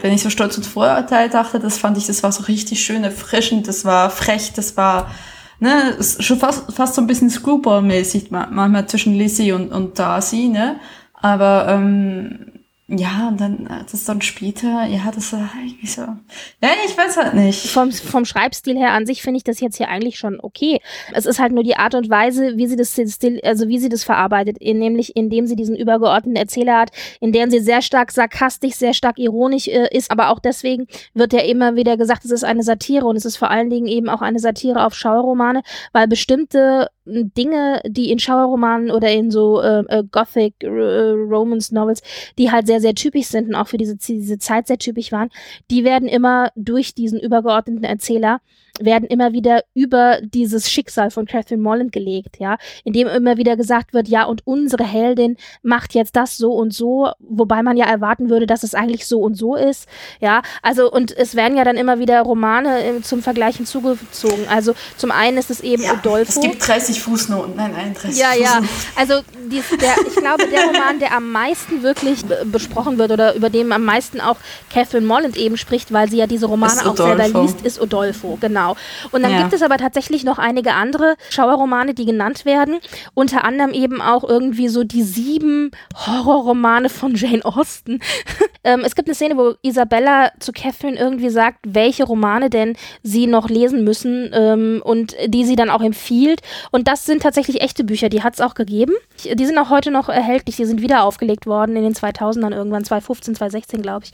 Wenn 0.00 0.12
ich 0.12 0.22
so 0.22 0.30
Stolz 0.30 0.56
und 0.56 0.64
Vorurteil 0.64 1.28
dachte, 1.28 1.58
das 1.58 1.78
fand 1.78 1.98
ich, 1.98 2.06
das 2.06 2.22
war 2.22 2.30
so 2.30 2.44
richtig 2.44 2.82
schön 2.82 3.02
erfrischend, 3.02 3.66
das 3.66 3.84
war 3.84 4.10
frech, 4.10 4.52
das 4.54 4.76
war 4.76 5.10
ne, 5.58 5.96
schon 6.20 6.38
fast, 6.38 6.72
fast 6.72 6.94
so 6.94 7.00
ein 7.00 7.08
bisschen 7.08 7.30
Screwball-mäßig 7.30 8.30
manchmal 8.30 8.86
zwischen 8.86 9.14
Lizzie 9.14 9.52
und, 9.52 9.72
und 9.72 9.98
Darcy, 9.98 10.48
ne? 10.48 10.76
Aber 11.14 11.66
ähm, 11.68 12.49
ja, 12.92 13.28
und 13.28 13.40
dann 13.40 13.66
äh, 13.66 13.84
das 13.88 14.04
dann 14.04 14.20
später, 14.20 14.84
ja, 14.86 15.12
das 15.14 15.32
war 15.32 15.48
irgendwie 15.64 15.86
so. 15.86 16.02
Ja, 16.02 16.70
ich 16.84 16.98
weiß 16.98 17.16
halt 17.18 17.34
nicht. 17.34 17.68
Vom, 17.68 17.92
vom 17.92 18.24
Schreibstil 18.24 18.76
her 18.76 18.92
an 18.94 19.06
sich 19.06 19.22
finde 19.22 19.38
ich 19.38 19.44
das 19.44 19.60
jetzt 19.60 19.76
hier 19.76 19.88
eigentlich 19.88 20.18
schon 20.18 20.40
okay. 20.40 20.80
Es 21.12 21.24
ist 21.24 21.38
halt 21.38 21.52
nur 21.52 21.62
die 21.62 21.76
Art 21.76 21.94
und 21.94 22.10
Weise, 22.10 22.56
wie 22.56 22.66
sie 22.66 22.74
das 22.74 22.92
Stil, 22.92 23.40
also 23.44 23.68
wie 23.68 23.78
sie 23.78 23.88
das 23.88 24.02
verarbeitet, 24.02 24.58
in, 24.58 24.80
nämlich 24.80 25.14
indem 25.14 25.46
sie 25.46 25.54
diesen 25.54 25.76
übergeordneten 25.76 26.34
Erzähler 26.34 26.80
hat, 26.80 26.90
in 27.20 27.30
der 27.30 27.48
sie 27.48 27.60
sehr 27.60 27.80
stark 27.80 28.10
sarkastisch, 28.10 28.74
sehr 28.74 28.92
stark 28.92 29.20
ironisch 29.20 29.68
äh, 29.68 29.88
ist, 29.96 30.10
aber 30.10 30.30
auch 30.30 30.40
deswegen 30.40 30.88
wird 31.14 31.32
ja 31.32 31.40
immer 31.40 31.76
wieder 31.76 31.96
gesagt, 31.96 32.24
es 32.24 32.32
ist 32.32 32.44
eine 32.44 32.64
Satire 32.64 33.06
und 33.06 33.14
es 33.14 33.24
ist 33.24 33.36
vor 33.36 33.52
allen 33.52 33.70
Dingen 33.70 33.86
eben 33.86 34.08
auch 34.08 34.20
eine 34.20 34.40
Satire 34.40 34.84
auf 34.84 34.94
Schauerromane, 34.94 35.62
weil 35.92 36.08
bestimmte 36.08 36.88
Dinge, 37.10 37.80
die 37.86 38.10
in 38.10 38.18
Schauerromanen 38.18 38.90
oder 38.90 39.10
in 39.10 39.30
so 39.30 39.60
äh, 39.60 39.84
äh 39.88 40.04
Gothic 40.10 40.54
äh, 40.62 40.68
Romance 40.68 41.74
Novels, 41.74 42.02
die 42.38 42.50
halt 42.50 42.66
sehr, 42.66 42.79
sehr 42.80 42.94
typisch 42.94 43.26
sind 43.26 43.48
und 43.48 43.54
auch 43.54 43.68
für 43.68 43.78
diese, 43.78 43.96
diese 43.96 44.38
Zeit 44.38 44.66
sehr 44.66 44.78
typisch 44.78 45.12
waren, 45.12 45.30
die 45.70 45.84
werden 45.84 46.08
immer 46.08 46.50
durch 46.56 46.94
diesen 46.94 47.20
übergeordneten 47.20 47.84
Erzähler 47.84 48.40
werden 48.80 49.06
immer 49.06 49.32
wieder 49.32 49.62
über 49.74 50.18
dieses 50.22 50.70
Schicksal 50.70 51.10
von 51.10 51.26
Catherine 51.26 51.62
Molland 51.62 51.92
gelegt, 51.92 52.38
ja, 52.38 52.56
indem 52.84 53.06
immer 53.08 53.36
wieder 53.36 53.56
gesagt 53.56 53.92
wird, 53.94 54.08
ja, 54.08 54.24
und 54.24 54.46
unsere 54.46 54.84
Heldin 54.84 55.36
macht 55.62 55.94
jetzt 55.94 56.16
das 56.16 56.36
so 56.36 56.52
und 56.52 56.72
so, 56.72 57.10
wobei 57.18 57.62
man 57.62 57.76
ja 57.76 57.86
erwarten 57.86 58.30
würde, 58.30 58.46
dass 58.46 58.62
es 58.62 58.74
eigentlich 58.74 59.06
so 59.06 59.20
und 59.20 59.34
so 59.34 59.54
ist, 59.56 59.88
ja, 60.20 60.42
also 60.62 60.90
und 60.90 61.16
es 61.16 61.34
werden 61.34 61.56
ja 61.56 61.64
dann 61.64 61.76
immer 61.76 61.98
wieder 61.98 62.22
Romane 62.22 62.82
äh, 62.84 63.02
zum 63.02 63.22
Vergleich 63.22 63.56
hinzugezogen, 63.56 64.48
also 64.48 64.74
zum 64.96 65.10
einen 65.10 65.38
ist 65.38 65.50
es 65.50 65.60
eben 65.60 65.82
ja, 65.82 65.94
Udolpho. 65.94 66.40
Es 66.40 66.40
gibt 66.40 66.66
30 66.66 67.00
Fußnoten, 67.00 67.54
nein, 67.56 67.74
31 67.74 68.18
Ja, 68.18 68.28
Fußnoten. 68.32 68.64
ja, 68.64 68.70
also 68.96 69.14
dies, 69.50 69.64
der, 69.80 69.94
ich 70.06 70.16
glaube, 70.16 70.46
der 70.48 70.64
Roman, 70.66 70.98
der 70.98 71.14
am 71.16 71.30
meisten 71.30 71.82
wirklich 71.82 72.24
besprochen 72.46 72.98
wird 72.98 73.10
oder 73.12 73.34
über 73.34 73.50
den 73.50 73.72
am 73.72 73.84
meisten 73.84 74.20
auch 74.20 74.36
Catherine 74.72 75.06
Molland 75.06 75.36
eben 75.36 75.56
spricht, 75.56 75.92
weil 75.92 76.08
sie 76.08 76.16
ja 76.16 76.26
diese 76.26 76.46
Romane 76.46 76.86
auch 76.86 76.96
selber 76.96 77.28
liest, 77.42 77.60
ist 77.62 77.80
Udolpho, 77.80 78.38
genau. 78.40 78.69
Genau. 78.74 79.16
Und 79.16 79.22
dann 79.22 79.32
ja. 79.32 79.40
gibt 79.42 79.52
es 79.52 79.62
aber 79.62 79.76
tatsächlich 79.76 80.24
noch 80.24 80.38
einige 80.38 80.72
andere 80.72 81.16
Schauerromane, 81.30 81.94
die 81.94 82.04
genannt 82.04 82.44
werden. 82.44 82.78
Unter 83.14 83.44
anderem 83.44 83.72
eben 83.72 84.00
auch 84.00 84.24
irgendwie 84.24 84.68
so 84.68 84.84
die 84.84 85.02
sieben 85.02 85.70
Horrorromane 85.94 86.88
von 86.88 87.14
Jane 87.14 87.44
Austen. 87.44 88.00
ähm, 88.64 88.82
es 88.84 88.94
gibt 88.94 89.08
eine 89.08 89.14
Szene, 89.14 89.36
wo 89.36 89.54
Isabella 89.62 90.32
zu 90.38 90.52
Catherine 90.52 90.98
irgendwie 90.98 91.30
sagt, 91.30 91.58
welche 91.66 92.04
Romane 92.04 92.50
denn 92.50 92.76
sie 93.02 93.26
noch 93.26 93.48
lesen 93.48 93.84
müssen 93.84 94.30
ähm, 94.32 94.82
und 94.84 95.14
die 95.26 95.44
sie 95.44 95.56
dann 95.56 95.70
auch 95.70 95.82
empfiehlt. 95.82 96.40
Und 96.70 96.88
das 96.88 97.04
sind 97.04 97.22
tatsächlich 97.22 97.60
echte 97.60 97.84
Bücher, 97.84 98.08
die 98.08 98.22
hat 98.22 98.34
es 98.34 98.40
auch 98.40 98.54
gegeben. 98.54 98.94
Die 99.24 99.46
sind 99.46 99.58
auch 99.58 99.70
heute 99.70 99.90
noch 99.90 100.08
erhältlich, 100.08 100.56
die 100.56 100.64
sind 100.64 100.82
wieder 100.82 101.04
aufgelegt 101.04 101.46
worden 101.46 101.76
in 101.76 101.82
den 101.82 101.94
2000ern 101.94 102.54
irgendwann, 102.54 102.84
2015, 102.84 103.34
2016 103.34 103.82
glaube 103.82 104.04
ich. 104.04 104.12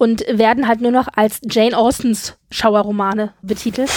Und 0.00 0.24
werden 0.30 0.66
halt 0.66 0.80
nur 0.80 0.92
noch 0.92 1.08
als 1.14 1.42
Jane 1.42 1.76
Austens 1.76 2.38
Schauerromane 2.50 3.34
betitelt, 3.42 3.90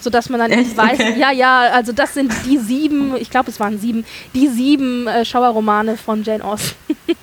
sodass 0.00 0.28
man 0.28 0.38
dann 0.38 0.52
Echt? 0.52 0.76
weiß, 0.76 1.00
okay. 1.00 1.18
ja, 1.18 1.32
ja, 1.32 1.70
also 1.72 1.90
das 1.90 2.14
sind 2.14 2.32
die 2.46 2.58
sieben, 2.58 3.16
ich 3.16 3.28
glaube 3.28 3.50
es 3.50 3.58
waren 3.58 3.76
sieben, 3.76 4.04
die 4.36 4.46
sieben 4.46 5.08
äh, 5.08 5.24
Schauerromane 5.24 5.96
von 5.96 6.22
Jane 6.22 6.44
Austen. 6.44 6.76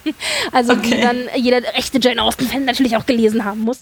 also 0.51 0.73
okay. 0.73 0.95
die 0.95 1.01
dann 1.01 1.17
jeder 1.37 1.61
echte 1.77 1.97
Jane 2.01 2.21
Austen-Fan 2.21 2.65
natürlich 2.65 2.97
auch 2.97 3.05
gelesen 3.05 3.45
haben 3.45 3.61
muss. 3.61 3.79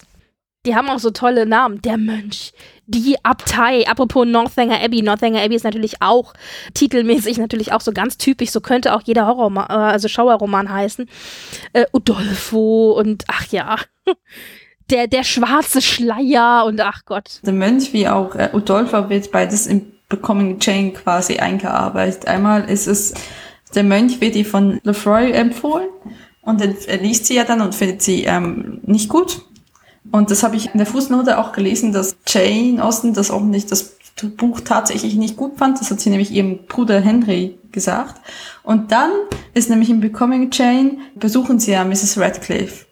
Die 0.66 0.76
haben 0.76 0.88
auch 0.88 1.00
so 1.00 1.10
tolle 1.10 1.46
Namen. 1.46 1.82
Der 1.82 1.98
Mönch, 1.98 2.52
die 2.86 3.16
Abtei. 3.24 3.88
Apropos 3.88 4.24
Northanger 4.24 4.80
Abbey. 4.80 5.02
Northanger 5.02 5.42
Abbey 5.42 5.56
ist 5.56 5.64
natürlich 5.64 6.00
auch 6.00 6.32
titelmäßig 6.74 7.38
natürlich 7.38 7.72
auch 7.72 7.80
so 7.80 7.90
ganz 7.90 8.18
typisch. 8.18 8.50
So 8.50 8.60
könnte 8.60 8.94
auch 8.94 9.02
jeder 9.04 9.26
Horror, 9.26 9.52
äh, 9.68 9.72
also 9.72 10.06
Schauerroman 10.06 10.72
heißen. 10.72 11.10
Äh, 11.72 11.86
Udolpho 11.92 12.92
und 12.92 13.24
ach 13.26 13.48
ja 13.50 13.78
der, 14.90 15.06
der 15.06 15.24
schwarze 15.24 15.80
Schleier 15.80 16.64
und 16.66 16.80
ach 16.80 17.02
Gott. 17.06 17.40
Der 17.44 17.52
Mönch 17.52 17.92
wie 17.92 18.08
auch 18.08 18.34
äh, 18.34 18.50
Udolpha 18.52 19.08
wird 19.08 19.30
beides 19.30 19.66
im 19.66 19.92
Becoming 20.08 20.58
Jane 20.60 20.92
quasi 20.92 21.38
eingearbeitet. 21.38 22.26
Einmal 22.26 22.68
ist 22.68 22.86
es, 22.86 23.14
der 23.74 23.84
Mönch 23.84 24.20
wird 24.20 24.36
ihr 24.36 24.44
von 24.44 24.80
Lefroy 24.84 25.32
empfohlen 25.32 25.88
und 26.42 26.60
dann 26.60 26.76
liest 27.00 27.26
sie 27.26 27.36
ja 27.36 27.44
dann 27.44 27.60
und 27.60 27.74
findet 27.74 28.02
sie 28.02 28.24
ähm, 28.24 28.80
nicht 28.84 29.08
gut. 29.08 29.42
Und 30.12 30.30
das 30.30 30.42
habe 30.42 30.56
ich 30.56 30.72
in 30.72 30.78
der 30.78 30.86
Fußnote 30.86 31.38
auch 31.38 31.52
gelesen, 31.52 31.92
dass 31.92 32.16
Jane 32.26 32.84
Austen 32.84 33.14
das 33.14 33.30
auch 33.30 33.40
nicht, 33.40 33.72
das 33.72 33.96
Buch 34.36 34.60
tatsächlich 34.60 35.16
nicht 35.16 35.36
gut 35.36 35.56
fand. 35.56 35.80
Das 35.80 35.90
hat 35.90 36.00
sie 36.00 36.10
nämlich 36.10 36.30
ihrem 36.30 36.66
Bruder 36.66 37.00
Henry 37.00 37.58
gesagt. 37.72 38.20
Und 38.62 38.92
dann 38.92 39.10
ist 39.54 39.70
nämlich 39.70 39.90
im 39.90 40.00
Becoming 40.00 40.50
Jane, 40.52 40.98
besuchen 41.16 41.58
sie 41.58 41.72
ja 41.72 41.84
Mrs. 41.84 42.18
Radcliffe 42.18 42.83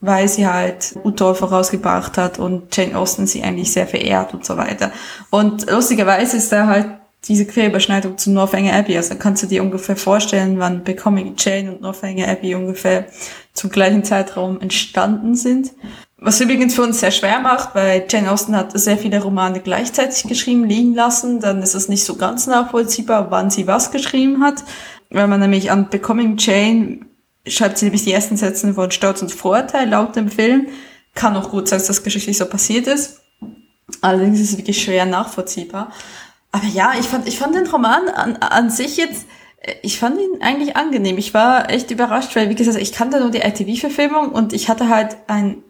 weil 0.00 0.28
sie 0.28 0.46
halt 0.46 0.94
Utolph 1.04 1.42
rausgebracht 1.42 2.18
hat 2.18 2.38
und 2.38 2.74
Jane 2.76 2.96
Austen 2.96 3.26
sie 3.26 3.42
eigentlich 3.42 3.72
sehr 3.72 3.86
verehrt 3.86 4.32
und 4.32 4.44
so 4.44 4.56
weiter. 4.56 4.92
Und 5.30 5.70
lustigerweise 5.70 6.36
ist 6.36 6.52
da 6.52 6.66
halt 6.66 6.86
diese 7.24 7.46
Querüberschneidung 7.46 8.16
zu 8.16 8.30
Northanger 8.30 8.74
Abbey. 8.74 8.96
Also 8.96 9.16
kannst 9.16 9.42
du 9.42 9.48
dir 9.48 9.62
ungefähr 9.62 9.96
vorstellen, 9.96 10.58
wann 10.58 10.84
Becoming 10.84 11.34
Jane 11.36 11.72
und 11.72 11.80
Northanger 11.80 12.28
Abbey 12.28 12.54
ungefähr 12.54 13.06
zum 13.54 13.70
gleichen 13.70 14.04
Zeitraum 14.04 14.60
entstanden 14.60 15.34
sind. 15.34 15.72
Was 16.20 16.40
übrigens 16.40 16.74
für 16.74 16.82
uns 16.82 17.00
sehr 17.00 17.10
schwer 17.10 17.40
macht, 17.40 17.74
weil 17.74 18.04
Jane 18.08 18.30
Austen 18.30 18.56
hat 18.56 18.78
sehr 18.78 18.98
viele 18.98 19.22
Romane 19.22 19.60
gleichzeitig 19.60 20.24
geschrieben, 20.24 20.64
liegen 20.64 20.94
lassen. 20.94 21.40
Dann 21.40 21.62
ist 21.62 21.74
es 21.74 21.88
nicht 21.88 22.04
so 22.04 22.16
ganz 22.16 22.46
nachvollziehbar, 22.46 23.30
wann 23.30 23.50
sie 23.50 23.66
was 23.66 23.90
geschrieben 23.90 24.42
hat. 24.42 24.64
Wenn 25.10 25.30
man 25.30 25.40
nämlich 25.40 25.70
an 25.70 25.88
Becoming 25.88 26.36
Jane 26.38 27.00
schreibt 27.50 27.78
sie 27.78 27.86
nämlich 27.86 28.04
die 28.04 28.12
ersten 28.12 28.36
Sätze 28.36 28.72
von 28.74 28.90
Stolz 28.90 29.22
und 29.22 29.32
Vorurteil 29.32 29.88
laut 29.88 30.16
dem 30.16 30.30
Film. 30.30 30.68
Kann 31.14 31.36
auch 31.36 31.50
gut 31.50 31.68
sein, 31.68 31.78
dass 31.78 31.88
das 31.88 32.02
geschichtlich 32.02 32.38
so 32.38 32.46
passiert 32.46 32.86
ist. 32.86 33.20
Allerdings 34.00 34.40
ist 34.40 34.52
es 34.52 34.58
wirklich 34.58 34.82
schwer 34.82 35.06
nachvollziehbar. 35.06 35.92
Aber 36.52 36.66
ja, 36.66 36.92
ich 36.98 37.06
fand, 37.06 37.28
ich 37.28 37.38
fand 37.38 37.54
den 37.54 37.66
Roman 37.66 38.08
an, 38.08 38.36
an 38.36 38.70
sich 38.70 38.96
jetzt, 38.96 39.26
ich 39.82 39.98
fand 39.98 40.18
ihn 40.18 40.40
eigentlich 40.40 40.76
angenehm. 40.76 41.18
Ich 41.18 41.34
war 41.34 41.70
echt 41.70 41.90
überrascht, 41.90 42.34
weil, 42.36 42.48
wie 42.48 42.54
gesagt, 42.54 42.78
ich 42.78 42.92
kannte 42.92 43.20
nur 43.20 43.30
die 43.30 43.40
ITV-Verfilmung 43.40 44.30
und 44.30 44.52
ich 44.52 44.68
hatte 44.68 44.88
halt 44.88 45.16
ein 45.26 45.62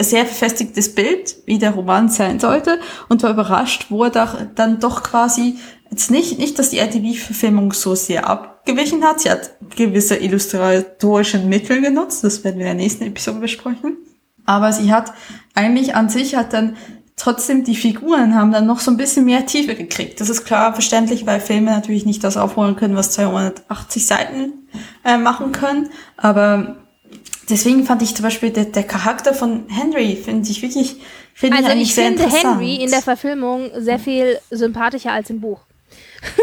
sehr 0.00 0.26
verfestigtes 0.26 0.94
Bild, 0.94 1.36
wie 1.46 1.58
der 1.58 1.72
Roman 1.72 2.08
sein 2.08 2.40
sollte 2.40 2.78
und 3.08 3.22
war 3.22 3.30
überrascht, 3.30 3.86
wo 3.88 4.04
er 4.04 4.10
doch, 4.10 4.36
dann 4.54 4.80
doch 4.80 5.02
quasi 5.02 5.56
jetzt 5.90 6.10
nicht, 6.10 6.38
nicht, 6.38 6.58
dass 6.58 6.70
die 6.70 6.78
ITV-Verfilmung 6.78 7.72
so 7.72 7.94
sehr 7.94 8.28
abgewichen 8.28 9.04
hat. 9.04 9.20
Sie 9.20 9.30
hat 9.30 9.52
gewisse 9.76 10.16
illustratorische 10.16 11.38
Mittel 11.38 11.80
genutzt. 11.80 12.24
Das 12.24 12.44
werden 12.44 12.58
wir 12.58 12.66
in 12.66 12.76
der 12.76 12.84
nächsten 12.84 13.04
Episode 13.04 13.40
besprechen. 13.40 13.96
Aber 14.44 14.72
sie 14.72 14.92
hat 14.92 15.12
eigentlich 15.54 15.94
an 15.94 16.08
sich 16.08 16.34
hat 16.34 16.52
dann 16.52 16.76
trotzdem 17.18 17.64
die 17.64 17.74
Figuren 17.74 18.34
haben 18.34 18.52
dann 18.52 18.66
noch 18.66 18.80
so 18.80 18.90
ein 18.90 18.96
bisschen 18.96 19.24
mehr 19.24 19.44
Tiefe 19.44 19.74
gekriegt. 19.74 20.20
Das 20.20 20.30
ist 20.30 20.44
klar 20.44 20.72
verständlich, 20.72 21.26
weil 21.26 21.40
Filme 21.40 21.72
natürlich 21.72 22.06
nicht 22.06 22.24
das 22.24 22.36
aufholen 22.36 22.76
können, 22.76 22.96
was 22.96 23.10
280 23.10 24.06
Seiten 24.06 24.52
äh, 25.04 25.18
machen 25.18 25.52
können. 25.52 25.90
Aber 26.16 26.76
deswegen 27.48 27.84
fand 27.84 28.02
ich 28.02 28.14
zum 28.14 28.24
Beispiel 28.24 28.50
der, 28.50 28.66
der 28.66 28.84
Charakter 28.84 29.34
von 29.34 29.64
Henry, 29.68 30.16
finde 30.16 30.50
ich 30.50 30.62
wirklich, 30.62 30.96
finde 31.34 31.58
also 31.58 31.70
ich, 31.70 31.82
ich 31.82 31.94
finde 31.94 32.28
Henry 32.30 32.76
in 32.76 32.90
der 32.90 33.02
Verfilmung 33.02 33.70
sehr 33.76 33.98
viel 33.98 34.38
sympathischer 34.50 35.12
als 35.12 35.30
im 35.30 35.40
Buch. 35.40 35.60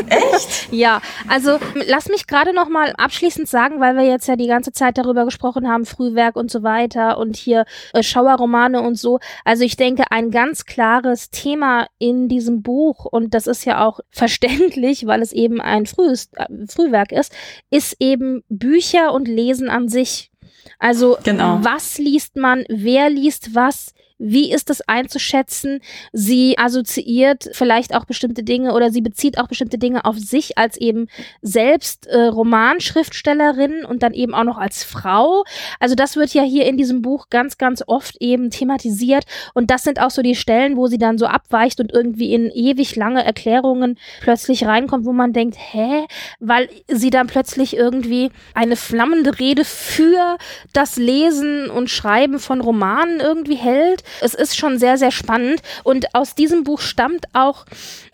Echt? 0.08 0.68
ja, 0.72 1.02
also 1.28 1.60
lass 1.74 2.08
mich 2.08 2.28
gerade 2.28 2.54
noch 2.54 2.70
mal 2.70 2.94
abschließend 2.98 3.48
sagen, 3.48 3.80
weil 3.80 3.96
wir 3.96 4.04
jetzt 4.04 4.28
ja 4.28 4.36
die 4.36 4.48
ganze 4.48 4.72
Zeit 4.72 4.98
darüber 4.98 5.26
gesprochen 5.26 5.68
haben, 5.68 5.86
Frühwerk 5.86 6.36
und 6.36 6.50
so 6.50 6.64
weiter 6.64 7.18
und 7.18 7.36
hier 7.36 7.66
äh, 7.94 8.02
Schauerromane 8.02 8.82
und 8.82 8.96
so. 8.96 9.20
Also 9.44 9.64
ich 9.64 9.76
denke, 9.76 10.06
ein 10.12 10.32
ganz 10.32 10.66
klares 10.66 11.30
Thema 11.30 11.88
in 12.00 12.30
diesem 12.30 12.62
Buch 12.62 13.06
und 13.06 13.34
das 13.34 13.48
ist 13.48 13.66
ja 13.66 13.86
auch 13.86 14.00
verständlich, 14.12 15.06
weil 15.06 15.22
es 15.22 15.32
eben 15.32 15.62
ein 15.62 15.86
frühes 15.86 16.30
äh, 16.36 16.46
Frühwerk 16.68 17.12
ist, 17.12 17.34
ist 17.70 17.98
eben 18.00 18.44
Bücher 18.50 19.14
und 19.14 19.28
Lesen 19.28 19.70
an 19.70 19.90
sich. 19.90 20.32
Also 20.80 21.18
genau. 21.24 21.64
was 21.64 21.98
liest 21.98 22.36
man, 22.36 22.66
wer 22.70 23.10
liest 23.10 23.56
was, 23.56 23.94
wie 24.26 24.52
ist 24.52 24.70
das 24.70 24.82
einzuschätzen? 24.82 25.82
Sie 26.12 26.58
assoziiert 26.58 27.50
vielleicht 27.52 27.94
auch 27.94 28.06
bestimmte 28.06 28.44
Dinge 28.44 28.74
oder 28.74 28.90
sie 28.90 29.02
bezieht 29.02 29.38
auch 29.38 29.48
bestimmte 29.48 29.78
Dinge 29.78 30.04
auf 30.04 30.18
sich 30.18 30.58
als 30.58 30.78
eben 30.78 31.08
selbst 31.42 32.08
äh, 32.08 32.24
Romanschriftstellerin 32.24 33.86
und 33.86 34.02
dann 34.02 34.14
eben 34.14 34.34
auch 34.34 34.44
noch 34.44 34.58
als 34.58 34.84
Frau. 34.84 35.44
Also 35.80 35.94
das 35.94 36.16
wird 36.16 36.34
ja 36.34 36.42
hier 36.42 36.66
in 36.66 36.76
diesem 36.78 37.04
Buch 37.04 37.28
ganz, 37.30 37.58
ganz 37.58 37.84
oft 37.86 38.18
eben 38.20 38.50
thematisiert 38.50 39.26
und 39.54 39.70
das 39.70 39.84
sind 39.84 40.02
auch 40.02 40.10
so 40.10 40.24
die 40.24 40.36
Stellen, 40.36 40.76
wo 40.76 40.88
sie 40.88 40.98
dann 40.98 41.20
so 41.20 41.28
abweicht 41.28 41.80
und 41.80 41.94
irgendwie 41.94 42.34
in 42.34 42.50
ewig 42.50 42.96
lange 42.96 43.24
Erklärungen 43.24 43.98
plötzlich 44.22 44.66
reinkommt, 44.66 45.06
wo 45.06 45.14
man 45.14 45.34
denkt, 45.34 45.58
hä? 45.60 46.08
Weil 46.40 46.70
sie 46.88 47.12
dann 47.12 47.28
plötzlich 47.28 47.78
irgendwie 47.78 48.32
eine 48.56 48.76
flammende 48.76 49.38
Rede 49.40 49.66
für 49.66 50.38
das 50.74 50.98
Lesen 50.98 51.70
und 51.70 51.90
Schreiben 51.90 52.40
von 52.40 52.62
Romanen 52.62 53.20
irgendwie 53.20 53.56
hält 53.56 54.04
es 54.22 54.34
ist 54.34 54.58
schon 54.58 54.78
sehr, 54.78 54.98
sehr 54.98 55.12
spannend. 55.12 55.62
Und 55.84 56.14
aus 56.14 56.36
diesem 56.36 56.64
Buch 56.64 56.80
stammt 56.82 57.26
auch 57.34 57.66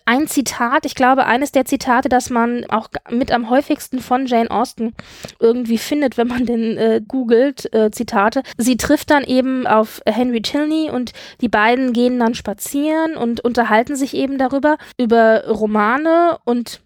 ein 0.04 0.26
Zitat, 0.26 0.84
ich 0.84 0.94
glaube, 0.94 1.26
eines 1.26 1.52
der 1.52 1.64
Zitate, 1.64 2.08
das 2.08 2.30
man 2.30 2.64
auch 2.66 2.88
mit 3.10 3.30
am 3.30 3.50
häufigsten 3.50 4.00
von 4.00 4.26
Jane 4.26 4.50
Austen 4.50 4.94
irgendwie 5.38 5.78
findet, 5.78 6.16
wenn 6.16 6.28
man 6.28 6.46
den 6.46 6.76
äh, 6.76 7.00
googelt, 7.06 7.72
äh, 7.72 7.90
Zitate. 7.90 8.42
Sie 8.58 8.76
trifft 8.76 9.10
dann 9.10 9.24
eben 9.24 9.66
auf 9.66 10.00
Henry 10.06 10.42
Tilney 10.42 10.90
und 10.90 11.12
die 11.40 11.48
beiden 11.48 11.92
gehen 11.92 12.18
dann 12.18 12.34
spazieren 12.34 13.16
und 13.16 13.40
unterhalten 13.40 13.96
sich 13.96 14.14
eben 14.14 14.38
darüber, 14.38 14.76
über 14.98 15.44
Romane 15.46 16.38
und 16.44 16.80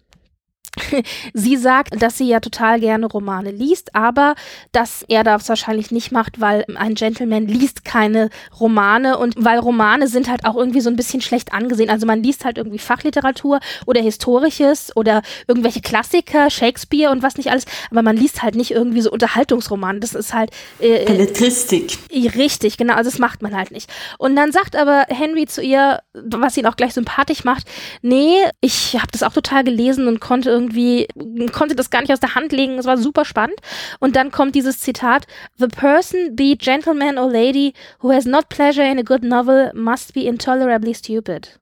sie 1.33 1.57
sagt, 1.57 2.01
dass 2.01 2.17
sie 2.17 2.27
ja 2.27 2.39
total 2.39 2.79
gerne 2.79 3.07
Romane 3.07 3.51
liest, 3.51 3.95
aber 3.95 4.35
dass 4.71 5.03
er 5.07 5.23
das 5.23 5.49
wahrscheinlich 5.49 5.91
nicht 5.91 6.11
macht, 6.11 6.39
weil 6.39 6.65
ein 6.75 6.95
Gentleman 6.95 7.47
liest 7.47 7.85
keine 7.85 8.29
Romane 8.59 9.17
und 9.17 9.35
weil 9.37 9.59
Romane 9.59 10.07
sind 10.07 10.29
halt 10.29 10.45
auch 10.45 10.55
irgendwie 10.55 10.81
so 10.81 10.89
ein 10.89 10.95
bisschen 10.95 11.21
schlecht 11.21 11.53
angesehen. 11.53 11.89
Also 11.89 12.05
man 12.05 12.23
liest 12.23 12.45
halt 12.45 12.57
irgendwie 12.57 12.79
Fachliteratur 12.79 13.59
oder 13.85 14.01
Historisches 14.01 14.95
oder 14.95 15.21
irgendwelche 15.47 15.81
Klassiker, 15.81 16.49
Shakespeare 16.49 17.11
und 17.11 17.23
was 17.23 17.37
nicht 17.37 17.51
alles, 17.51 17.65
aber 17.91 18.01
man 18.01 18.17
liest 18.17 18.43
halt 18.43 18.55
nicht 18.55 18.71
irgendwie 18.71 19.01
so 19.01 19.11
Unterhaltungsromane. 19.11 19.99
Das 19.99 20.13
ist 20.13 20.33
halt 20.33 20.51
äh, 20.79 21.05
Belletristik. 21.05 21.97
Richtig, 22.35 22.77
genau, 22.77 22.95
also 22.95 23.09
das 23.09 23.19
macht 23.19 23.41
man 23.41 23.55
halt 23.55 23.71
nicht. 23.71 23.89
Und 24.17 24.35
dann 24.35 24.51
sagt 24.51 24.75
aber 24.75 25.05
Henry 25.09 25.45
zu 25.45 25.61
ihr, 25.61 25.99
was 26.13 26.57
ihn 26.57 26.65
auch 26.65 26.75
gleich 26.75 26.93
sympathisch 26.93 27.43
macht, 27.43 27.67
nee, 28.01 28.37
ich 28.61 28.95
habe 28.95 29.07
das 29.11 29.23
auch 29.23 29.33
total 29.33 29.63
gelesen 29.63 30.07
und 30.07 30.19
konnte 30.19 30.49
irgendwie 30.49 30.66
irgendwie, 30.67 31.07
konnte 31.51 31.75
das 31.75 31.89
gar 31.89 32.01
nicht 32.01 32.11
aus 32.11 32.19
der 32.19 32.35
Hand 32.35 32.51
legen. 32.51 32.77
Es 32.77 32.85
war 32.85 32.97
super 32.97 33.25
spannend. 33.25 33.59
Und 33.99 34.15
dann 34.15 34.31
kommt 34.31 34.55
dieses 34.55 34.79
Zitat, 34.79 35.27
The 35.57 35.67
person, 35.67 36.35
be 36.35 36.55
gentleman 36.57 37.17
or 37.17 37.31
lady, 37.31 37.73
who 38.01 38.11
has 38.11 38.25
not 38.25 38.49
pleasure 38.49 38.89
in 38.89 38.99
a 38.99 39.03
good 39.03 39.23
novel, 39.23 39.71
must 39.73 40.13
be 40.13 40.21
intolerably 40.21 40.93
stupid. 40.93 41.59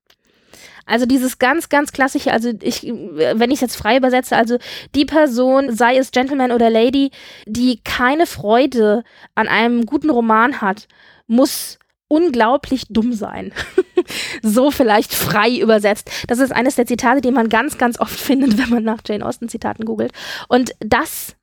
Also 0.87 1.07
dieses 1.07 1.39
ganz, 1.39 1.69
ganz 1.69 1.91
klassische, 1.91 2.31
also 2.31 2.51
ich, 2.61 2.83
wenn 2.83 3.49
ich 3.49 3.55
es 3.55 3.61
jetzt 3.61 3.75
frei 3.75 3.97
übersetze, 3.97 4.35
also 4.35 4.57
die 4.93 5.05
Person, 5.05 5.75
sei 5.75 5.97
es 5.97 6.11
Gentleman 6.11 6.51
oder 6.51 6.69
Lady, 6.69 7.09
die 7.47 7.79
keine 7.83 8.27
Freude 8.27 9.03
an 9.33 9.47
einem 9.47 9.87
guten 9.87 10.11
Roman 10.11 10.61
hat, 10.61 10.87
muss 11.25 11.79
unglaublich 12.07 12.83
dumm 12.89 13.13
sein. 13.13 13.51
so 14.41 14.71
vielleicht 14.71 15.13
frei 15.13 15.57
übersetzt. 15.57 16.09
Das 16.27 16.39
ist 16.39 16.51
eines 16.51 16.75
der 16.75 16.85
Zitate, 16.85 17.21
die 17.21 17.31
man 17.31 17.49
ganz, 17.49 17.77
ganz 17.77 17.99
oft 17.99 18.19
findet, 18.19 18.57
wenn 18.57 18.69
man 18.69 18.83
nach 18.83 19.01
Jane 19.05 19.25
Austen 19.25 19.49
Zitaten 19.49 19.85
googelt. 19.85 20.11
Und 20.47 20.71
das 20.79 21.35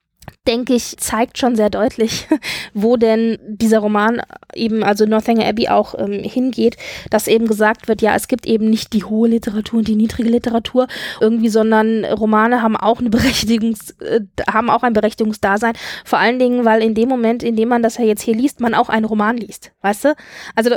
denke 0.47 0.75
ich, 0.75 0.97
zeigt 0.99 1.39
schon 1.39 1.55
sehr 1.55 1.71
deutlich, 1.71 2.27
wo 2.75 2.97
denn 2.97 3.39
dieser 3.47 3.79
Roman 3.79 4.21
eben, 4.55 4.83
also 4.83 5.07
Northanger 5.07 5.47
Abbey 5.47 5.69
auch 5.69 5.95
ähm, 5.97 6.25
hingeht, 6.25 6.77
dass 7.11 7.29
eben 7.29 7.47
gesagt 7.47 7.87
wird, 7.87 8.03
ja, 8.03 8.15
es 8.15 8.29
gibt 8.29 8.47
eben 8.47 8.69
nicht 8.69 8.93
die 8.93 9.05
hohe 9.05 9.29
Literatur 9.29 9.79
und 9.81 9.89
die 9.89 9.95
niedrige 9.95 10.29
Literatur 10.29 10.89
irgendwie, 11.21 11.49
sondern 11.49 12.05
Romane 12.05 12.61
haben 12.63 12.77
auch 12.77 12.99
eine 12.99 13.11
Berechtigungs, 13.11 13.93
äh, 14.01 14.21
haben 14.51 14.71
auch 14.71 14.83
ein 14.83 14.93
Berechtigungsdasein. 14.93 15.75
Vor 16.05 16.19
allen 16.19 16.39
Dingen, 16.39 16.65
weil 16.65 16.83
in 16.83 16.95
dem 16.95 17.09
Moment, 17.09 17.43
in 17.43 17.57
dem 17.57 17.69
man 17.69 17.83
das 17.83 17.99
ja 17.99 18.05
jetzt 18.05 18.23
hier 18.23 18.35
liest, 18.35 18.61
man 18.61 18.75
auch 18.75 18.89
einen 18.89 19.05
Roman 19.05 19.37
liest, 19.37 19.73
weißt 19.83 20.07
du? 20.07 20.15
Also 20.57 20.71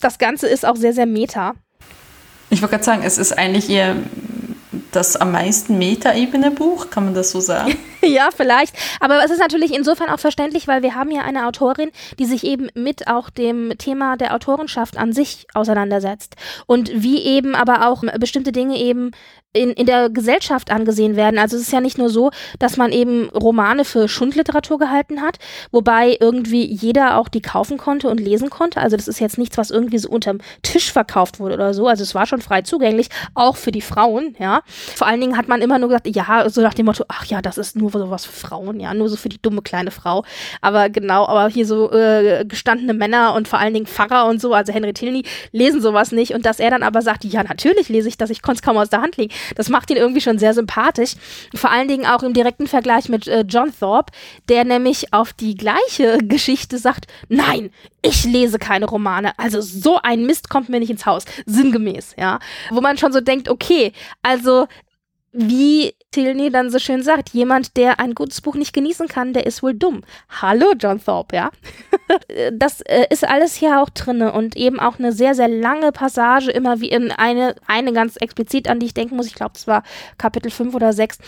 das 0.00 0.18
Ganze 0.18 0.46
ist 0.46 0.66
auch 0.66 0.76
sehr, 0.76 0.92
sehr 0.92 1.06
meta. 1.06 1.54
Ich 2.50 2.62
wollte 2.62 2.72
gerade 2.72 2.84
sagen, 2.84 3.02
es 3.04 3.18
ist 3.18 3.36
eigentlich 3.36 3.68
eher 3.68 3.96
das 4.92 5.16
am 5.16 5.32
meisten 5.32 5.78
Meta-Ebene-Buch, 5.78 6.90
kann 6.90 7.04
man 7.06 7.14
das 7.14 7.30
so 7.30 7.40
sagen? 7.40 7.76
ja, 8.02 8.30
vielleicht. 8.34 8.74
Aber 9.00 9.24
es 9.24 9.30
ist 9.30 9.38
natürlich 9.38 9.74
insofern 9.74 10.08
auch 10.08 10.20
verständlich, 10.20 10.68
weil 10.68 10.82
wir 10.82 10.94
haben 10.94 11.10
hier 11.10 11.24
eine 11.24 11.46
Autorin, 11.46 11.90
die 12.18 12.24
sich 12.24 12.44
eben 12.44 12.68
mit 12.74 13.08
auch 13.08 13.30
dem 13.30 13.76
Thema 13.78 14.16
der 14.16 14.34
Autorenschaft 14.34 14.96
an 14.96 15.12
sich 15.12 15.46
auseinandersetzt. 15.54 16.36
Und 16.66 16.90
wie 16.94 17.22
eben 17.22 17.54
aber 17.54 17.88
auch 17.88 18.02
bestimmte 18.18 18.52
Dinge 18.52 18.78
eben 18.78 19.12
in, 19.56 19.70
in 19.70 19.86
der 19.86 20.10
Gesellschaft 20.10 20.70
angesehen 20.70 21.16
werden. 21.16 21.38
Also 21.38 21.56
es 21.56 21.62
ist 21.62 21.72
ja 21.72 21.80
nicht 21.80 21.98
nur 21.98 22.10
so, 22.10 22.30
dass 22.58 22.76
man 22.76 22.92
eben 22.92 23.28
Romane 23.30 23.84
für 23.84 24.08
Schundliteratur 24.08 24.78
gehalten 24.78 25.22
hat, 25.22 25.38
wobei 25.72 26.16
irgendwie 26.20 26.64
jeder 26.64 27.16
auch 27.16 27.28
die 27.28 27.40
kaufen 27.40 27.78
konnte 27.78 28.08
und 28.08 28.20
lesen 28.20 28.50
konnte. 28.50 28.80
Also 28.80 28.96
das 28.96 29.08
ist 29.08 29.18
jetzt 29.18 29.38
nichts, 29.38 29.56
was 29.56 29.70
irgendwie 29.70 29.98
so 29.98 30.10
unterm 30.10 30.38
Tisch 30.62 30.92
verkauft 30.92 31.40
wurde 31.40 31.54
oder 31.54 31.74
so. 31.74 31.86
Also 31.86 32.02
es 32.02 32.14
war 32.14 32.26
schon 32.26 32.42
frei 32.42 32.62
zugänglich, 32.62 33.08
auch 33.34 33.56
für 33.56 33.72
die 33.72 33.80
Frauen, 33.80 34.36
ja. 34.38 34.60
Vor 34.66 35.06
allen 35.06 35.20
Dingen 35.20 35.36
hat 35.36 35.48
man 35.48 35.62
immer 35.62 35.78
nur 35.78 35.88
gesagt, 35.88 36.06
ja, 36.08 36.48
so 36.50 36.60
nach 36.60 36.74
dem 36.74 36.86
Motto, 36.86 37.04
ach 37.08 37.24
ja, 37.24 37.40
das 37.40 37.56
ist 37.56 37.76
nur 37.76 37.92
sowas 37.98 38.24
für 38.24 38.32
Frauen, 38.32 38.80
ja, 38.80 38.94
nur 38.94 39.08
so 39.08 39.16
für 39.16 39.28
die 39.28 39.40
dumme 39.40 39.62
kleine 39.62 39.90
Frau. 39.90 40.24
Aber 40.60 40.90
genau, 40.90 41.26
aber 41.26 41.48
hier 41.48 41.66
so 41.66 41.90
äh, 41.92 42.44
gestandene 42.46 42.94
Männer 42.94 43.34
und 43.34 43.48
vor 43.48 43.58
allen 43.58 43.74
Dingen 43.74 43.86
Pfarrer 43.86 44.26
und 44.26 44.40
so, 44.40 44.52
also 44.52 44.72
Henry 44.72 44.92
Tilney, 44.92 45.24
lesen 45.52 45.80
sowas 45.80 46.12
nicht. 46.12 46.34
Und 46.34 46.46
dass 46.46 46.58
er 46.58 46.70
dann 46.70 46.82
aber 46.82 47.02
sagt, 47.02 47.24
ja, 47.24 47.42
natürlich 47.42 47.88
lese 47.88 48.08
ich 48.08 48.16
das, 48.16 48.30
ich 48.30 48.42
konnte 48.42 48.58
es 48.58 48.62
kaum 48.62 48.76
aus 48.76 48.90
der 48.90 49.02
Hand 49.02 49.16
legen. 49.16 49.32
Das 49.54 49.68
macht 49.68 49.90
ihn 49.90 49.96
irgendwie 49.96 50.20
schon 50.20 50.38
sehr 50.38 50.54
sympathisch. 50.54 51.14
Vor 51.54 51.70
allen 51.70 51.88
Dingen 51.88 52.06
auch 52.06 52.22
im 52.22 52.32
direkten 52.32 52.66
Vergleich 52.66 53.08
mit 53.08 53.26
äh, 53.26 53.44
John 53.48 53.72
Thorpe, 53.78 54.12
der 54.48 54.64
nämlich 54.64 55.12
auf 55.12 55.32
die 55.32 55.54
gleiche 55.54 56.18
Geschichte 56.22 56.78
sagt, 56.78 57.06
nein, 57.28 57.70
ich 58.02 58.24
lese 58.24 58.58
keine 58.58 58.86
Romane. 58.86 59.32
Also 59.38 59.60
so 59.60 59.98
ein 60.02 60.26
Mist 60.26 60.48
kommt 60.48 60.68
mir 60.68 60.78
nicht 60.80 60.90
ins 60.90 61.06
Haus. 61.06 61.24
Sinngemäß, 61.46 62.14
ja. 62.16 62.38
Wo 62.70 62.80
man 62.80 62.98
schon 62.98 63.12
so 63.12 63.20
denkt, 63.20 63.48
okay, 63.48 63.92
also 64.22 64.66
wie 65.36 65.94
Tilney 66.12 66.50
dann 66.50 66.70
so 66.70 66.78
schön 66.78 67.02
sagt, 67.02 67.30
jemand, 67.30 67.76
der 67.76 68.00
ein 68.00 68.14
gutes 68.14 68.40
Buch 68.40 68.54
nicht 68.54 68.72
genießen 68.72 69.06
kann, 69.06 69.34
der 69.34 69.44
ist 69.44 69.62
wohl 69.62 69.74
dumm. 69.74 70.00
Hallo, 70.40 70.72
John 70.78 70.98
Thorpe, 70.98 71.36
ja. 71.36 71.50
das 72.52 72.80
äh, 72.80 73.04
ist 73.10 73.28
alles 73.28 73.54
hier 73.54 73.82
auch 73.82 73.90
drinne 73.90 74.32
und 74.32 74.56
eben 74.56 74.80
auch 74.80 74.98
eine 74.98 75.12
sehr, 75.12 75.34
sehr 75.34 75.48
lange 75.48 75.92
Passage, 75.92 76.50
immer 76.50 76.80
wie 76.80 76.88
in 76.88 77.12
eine, 77.12 77.54
eine 77.66 77.92
ganz 77.92 78.16
explizit, 78.16 78.66
an 78.66 78.80
die 78.80 78.86
ich 78.86 78.94
denken 78.94 79.16
muss, 79.16 79.26
ich 79.26 79.34
glaube, 79.34 79.52
das 79.52 79.66
war 79.66 79.82
Kapitel 80.16 80.50
5 80.50 80.74
oder 80.74 80.94
6, 80.94 81.18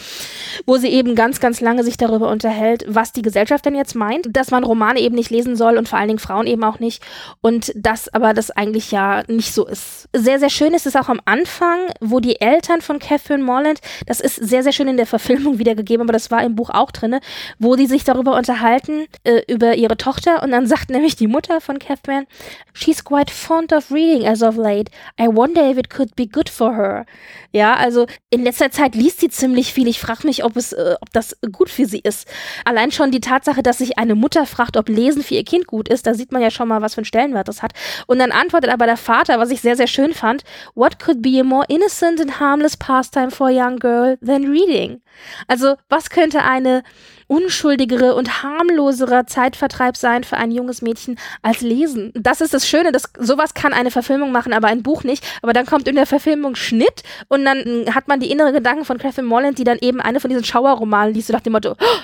wo 0.64 0.78
sie 0.78 0.88
eben 0.88 1.14
ganz, 1.14 1.38
ganz 1.38 1.60
lange 1.60 1.84
sich 1.84 1.98
darüber 1.98 2.30
unterhält, 2.30 2.86
was 2.88 3.12
die 3.12 3.22
Gesellschaft 3.22 3.66
denn 3.66 3.74
jetzt 3.74 3.94
meint, 3.94 4.34
dass 4.34 4.50
man 4.50 4.64
Romane 4.64 5.00
eben 5.00 5.16
nicht 5.16 5.30
lesen 5.30 5.54
soll 5.54 5.76
und 5.76 5.86
vor 5.86 5.98
allen 5.98 6.08
Dingen 6.08 6.18
Frauen 6.18 6.46
eben 6.46 6.64
auch 6.64 6.78
nicht 6.78 7.02
und 7.42 7.72
das 7.76 8.08
aber 8.08 8.32
das 8.32 8.50
eigentlich 8.50 8.90
ja 8.90 9.22
nicht 9.28 9.52
so 9.52 9.66
ist. 9.66 10.08
Sehr, 10.14 10.38
sehr 10.38 10.50
schön 10.50 10.72
ist 10.72 10.86
es 10.86 10.96
auch 10.96 11.10
am 11.10 11.20
Anfang, 11.26 11.78
wo 12.00 12.20
die 12.20 12.40
Eltern 12.40 12.80
von 12.80 12.98
Catherine 12.98 13.44
Morland 13.44 13.80
das 14.06 14.20
ist 14.20 14.36
sehr, 14.36 14.62
sehr 14.62 14.72
schön 14.72 14.88
in 14.88 14.96
der 14.96 15.06
Verfilmung 15.06 15.58
wiedergegeben, 15.58 16.02
aber 16.02 16.12
das 16.12 16.30
war 16.30 16.42
im 16.42 16.54
Buch 16.54 16.70
auch 16.70 16.90
drin, 16.90 17.18
wo 17.58 17.76
die 17.76 17.86
sich 17.86 18.04
darüber 18.04 18.36
unterhalten, 18.36 19.06
äh, 19.24 19.42
über 19.48 19.74
ihre 19.76 19.96
Tochter. 19.96 20.42
Und 20.42 20.50
dann 20.50 20.66
sagt 20.68 20.90
nämlich 20.90 21.16
die 21.16 21.26
Mutter 21.26 21.60
von 21.60 21.78
Catherine, 21.78 22.26
she's 22.72 23.04
quite 23.04 23.32
fond 23.32 23.72
of 23.72 23.90
reading 23.90 24.26
as 24.26 24.42
of 24.42 24.56
late. 24.56 24.90
I 25.20 25.26
wonder 25.26 25.70
if 25.70 25.78
it 25.78 25.90
could 25.90 26.14
be 26.16 26.26
good 26.26 26.48
for 26.48 26.74
her. 26.74 27.06
Ja, 27.52 27.74
also 27.74 28.06
in 28.30 28.44
letzter 28.44 28.70
Zeit 28.70 28.94
liest 28.94 29.20
sie 29.20 29.28
ziemlich 29.28 29.72
viel. 29.72 29.88
Ich 29.88 30.00
frage 30.00 30.26
mich, 30.26 30.44
ob 30.44 30.56
es, 30.56 30.72
äh, 30.72 30.96
ob 31.00 31.12
das 31.12 31.36
gut 31.52 31.70
für 31.70 31.86
sie 31.86 32.00
ist. 32.00 32.28
Allein 32.64 32.90
schon 32.92 33.10
die 33.10 33.20
Tatsache, 33.20 33.62
dass 33.62 33.78
sich 33.78 33.98
eine 33.98 34.14
Mutter 34.14 34.46
fragt, 34.46 34.76
ob 34.76 34.88
Lesen 34.88 35.22
für 35.22 35.34
ihr 35.34 35.44
Kind 35.44 35.66
gut 35.66 35.88
ist, 35.88 36.06
da 36.06 36.14
sieht 36.14 36.32
man 36.32 36.42
ja 36.42 36.50
schon 36.50 36.68
mal, 36.68 36.82
was 36.82 36.94
für 36.94 36.98
einen 36.98 37.06
Stellenwert 37.06 37.48
das 37.48 37.62
hat. 37.62 37.72
Und 38.06 38.18
dann 38.18 38.32
antwortet 38.32 38.70
aber 38.70 38.86
der 38.86 38.96
Vater, 38.96 39.38
was 39.38 39.50
ich 39.50 39.60
sehr, 39.60 39.76
sehr 39.76 39.86
schön 39.86 40.12
fand, 40.12 40.44
What 40.74 40.98
could 40.98 41.22
be 41.22 41.40
a 41.40 41.44
more 41.44 41.64
innocent 41.68 42.20
and 42.20 42.38
harmless 42.38 42.76
pastime 42.76 43.30
for 43.30 43.48
a 43.48 43.52
young 43.52 43.78
girl 43.78 43.87
girl 43.88 44.16
than 44.18 44.50
reading. 44.50 45.00
Also, 45.46 45.76
was 45.88 46.10
könnte 46.10 46.42
eine 46.42 46.82
unschuldigere 47.26 48.14
und 48.14 48.42
harmloserer 48.42 49.26
Zeitvertreib 49.26 49.96
sein 49.96 50.24
für 50.24 50.38
ein 50.38 50.50
junges 50.50 50.80
Mädchen 50.80 51.18
als 51.42 51.60
Lesen. 51.60 52.10
Das 52.14 52.40
ist 52.40 52.54
das 52.54 52.66
Schöne, 52.66 52.90
dass 52.90 53.04
sowas 53.18 53.52
kann 53.52 53.74
eine 53.74 53.90
Verfilmung 53.90 54.32
machen, 54.32 54.54
aber 54.54 54.68
ein 54.68 54.82
Buch 54.82 55.04
nicht. 55.04 55.22
Aber 55.42 55.52
dann 55.52 55.66
kommt 55.66 55.88
in 55.88 55.94
der 55.94 56.06
Verfilmung 56.06 56.54
Schnitt 56.56 57.02
und 57.28 57.44
dann 57.44 57.94
hat 57.94 58.08
man 58.08 58.18
die 58.18 58.30
inneren 58.30 58.54
Gedanken 58.54 58.86
von 58.86 58.96
Catherine 58.96 59.28
Morland, 59.28 59.58
die 59.58 59.64
dann 59.64 59.78
eben 59.78 60.00
eine 60.00 60.20
von 60.20 60.30
diesen 60.30 60.44
Schauerromanen 60.44 61.12
liest, 61.12 61.28
so 61.28 61.34
nach 61.34 61.42
dem 61.42 61.52
Motto, 61.52 61.72
oh, 61.72 61.98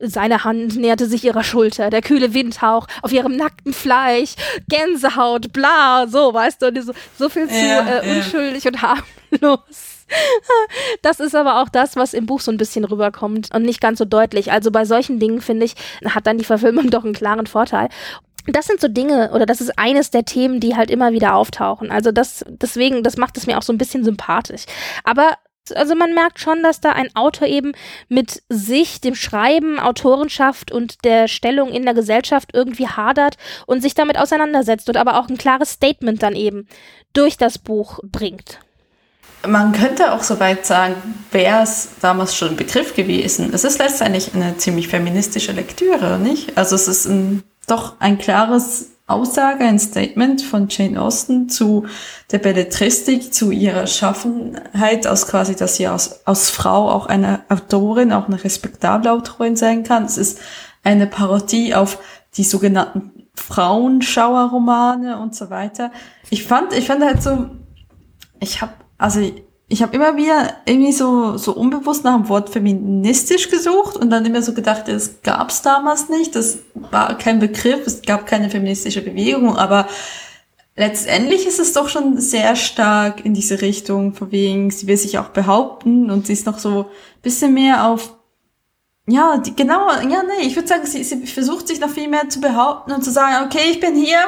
seine 0.00 0.42
Hand 0.42 0.76
näherte 0.76 1.06
sich 1.06 1.24
ihrer 1.24 1.44
Schulter, 1.44 1.90
der 1.90 2.02
kühle 2.02 2.34
Windhauch 2.34 2.88
auf 3.02 3.12
ihrem 3.12 3.36
nackten 3.36 3.72
Fleisch, 3.72 4.34
Gänsehaut, 4.68 5.52
bla, 5.52 6.06
so, 6.08 6.34
weißt 6.34 6.62
du, 6.62 6.82
so, 6.82 6.92
so 7.16 7.28
viel 7.28 7.48
zu 7.48 7.54
ja, 7.54 8.00
äh, 8.00 8.18
unschuldig 8.18 8.64
ja. 8.64 8.70
und 8.72 8.82
harmlos. 8.82 9.97
Das 11.02 11.20
ist 11.20 11.34
aber 11.34 11.62
auch 11.62 11.68
das, 11.68 11.96
was 11.96 12.14
im 12.14 12.26
Buch 12.26 12.40
so 12.40 12.50
ein 12.50 12.56
bisschen 12.56 12.84
rüberkommt 12.84 13.54
und 13.54 13.62
nicht 13.62 13.80
ganz 13.80 13.98
so 13.98 14.04
deutlich. 14.04 14.52
Also 14.52 14.70
bei 14.70 14.84
solchen 14.84 15.18
Dingen, 15.18 15.40
finde 15.40 15.66
ich, 15.66 15.74
hat 16.04 16.26
dann 16.26 16.38
die 16.38 16.44
Verfilmung 16.44 16.90
doch 16.90 17.04
einen 17.04 17.14
klaren 17.14 17.46
Vorteil 17.46 17.88
das 18.52 18.66
sind 18.66 18.80
so 18.80 18.88
Dinge 18.88 19.30
oder 19.32 19.44
das 19.44 19.60
ist 19.60 19.78
eines 19.78 20.10
der 20.10 20.24
Themen, 20.24 20.58
die 20.58 20.74
halt 20.74 20.90
immer 20.90 21.12
wieder 21.12 21.34
auftauchen. 21.34 21.90
Also 21.90 22.12
das 22.12 22.44
deswegen, 22.48 23.02
das 23.02 23.18
macht 23.18 23.36
es 23.36 23.46
mir 23.46 23.58
auch 23.58 23.62
so 23.62 23.74
ein 23.74 23.78
bisschen 23.78 24.04
sympathisch. 24.04 24.64
Aber 25.04 25.34
also 25.74 25.94
man 25.94 26.14
merkt 26.14 26.40
schon, 26.40 26.62
dass 26.62 26.80
da 26.80 26.92
ein 26.92 27.14
Autor 27.14 27.46
eben 27.46 27.72
mit 28.08 28.42
sich, 28.48 29.00
dem 29.00 29.14
Schreiben, 29.14 29.78
Autorenschaft 29.78 30.72
und 30.72 31.04
der 31.04 31.28
Stellung 31.28 31.70
in 31.70 31.84
der 31.84 31.92
Gesellschaft 31.94 32.50
irgendwie 32.54 32.88
hadert 32.88 33.36
und 33.66 33.82
sich 33.82 33.94
damit 33.94 34.18
auseinandersetzt 34.18 34.88
und 34.88 34.96
aber 34.96 35.18
auch 35.18 35.28
ein 35.28 35.36
klares 35.36 35.72
Statement 35.72 36.22
dann 36.22 36.34
eben 36.34 36.66
durch 37.12 37.36
das 37.36 37.58
Buch 37.58 38.00
bringt. 38.02 38.60
Man 39.46 39.72
könnte 39.72 40.12
auch 40.12 40.22
soweit 40.22 40.66
sagen, 40.66 40.94
wäre 41.30 41.62
es 41.62 41.90
damals 42.00 42.34
schon 42.34 42.50
ein 42.50 42.56
Begriff 42.56 42.94
gewesen. 42.94 43.50
Es 43.52 43.64
ist 43.64 43.78
letztendlich 43.78 44.34
eine 44.34 44.56
ziemlich 44.56 44.88
feministische 44.88 45.52
Lektüre, 45.52 46.18
nicht? 46.18 46.58
Also 46.58 46.74
es 46.74 46.88
ist 46.88 47.06
ein, 47.06 47.44
doch 47.66 47.94
ein 48.00 48.18
klares 48.18 48.90
Aussage, 49.06 49.64
ein 49.64 49.78
Statement 49.78 50.42
von 50.42 50.68
Jane 50.68 51.00
Austen 51.00 51.48
zu 51.48 51.86
der 52.30 52.38
Belletristik, 52.38 53.32
zu 53.32 53.50
ihrer 53.50 53.86
Schaffenheit, 53.86 55.06
aus 55.06 55.26
quasi, 55.26 55.56
dass 55.56 55.76
sie 55.76 55.86
als, 55.86 56.26
als 56.26 56.50
Frau 56.50 56.90
auch 56.90 57.06
eine 57.06 57.40
Autorin, 57.48 58.12
auch 58.12 58.26
eine 58.26 58.42
respektable 58.42 59.10
Autorin 59.10 59.56
sein 59.56 59.82
kann. 59.82 60.04
Es 60.04 60.18
ist 60.18 60.40
eine 60.84 61.06
Parodie 61.06 61.74
auf 61.74 61.98
die 62.36 62.44
sogenannten 62.44 63.28
Frauenschauerromane 63.34 65.18
und 65.18 65.34
so 65.34 65.48
weiter. 65.48 65.90
Ich 66.28 66.44
fand, 66.44 66.74
ich 66.74 66.86
fand 66.86 67.02
halt 67.02 67.22
so, 67.22 67.46
ich 68.40 68.60
habe 68.60 68.72
also 68.98 69.20
ich 69.68 69.82
habe 69.82 69.94
immer 69.94 70.16
wieder 70.16 70.54
irgendwie 70.64 70.92
so, 70.92 71.36
so 71.36 71.54
unbewusst 71.54 72.02
nach 72.02 72.16
dem 72.16 72.28
Wort 72.28 72.50
feministisch 72.50 73.50
gesucht 73.50 73.96
und 73.96 74.10
dann 74.10 74.24
immer 74.24 74.42
so 74.42 74.54
gedacht, 74.54 74.88
das 74.88 75.22
gab's 75.22 75.62
damals 75.62 76.08
nicht, 76.08 76.34
das 76.34 76.60
war 76.74 77.16
kein 77.18 77.38
Begriff, 77.38 77.86
es 77.86 78.02
gab 78.02 78.26
keine 78.26 78.48
feministische 78.48 79.02
Bewegung, 79.02 79.56
aber 79.56 79.86
letztendlich 80.74 81.46
ist 81.46 81.58
es 81.58 81.74
doch 81.74 81.90
schon 81.90 82.18
sehr 82.18 82.56
stark 82.56 83.24
in 83.26 83.34
diese 83.34 83.60
Richtung, 83.60 84.14
von 84.14 84.32
wegen, 84.32 84.70
sie 84.70 84.86
will 84.86 84.96
sich 84.96 85.18
auch 85.18 85.28
behaupten 85.28 86.10
und 86.10 86.26
sie 86.26 86.32
ist 86.32 86.46
noch 86.46 86.58
so 86.58 86.86
bisschen 87.22 87.52
mehr 87.52 87.86
auf 87.86 88.14
ja, 89.10 89.38
die, 89.38 89.56
genau, 89.56 89.90
ja, 89.90 90.22
nee, 90.22 90.46
ich 90.46 90.54
würde 90.54 90.68
sagen, 90.68 90.84
sie, 90.84 91.02
sie 91.02 91.26
versucht 91.26 91.66
sich 91.66 91.80
noch 91.80 91.88
viel 91.88 92.08
mehr 92.08 92.28
zu 92.28 92.42
behaupten 92.42 92.92
und 92.92 93.02
zu 93.02 93.10
sagen, 93.10 93.46
okay, 93.46 93.70
ich 93.70 93.80
bin 93.80 93.94
hier, 93.94 94.18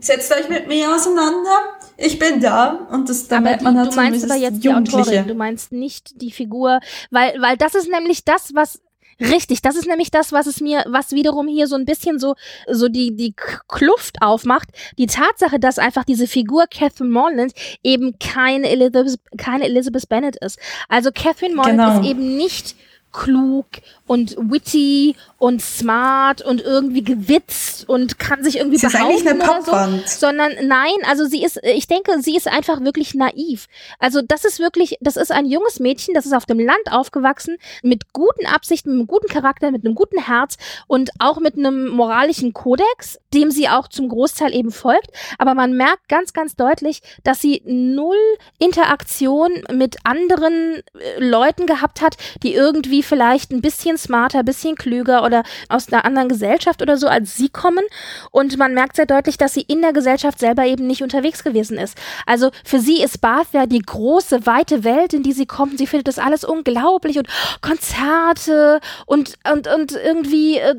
setzt 0.00 0.32
euch 0.32 0.48
mit 0.48 0.66
mir 0.66 0.94
auseinander, 0.94 1.58
ich 2.04 2.18
bin 2.18 2.40
da 2.40 2.86
und 2.90 3.08
das 3.08 3.28
da 3.28 3.38
aber 3.38 3.56
man 3.62 3.78
halt 3.78 3.92
du 3.92 3.96
meinst 3.96 4.24
aber 4.24 4.38
jetzt 4.38 4.62
die 4.62 4.70
Autorin, 4.70 5.26
du 5.26 5.34
meinst 5.34 5.72
nicht 5.72 6.20
die 6.20 6.30
Figur, 6.30 6.80
weil 7.10 7.34
weil 7.40 7.56
das 7.56 7.74
ist 7.74 7.90
nämlich 7.90 8.24
das, 8.24 8.54
was 8.54 8.80
Richtig, 9.20 9.62
das 9.62 9.76
ist 9.76 9.86
nämlich 9.86 10.10
das, 10.10 10.32
was 10.32 10.46
es 10.46 10.60
mir, 10.60 10.84
was 10.88 11.12
wiederum 11.12 11.46
hier 11.46 11.68
so 11.68 11.76
ein 11.76 11.84
bisschen 11.84 12.18
so, 12.18 12.34
so 12.68 12.88
die, 12.88 13.14
die 13.14 13.32
Kluft 13.68 14.22
aufmacht. 14.22 14.70
Die 14.98 15.06
Tatsache, 15.06 15.60
dass 15.60 15.78
einfach 15.78 16.04
diese 16.04 16.26
Figur 16.26 16.64
Catherine 16.66 17.10
Morland 17.10 17.52
eben 17.84 18.18
keine 18.18 18.68
Elizabeth, 18.68 19.20
keine 19.38 19.66
Elizabeth 19.66 20.08
Bennet 20.08 20.36
ist. 20.36 20.58
Also 20.88 21.10
Catherine 21.12 21.54
Morland 21.54 21.78
genau. 21.78 22.00
ist 22.00 22.06
eben 22.08 22.36
nicht 22.36 22.74
klug 23.12 23.66
und 24.06 24.36
witty 24.38 25.16
und 25.38 25.62
smart 25.62 26.42
und 26.42 26.60
irgendwie 26.60 27.02
gewitzt 27.02 27.88
und 27.88 28.18
kann 28.18 28.42
sich 28.42 28.56
irgendwie 28.56 28.78
sie 28.78 28.86
behaupten 28.86 29.14
ist 29.14 29.26
eigentlich 29.26 29.42
eine 29.42 29.60
Popwand. 29.62 30.08
So, 30.08 30.26
sondern 30.26 30.52
nein, 30.62 30.94
also 31.06 31.24
sie 31.26 31.42
ist, 31.42 31.60
ich 31.62 31.86
denke, 31.86 32.20
sie 32.20 32.36
ist 32.36 32.48
einfach 32.48 32.80
wirklich 32.82 33.14
naiv. 33.14 33.66
Also 33.98 34.20
das 34.22 34.44
ist 34.44 34.58
wirklich, 34.58 34.96
das 35.00 35.16
ist 35.16 35.32
ein 35.32 35.46
junges 35.46 35.80
Mädchen, 35.80 36.14
das 36.14 36.26
ist 36.26 36.34
auf 36.34 36.46
dem 36.46 36.58
Land 36.58 36.90
aufgewachsen, 36.90 37.56
mit 37.82 38.12
guten 38.12 38.46
Absichten, 38.46 38.90
mit 38.90 38.98
einem 39.00 39.06
guten 39.06 39.28
Charakter, 39.28 39.70
mit 39.70 39.84
einem 39.84 39.94
guten 39.94 40.18
Herz 40.18 40.56
und 40.86 41.10
auch 41.18 41.40
mit 41.40 41.56
einem 41.56 41.88
moralischen 41.88 42.52
Kodex, 42.52 43.18
dem 43.32 43.50
sie 43.50 43.68
auch 43.68 43.88
zum 43.88 44.08
Großteil 44.08 44.54
eben 44.54 44.70
folgt. 44.70 45.10
Aber 45.38 45.54
man 45.54 45.76
merkt 45.76 46.08
ganz, 46.08 46.32
ganz 46.32 46.56
deutlich, 46.56 47.00
dass 47.22 47.40
sie 47.40 47.62
null 47.64 48.16
Interaktion 48.58 49.64
mit 49.72 49.96
anderen 50.04 50.82
äh, 50.98 51.18
Leuten 51.18 51.66
gehabt 51.66 52.00
hat, 52.00 52.16
die 52.42 52.54
irgendwie 52.54 53.02
vielleicht 53.02 53.50
ein 53.50 53.60
bisschen 53.60 53.93
smarter, 53.96 54.40
ein 54.40 54.44
bisschen 54.44 54.76
klüger 54.76 55.24
oder 55.24 55.42
aus 55.68 55.92
einer 55.92 56.04
anderen 56.04 56.28
Gesellschaft 56.28 56.82
oder 56.82 56.96
so 56.96 57.06
als 57.08 57.36
sie 57.36 57.48
kommen. 57.48 57.84
Und 58.30 58.56
man 58.58 58.74
merkt 58.74 58.96
sehr 58.96 59.06
deutlich, 59.06 59.36
dass 59.36 59.54
sie 59.54 59.62
in 59.62 59.82
der 59.82 59.92
Gesellschaft 59.92 60.38
selber 60.38 60.64
eben 60.66 60.86
nicht 60.86 61.02
unterwegs 61.02 61.44
gewesen 61.44 61.78
ist. 61.78 61.96
Also 62.26 62.50
für 62.64 62.78
sie 62.78 63.02
ist 63.02 63.20
Bath 63.20 63.48
ja 63.52 63.66
die 63.66 63.80
große, 63.80 64.46
weite 64.46 64.84
Welt, 64.84 65.14
in 65.14 65.22
die 65.22 65.32
sie 65.32 65.46
kommt. 65.46 65.78
Sie 65.78 65.86
findet 65.86 66.08
das 66.08 66.18
alles 66.18 66.44
unglaublich 66.44 67.18
und 67.18 67.28
Konzerte 67.60 68.80
und, 69.06 69.34
und, 69.50 69.68
und 69.68 69.92
irgendwie 69.92 70.58
äh, 70.58 70.74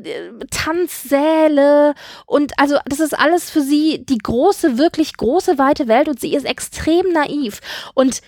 Tanzsäle 0.50 1.94
und 2.26 2.58
also 2.58 2.76
das 2.86 3.00
ist 3.00 3.18
alles 3.18 3.50
für 3.50 3.60
sie 3.60 4.04
die 4.04 4.18
große, 4.18 4.78
wirklich 4.78 5.16
große, 5.16 5.58
weite 5.58 5.88
Welt 5.88 6.08
und 6.08 6.20
sie 6.20 6.34
ist 6.34 6.44
extrem 6.44 7.12
naiv. 7.12 7.60
Und 7.94 8.20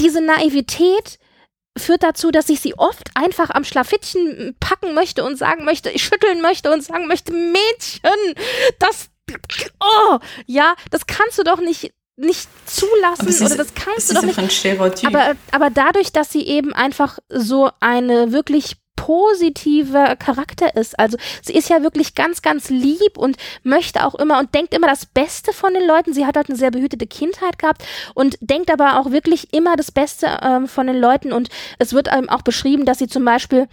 diese 0.00 0.20
Naivität 0.20 1.18
führt 1.78 2.02
dazu, 2.02 2.30
dass 2.30 2.48
ich 2.48 2.60
sie 2.60 2.74
oft 2.78 3.10
einfach 3.14 3.50
am 3.50 3.64
Schlafittchen 3.64 4.56
packen 4.60 4.94
möchte 4.94 5.24
und 5.24 5.36
sagen 5.36 5.64
möchte, 5.64 5.90
ich 5.90 6.04
schütteln 6.04 6.40
möchte 6.40 6.72
und 6.72 6.82
sagen 6.84 7.06
möchte, 7.06 7.32
Mädchen, 7.32 8.34
das, 8.78 9.08
oh, 9.80 10.18
ja, 10.46 10.74
das 10.90 11.06
kannst 11.06 11.38
du 11.38 11.42
doch 11.44 11.60
nicht 11.60 11.92
nicht 12.20 12.48
zulassen 12.66 13.26
oder 13.46 13.56
das 13.56 13.74
kannst 13.74 14.10
du 14.10 14.14
doch 14.14 14.22
nicht. 14.22 14.34
Aber, 15.14 15.36
aber 15.52 15.70
dadurch, 15.70 16.10
dass 16.10 16.30
sie 16.32 16.44
eben 16.48 16.72
einfach 16.72 17.20
so 17.28 17.70
eine 17.78 18.32
wirklich 18.32 18.74
positiver 18.98 20.16
Charakter 20.16 20.74
ist. 20.74 20.98
Also 20.98 21.16
sie 21.40 21.54
ist 21.54 21.70
ja 21.70 21.84
wirklich 21.84 22.16
ganz, 22.16 22.42
ganz 22.42 22.68
lieb 22.68 23.16
und 23.16 23.36
möchte 23.62 24.04
auch 24.04 24.16
immer 24.16 24.40
und 24.40 24.52
denkt 24.54 24.74
immer 24.74 24.88
das 24.88 25.06
Beste 25.06 25.52
von 25.52 25.72
den 25.72 25.86
Leuten. 25.86 26.12
Sie 26.12 26.26
hat 26.26 26.36
halt 26.36 26.48
eine 26.48 26.58
sehr 26.58 26.72
behütete 26.72 27.06
Kindheit 27.06 27.60
gehabt 27.60 27.84
und 28.14 28.36
denkt 28.40 28.72
aber 28.72 28.98
auch 28.98 29.12
wirklich 29.12 29.54
immer 29.54 29.76
das 29.76 29.92
Beste 29.92 30.38
ähm, 30.42 30.66
von 30.66 30.88
den 30.88 30.98
Leuten. 31.00 31.32
Und 31.32 31.48
es 31.78 31.92
wird 31.92 32.08
einem 32.08 32.28
auch 32.28 32.42
beschrieben, 32.42 32.84
dass 32.86 32.98
sie 32.98 33.06
zum 33.06 33.24
Beispiel 33.24 33.68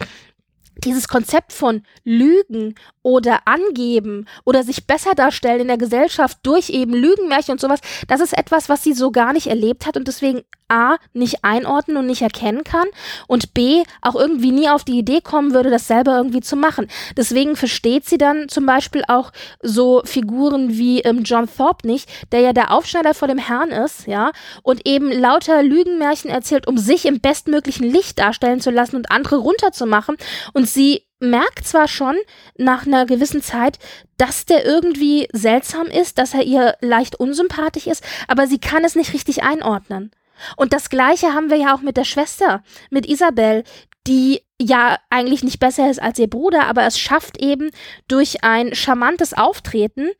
dieses 0.84 1.08
Konzept 1.08 1.52
von 1.52 1.82
Lügen 2.04 2.76
oder 3.06 3.38
angeben 3.44 4.26
oder 4.44 4.64
sich 4.64 4.88
besser 4.88 5.14
darstellen 5.14 5.60
in 5.60 5.68
der 5.68 5.78
Gesellschaft 5.78 6.38
durch 6.42 6.70
eben 6.70 6.92
Lügenmärchen 6.92 7.52
und 7.52 7.60
sowas, 7.60 7.78
das 8.08 8.20
ist 8.20 8.36
etwas, 8.36 8.68
was 8.68 8.82
sie 8.82 8.94
so 8.94 9.12
gar 9.12 9.32
nicht 9.32 9.46
erlebt 9.46 9.86
hat 9.86 9.96
und 9.96 10.08
deswegen 10.08 10.42
A, 10.66 10.96
nicht 11.12 11.44
einordnen 11.44 11.98
und 11.98 12.06
nicht 12.06 12.22
erkennen 12.22 12.64
kann 12.64 12.88
und 13.28 13.54
B, 13.54 13.84
auch 14.02 14.16
irgendwie 14.16 14.50
nie 14.50 14.68
auf 14.68 14.82
die 14.82 14.98
Idee 14.98 15.20
kommen 15.20 15.54
würde, 15.54 15.70
das 15.70 15.86
selber 15.86 16.16
irgendwie 16.16 16.40
zu 16.40 16.56
machen. 16.56 16.88
Deswegen 17.16 17.54
versteht 17.54 18.06
sie 18.06 18.18
dann 18.18 18.48
zum 18.48 18.66
Beispiel 18.66 19.04
auch 19.06 19.30
so 19.62 20.02
Figuren 20.04 20.70
wie 20.70 21.02
ähm, 21.02 21.22
John 21.22 21.48
Thorpe 21.48 21.86
nicht, 21.86 22.08
der 22.32 22.40
ja 22.40 22.52
der 22.52 22.72
Aufschneider 22.72 23.14
vor 23.14 23.28
dem 23.28 23.38
Herrn 23.38 23.70
ist, 23.70 24.08
ja, 24.08 24.32
und 24.64 24.84
eben 24.84 25.12
lauter 25.12 25.62
Lügenmärchen 25.62 26.30
erzählt, 26.30 26.66
um 26.66 26.76
sich 26.76 27.06
im 27.06 27.20
bestmöglichen 27.20 27.88
Licht 27.88 28.18
darstellen 28.18 28.60
zu 28.60 28.72
lassen 28.72 28.96
und 28.96 29.12
andere 29.12 29.36
runterzumachen 29.36 30.16
und 30.52 30.68
sie 30.68 31.05
merkt 31.18 31.66
zwar 31.66 31.88
schon 31.88 32.16
nach 32.56 32.86
einer 32.86 33.06
gewissen 33.06 33.42
Zeit, 33.42 33.78
dass 34.18 34.44
der 34.44 34.64
irgendwie 34.64 35.28
seltsam 35.32 35.86
ist, 35.86 36.18
dass 36.18 36.34
er 36.34 36.42
ihr 36.42 36.76
leicht 36.80 37.16
unsympathisch 37.16 37.86
ist, 37.86 38.04
aber 38.28 38.46
sie 38.46 38.58
kann 38.58 38.84
es 38.84 38.96
nicht 38.96 39.12
richtig 39.12 39.42
einordnen. 39.42 40.10
Und 40.56 40.72
das 40.72 40.90
Gleiche 40.90 41.32
haben 41.32 41.50
wir 41.50 41.56
ja 41.56 41.74
auch 41.74 41.80
mit 41.80 41.96
der 41.96 42.04
Schwester, 42.04 42.62
mit 42.90 43.06
Isabel, 43.06 43.64
die 44.06 44.42
ja 44.60 44.96
eigentlich 45.10 45.42
nicht 45.42 45.58
besser 45.58 45.90
ist 45.90 46.00
als 46.00 46.18
ihr 46.18 46.30
Bruder, 46.30 46.66
aber 46.66 46.84
es 46.84 46.98
schafft 46.98 47.38
eben 47.42 47.70
durch 48.08 48.44
ein 48.44 48.74
charmantes 48.74 49.34
Auftreten, 49.34 50.10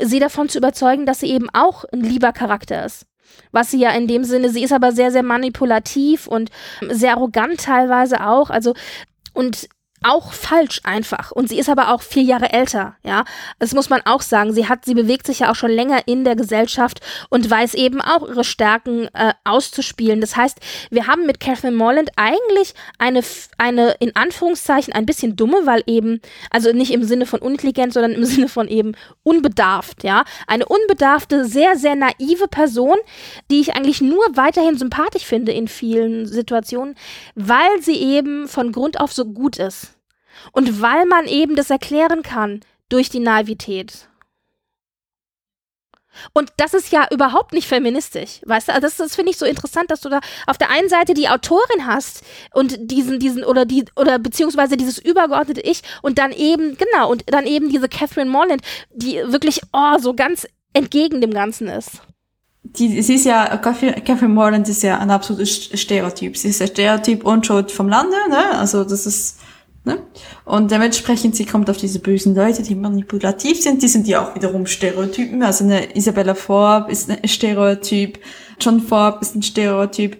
sie 0.00 0.18
davon 0.18 0.48
zu 0.48 0.58
überzeugen, 0.58 1.06
dass 1.06 1.20
sie 1.20 1.30
eben 1.30 1.50
auch 1.50 1.84
ein 1.92 2.00
lieber 2.00 2.32
Charakter 2.32 2.84
ist. 2.84 3.06
Was 3.52 3.70
sie 3.70 3.78
ja 3.78 3.90
in 3.90 4.08
dem 4.08 4.24
Sinne, 4.24 4.50
sie 4.50 4.62
ist 4.62 4.72
aber 4.72 4.92
sehr, 4.92 5.10
sehr 5.10 5.22
manipulativ 5.22 6.26
und 6.26 6.50
sehr 6.88 7.12
arrogant 7.12 7.60
teilweise 7.60 8.26
auch. 8.26 8.50
Also, 8.50 8.74
und 9.32 9.68
auch 10.04 10.32
falsch 10.32 10.80
einfach. 10.84 11.30
Und 11.30 11.48
sie 11.48 11.58
ist 11.58 11.68
aber 11.68 11.92
auch 11.92 12.02
vier 12.02 12.22
Jahre 12.22 12.52
älter, 12.52 12.96
ja. 13.02 13.24
Das 13.58 13.74
muss 13.74 13.88
man 13.88 14.02
auch 14.04 14.20
sagen. 14.20 14.52
Sie 14.52 14.68
hat, 14.68 14.84
sie 14.84 14.94
bewegt 14.94 15.26
sich 15.26 15.40
ja 15.40 15.50
auch 15.50 15.54
schon 15.54 15.70
länger 15.70 16.06
in 16.06 16.24
der 16.24 16.36
Gesellschaft 16.36 17.00
und 17.30 17.48
weiß 17.48 17.74
eben 17.74 18.00
auch 18.00 18.28
ihre 18.28 18.44
Stärken 18.44 19.08
äh, 19.14 19.32
auszuspielen. 19.44 20.20
Das 20.20 20.36
heißt, 20.36 20.58
wir 20.90 21.06
haben 21.06 21.26
mit 21.26 21.40
Catherine 21.40 21.76
Morland 21.76 22.10
eigentlich 22.16 22.74
eine, 22.98 23.22
eine 23.58 23.92
in 24.00 24.14
Anführungszeichen 24.14 24.92
ein 24.92 25.06
bisschen 25.06 25.36
dumme, 25.36 25.58
weil 25.64 25.82
eben, 25.86 26.20
also 26.50 26.72
nicht 26.72 26.92
im 26.92 27.04
Sinne 27.04 27.26
von 27.26 27.40
unintelligent, 27.40 27.92
sondern 27.92 28.12
im 28.12 28.24
Sinne 28.24 28.48
von 28.48 28.68
eben 28.68 28.92
unbedarft, 29.22 30.04
ja. 30.04 30.24
Eine 30.46 30.66
unbedarfte, 30.66 31.46
sehr, 31.46 31.76
sehr 31.76 31.96
naive 31.96 32.48
Person, 32.48 32.96
die 33.50 33.60
ich 33.60 33.74
eigentlich 33.74 34.00
nur 34.00 34.24
weiterhin 34.34 34.76
sympathisch 34.76 35.24
finde 35.24 35.52
in 35.52 35.68
vielen 35.68 36.26
Situationen, 36.26 36.94
weil 37.34 37.80
sie 37.80 37.96
eben 37.96 38.48
von 38.48 38.72
Grund 38.72 39.00
auf 39.00 39.12
so 39.12 39.24
gut 39.24 39.58
ist. 39.58 39.93
Und 40.52 40.80
weil 40.80 41.06
man 41.06 41.26
eben 41.26 41.56
das 41.56 41.70
erklären 41.70 42.22
kann 42.22 42.60
durch 42.88 43.08
die 43.08 43.20
Naivität. 43.20 44.08
Und 46.32 46.52
das 46.56 46.74
ist 46.74 46.92
ja 46.92 47.06
überhaupt 47.10 47.52
nicht 47.52 47.66
feministisch, 47.66 48.40
weißt 48.44 48.68
du? 48.68 48.72
Also 48.72 48.86
das, 48.86 48.96
das 48.96 49.16
finde 49.16 49.32
ich 49.32 49.36
so 49.36 49.46
interessant, 49.46 49.90
dass 49.90 50.00
du 50.00 50.08
da 50.08 50.20
auf 50.46 50.58
der 50.58 50.70
einen 50.70 50.88
Seite 50.88 51.14
die 51.14 51.28
Autorin 51.28 51.86
hast 51.86 52.22
und 52.52 52.76
diesen, 52.78 53.18
diesen, 53.18 53.44
oder 53.44 53.64
die, 53.64 53.84
oder 53.96 54.18
beziehungsweise 54.18 54.76
dieses 54.76 54.98
übergeordnete 54.98 55.60
Ich 55.60 55.82
und 56.02 56.18
dann 56.18 56.32
eben, 56.32 56.76
genau, 56.76 57.10
und 57.10 57.24
dann 57.26 57.46
eben 57.46 57.68
diese 57.68 57.88
Catherine 57.88 58.30
Morland, 58.30 58.62
die 58.92 59.16
wirklich, 59.26 59.60
oh, 59.72 59.98
so 59.98 60.14
ganz 60.14 60.46
entgegen 60.72 61.20
dem 61.20 61.32
Ganzen 61.32 61.68
ist. 61.68 62.02
Die, 62.62 63.02
sie 63.02 63.16
ist 63.16 63.26
ja, 63.26 63.56
Catherine 63.58 64.32
Morland 64.32 64.68
ist 64.68 64.82
ja 64.82 64.98
ein 64.98 65.10
absolutes 65.10 65.70
Stereotyp. 65.78 66.36
Sie 66.36 66.48
ist 66.48 66.60
der 66.60 66.66
Stereotyp 66.66 67.24
Unschuld 67.24 67.70
vom 67.70 67.88
Lande, 67.88 68.16
ne? 68.30 68.58
Also 68.58 68.84
das 68.84 69.06
ist, 69.06 69.38
Ne? 69.84 69.98
Und 70.46 70.70
dementsprechend, 70.70 71.36
sie 71.36 71.44
kommt 71.44 71.68
auf 71.68 71.76
diese 71.76 71.98
bösen 71.98 72.34
Leute, 72.34 72.62
die 72.62 72.74
manipulativ 72.74 73.62
sind, 73.62 73.82
die 73.82 73.88
sind 73.88 74.08
ja 74.08 74.24
auch 74.24 74.34
wiederum 74.34 74.66
Stereotypen. 74.66 75.42
Also 75.42 75.64
eine 75.64 75.94
Isabella 75.94 76.34
Forbes 76.34 77.00
ist 77.00 77.10
ein 77.10 77.28
Stereotyp, 77.28 78.18
John 78.58 78.80
Forbes 78.80 79.28
ist 79.28 79.36
ein 79.36 79.42
Stereotyp, 79.42 80.16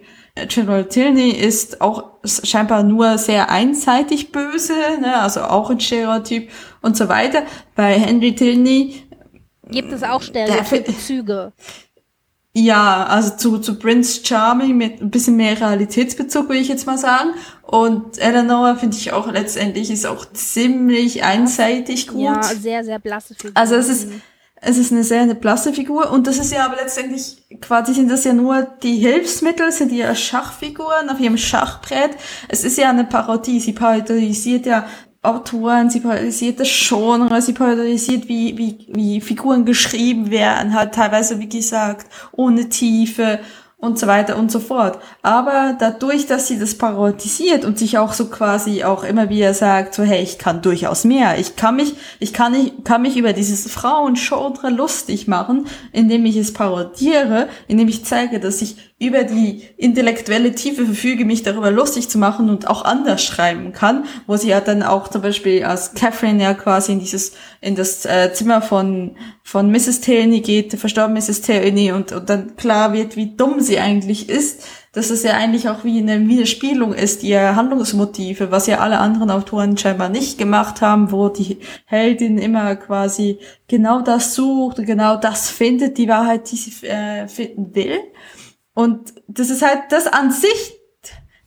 General 0.47 0.85
Tilney 0.85 1.29
ist 1.29 1.79
auch 1.79 2.03
scheinbar 2.25 2.83
nur 2.83 3.17
sehr 3.17 3.49
einseitig 3.49 4.31
böse, 4.33 4.73
ne? 4.99 5.21
also 5.21 5.41
auch 5.41 5.69
ein 5.69 5.79
und 6.81 6.97
so 6.97 7.07
weiter. 7.07 7.43
Bei 7.73 7.97
Henry 7.97 8.35
Tilney 8.35 9.03
gibt 9.69 9.91
es 9.93 10.03
auch 10.03 10.21
Stereotypzüge. 10.21 11.53
Ja, 12.57 13.05
also 13.07 13.35
zu, 13.35 13.57
zu 13.57 13.77
Prince 13.77 14.21
Charming 14.23 14.77
mit 14.77 15.01
ein 15.01 15.11
bisschen 15.11 15.35
mehr 15.35 15.59
Realitätsbezug, 15.59 16.47
würde 16.47 16.61
ich 16.61 16.69
jetzt 16.69 16.87
mal 16.87 16.97
sagen. 16.97 17.31
Und 17.63 18.17
Eleanor 18.17 18.77
finde 18.77 18.95
ich 18.95 19.11
auch 19.11 19.29
letztendlich 19.29 19.91
ist 19.91 20.05
auch 20.05 20.25
ziemlich 20.31 21.23
einseitig 21.25 22.07
gut. 22.07 22.21
Ja, 22.21 22.41
sehr, 22.43 22.85
sehr 22.85 22.99
blasse 22.99 23.35
Figur. 23.35 23.51
Also 23.55 23.75
es 23.75 23.89
ist, 23.89 24.07
es 24.61 24.77
ist 24.77 24.93
eine 24.93 25.03
sehr 25.03 25.23
eine 25.23 25.35
blasse 25.35 25.73
Figur 25.73 26.09
und 26.11 26.27
das 26.27 26.37
ist 26.37 26.53
ja 26.53 26.65
aber 26.65 26.77
letztendlich, 26.77 27.43
quasi 27.59 27.93
sind 27.93 28.09
das 28.09 28.23
ja 28.23 28.31
nur 28.31 28.61
die 28.81 28.99
Hilfsmittel, 28.99 29.69
sind 29.73 29.91
ja 29.91 30.15
Schachfiguren 30.15 31.09
auf 31.09 31.19
ihrem 31.19 31.37
Schachbrett. 31.37 32.11
Es 32.47 32.63
ist 32.63 32.77
ja 32.77 32.89
eine 32.89 33.03
Parodie, 33.03 33.59
sie 33.59 33.73
parodisiert 33.73 34.65
ja 34.65 34.87
Autoren, 35.25 35.89
sie 35.89 35.99
polarisiert 35.99 36.59
das 36.59 36.69
Genre, 36.69 37.41
sie 37.41 37.53
polarisiert, 37.53 38.27
wie, 38.27 38.57
wie, 38.57 38.87
wie 38.89 39.21
Figuren 39.21 39.65
geschrieben 39.65 40.31
werden, 40.31 40.73
halt 40.73 40.93
teilweise, 40.93 41.39
wie 41.39 41.49
gesagt, 41.49 42.07
ohne 42.31 42.69
Tiefe 42.69 43.39
und 43.77 43.99
so 43.99 44.07
weiter 44.07 44.37
und 44.37 44.51
so 44.51 44.59
fort. 44.59 44.99
Aber 45.21 45.75
dadurch, 45.77 46.25
dass 46.25 46.47
sie 46.47 46.57
das 46.59 46.75
parodisiert 46.75 47.65
und 47.65 47.77
sich 47.77 47.97
auch 47.97 48.13
so 48.13 48.29
quasi 48.29 48.83
auch 48.83 49.03
immer 49.03 49.29
wieder 49.29 49.53
sagt, 49.53 49.93
so 49.93 50.03
hey, 50.03 50.23
ich 50.23 50.37
kann 50.37 50.61
durchaus 50.61 51.03
mehr. 51.03 51.37
Ich 51.39 51.55
kann 51.55 51.75
mich, 51.75 51.95
ich 52.19 52.33
kann 52.33 52.53
nicht, 52.53 52.85
kann 52.85 53.01
mich 53.01 53.17
über 53.17 53.33
dieses 53.33 53.71
Frauengenre 53.71 54.69
lustig 54.69 55.27
machen, 55.27 55.67
indem 55.91 56.25
ich 56.25 56.37
es 56.37 56.53
parodiere, 56.53 57.47
indem 57.67 57.87
ich 57.87 58.05
zeige, 58.05 58.39
dass 58.39 58.61
ich 58.61 58.77
über 58.97 59.25
die 59.25 59.61
intellektuelle 59.75 60.55
Tiefe 60.55 60.85
verfüge, 60.85 61.25
mich 61.25 61.43
darüber 61.43 61.69
lustig 61.69 62.07
zu 62.07 62.17
machen 62.17 62.49
und 62.49 62.69
auch 62.69 62.85
anders 62.85 63.21
schreiben 63.23 63.73
kann, 63.73 64.05
wo 64.25 64.37
sie 64.37 64.49
ja 64.49 64.61
dann 64.61 64.83
auch 64.83 65.09
zum 65.09 65.21
Beispiel 65.21 65.65
als 65.65 65.93
Catherine 65.95 66.41
ja 66.41 66.53
quasi 66.53 66.93
in 66.93 66.99
dieses, 66.99 67.33
in 67.59 67.75
das 67.75 68.05
äh, 68.05 68.31
Zimmer 68.33 68.61
von, 68.61 69.17
von 69.43 69.69
Mrs. 69.69 69.99
Taylor 69.99 70.39
geht, 70.39 70.79
verstorben 70.79 71.13
Mrs. 71.13 71.41
Taylor 71.41 71.93
und, 71.93 72.13
und 72.13 72.29
dann 72.29 72.55
klar 72.55 72.93
wird, 72.93 73.17
wie 73.17 73.35
dumm 73.35 73.59
sie 73.59 73.79
eigentlich 73.79 74.29
ist, 74.29 74.63
dass 74.93 75.09
es 75.09 75.23
ja 75.23 75.33
eigentlich 75.33 75.67
auch 75.67 75.83
wie 75.83 75.99
eine 75.99 76.25
Widerspielung 76.29 76.93
ist, 76.93 77.21
ihr 77.21 77.57
Handlungsmotive, 77.57 78.49
was 78.49 78.65
ja 78.65 78.79
alle 78.79 78.99
anderen 78.99 79.29
Autoren 79.29 79.77
scheinbar 79.77 80.07
nicht 80.07 80.37
gemacht 80.37 80.79
haben, 80.79 81.11
wo 81.11 81.27
die 81.27 81.59
Heldin 81.83 82.37
immer 82.37 82.77
quasi 82.77 83.39
genau 83.67 83.99
das 83.99 84.35
sucht 84.35 84.79
und 84.79 84.85
genau 84.85 85.17
das 85.17 85.49
findet, 85.49 85.97
die 85.97 86.07
Wahrheit, 86.07 86.49
die 86.49 86.55
sie 86.55 86.87
äh, 86.87 87.27
finden 87.27 87.75
will. 87.75 87.99
Und 88.75 89.13
das 89.27 89.49
ist 89.49 89.63
halt 89.63 89.83
das 89.89 90.05
an 90.05 90.31
sich 90.31 90.74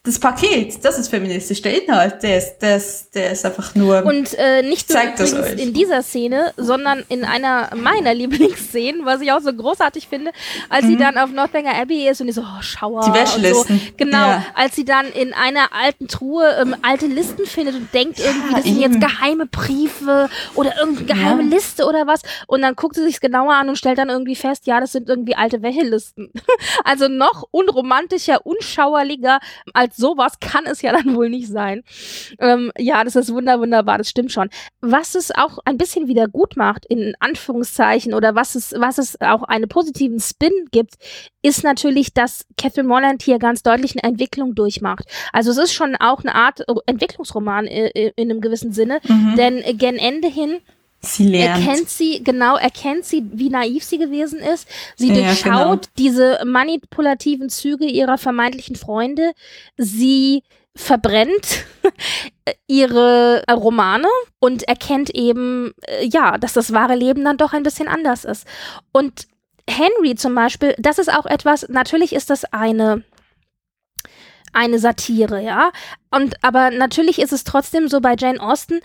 das 0.05 0.18
Paket, 0.18 0.84
das 0.84 0.99
ist 0.99 1.09
feministisch. 1.09 1.61
Der 1.61 1.82
Inhalt, 1.82 2.22
der 2.22 2.38
ist, 2.38 2.59
der 2.61 2.76
ist, 2.76 3.14
der 3.14 3.32
ist 3.32 3.44
einfach 3.44 3.74
nur. 3.74 4.05
Und 4.05 4.32
äh, 4.38 4.62
nicht 4.62 4.88
nur 4.88 5.03
übrigens 5.03 5.61
in 5.61 5.74
dieser 5.74 6.03
Szene, 6.03 6.53
sondern 6.57 7.05
in 7.09 7.24
einer 7.24 7.74
meiner 7.74 8.14
Lieblingsszenen, 8.18 9.05
was 9.05 9.20
ich 9.20 9.32
auch 9.32 9.40
so 9.40 9.53
großartig 9.53 10.09
finde, 10.09 10.30
als 10.68 10.84
mhm. 10.84 10.88
sie 10.88 10.96
dann 10.96 11.18
auf 11.18 11.30
Northanger 11.30 11.74
Abbey 11.74 12.09
ist 12.09 12.20
und 12.20 12.28
die 12.28 12.32
so, 12.32 12.42
oh, 12.42 12.62
Schauer. 12.62 13.03
Die 13.03 13.12
Wäschelisten. 13.12 13.78
So. 13.78 13.92
Genau, 13.96 14.28
ja. 14.28 14.46
als 14.55 14.76
sie 14.76 14.84
dann 14.84 15.07
in 15.12 15.34
einer 15.34 15.72
alten 15.72 16.09
Truhe 16.09 16.57
ähm, 16.61 16.76
alte 16.82 17.07
Listen 17.07 17.44
findet 17.44 17.74
und 17.74 17.92
denkt 17.92 18.18
irgendwie, 18.18 18.51
ja, 18.51 18.57
das 18.57 18.64
sind 18.64 18.80
jetzt 18.80 19.01
geheime 19.01 19.46
Briefe 19.46 20.30
oder 20.55 20.78
irgendeine 20.78 21.07
geheime 21.07 21.42
ja. 21.42 21.49
Liste 21.49 21.84
oder 21.84 22.07
was. 22.07 22.22
Und 22.46 22.62
dann 22.62 22.76
guckt 22.76 22.94
sie 22.94 23.05
sich 23.05 23.20
genauer 23.20 23.55
an 23.55 23.68
und 23.68 23.76
stellt 23.76 23.99
dann 23.99 24.09
irgendwie 24.09 24.36
fest, 24.36 24.66
ja, 24.66 24.80
das 24.80 24.92
sind 24.92 25.09
irgendwie 25.09 25.34
alte 25.34 25.61
Wäschelisten. 25.62 26.32
also 26.84 27.09
noch 27.09 27.44
unromantischer, 27.51 28.46
unschauerlicher 28.46 29.40
als 29.74 29.97
sowas 29.99 30.40
kann 30.40 30.64
es 30.66 30.80
ja 30.80 30.92
dann 30.96 31.14
wohl 31.14 31.28
nicht 31.28 31.49
sein. 31.49 31.82
Ähm, 32.38 32.72
ja, 32.78 33.05
das 33.05 33.16
ist 33.16 33.32
wunder, 33.32 33.61
wunderbar, 33.61 33.99
das 33.99 34.09
stimmt 34.09 34.32
schon. 34.32 34.49
Was 34.80 35.14
es 35.14 35.30
auch 35.30 35.59
ein 35.64 35.76
bisschen 35.76 36.09
wieder 36.09 36.28
gut 36.28 36.57
macht, 36.57 36.86
in 36.86 37.14
Anführungszeichen, 37.20 38.14
oder 38.14 38.34
was 38.34 38.55
es, 38.55 38.74
was 38.78 38.99
es 38.99 39.20
auch 39.20 39.42
einen 39.42 39.68
positiven 39.68 40.20
Spin 40.20 40.53
gibt, 40.70 40.94
ist 41.42 41.64
natürlich, 41.64 42.14
dass 42.14 42.46
Catherine 42.57 42.88
Morland 42.88 43.22
hier 43.22 43.38
ganz 43.38 43.62
deutlich 43.62 43.92
eine 43.92 44.11
Entwicklung 44.11 44.55
durchmacht. 44.55 45.05
Also 45.32 45.51
es 45.51 45.59
ist 45.59 45.74
schon 45.74 45.96
auch 45.96 46.20
eine 46.20 46.34
Art 46.34 46.64
Entwicklungsroman 46.86 47.66
in, 47.66 48.11
in 48.16 48.30
einem 48.30 48.40
gewissen 48.40 48.72
Sinne, 48.72 49.01
mhm. 49.07 49.34
denn 49.36 49.78
gen 49.78 49.96
Ende 49.96 50.28
hin 50.28 50.59
Sie 51.01 51.28
lernt. 51.28 51.64
Erkennt 51.64 51.88
sie, 51.88 52.24
genau, 52.24 52.57
erkennt 52.57 53.05
sie, 53.05 53.24
wie 53.32 53.51
naiv 53.51 53.84
sie 53.84 53.99
gewesen 53.99 54.40
ist. 54.40 54.68
Sie 54.96 55.12
ja, 55.12 55.14
durchschaut 55.14 55.44
genau. 55.44 55.92
diese 55.96 56.40
manipulativen 56.44 57.51
Züge 57.51 57.84
ihrer 57.84 58.18
vermeintlichen 58.18 58.74
Freunde. 58.74 59.32
Sie 59.76 60.42
verbrennt 60.74 61.64
ihre 62.66 63.44
Romane 63.51 64.09
und 64.40 64.64
erkennt 64.64 65.11
eben, 65.11 65.72
äh, 65.86 66.05
ja, 66.07 66.36
dass 66.38 66.53
das 66.53 66.72
wahre 66.72 66.96
Leben 66.96 67.24
dann 67.24 67.36
doch 67.36 67.53
ein 67.53 67.62
bisschen 67.62 67.88
anders 67.88 68.24
ist. 68.24 68.46
Und 68.92 69.28
Henry 69.68 70.14
zum 70.16 70.34
Beispiel, 70.34 70.74
das 70.78 70.99
ist 70.99 71.12
auch 71.12 71.26
etwas, 71.26 71.68
natürlich 71.68 72.12
ist 72.12 72.30
das 72.30 72.44
eine 72.53 73.05
eine 74.55 74.78
Satire, 74.78 75.42
ja. 75.42 75.70
Und 76.11 76.42
aber 76.42 76.70
natürlich 76.70 77.18
ist 77.20 77.32
es 77.32 77.44
trotzdem 77.44 77.86
so 77.88 78.01
bei 78.01 78.16
Jane 78.18 78.40
Austen, 78.40 78.80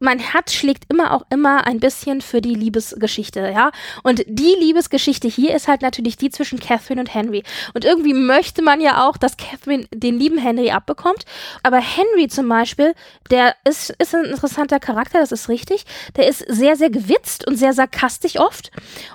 mein 0.00 0.20
Herz 0.20 0.52
schlägt 0.52 0.84
immer 0.88 1.12
auch 1.12 1.22
immer 1.30 1.66
ein 1.66 1.80
bisschen 1.80 2.20
für 2.20 2.40
die 2.40 2.54
Liebesgeschichte, 2.54 3.52
ja. 3.52 3.72
Und 4.04 4.22
die 4.26 4.54
Liebesgeschichte 4.58 5.26
hier 5.26 5.54
ist 5.56 5.66
halt 5.66 5.82
natürlich 5.82 6.16
die 6.16 6.30
zwischen 6.30 6.60
Catherine 6.60 7.00
und 7.00 7.12
Henry. 7.12 7.42
Und 7.74 7.84
irgendwie 7.84 8.14
möchte 8.14 8.62
man 8.62 8.80
ja 8.80 9.08
auch, 9.08 9.16
dass 9.16 9.36
Catherine 9.36 9.86
den 9.92 10.18
lieben 10.18 10.38
Henry 10.38 10.70
abbekommt. 10.70 11.24
Aber 11.64 11.78
Henry 11.78 12.28
zum 12.28 12.48
Beispiel, 12.48 12.94
der 13.30 13.56
ist, 13.64 13.90
ist 13.98 14.14
ein 14.14 14.24
interessanter 14.24 14.78
Charakter, 14.78 15.18
das 15.18 15.32
ist 15.32 15.48
richtig. 15.48 15.84
Der 16.16 16.28
ist 16.28 16.44
sehr, 16.46 16.76
sehr 16.76 16.90
gewitzt 16.90 17.46
und 17.46 17.56
sehr 17.56 17.72
sarkastisch 17.72 18.38
oft. 18.38 18.70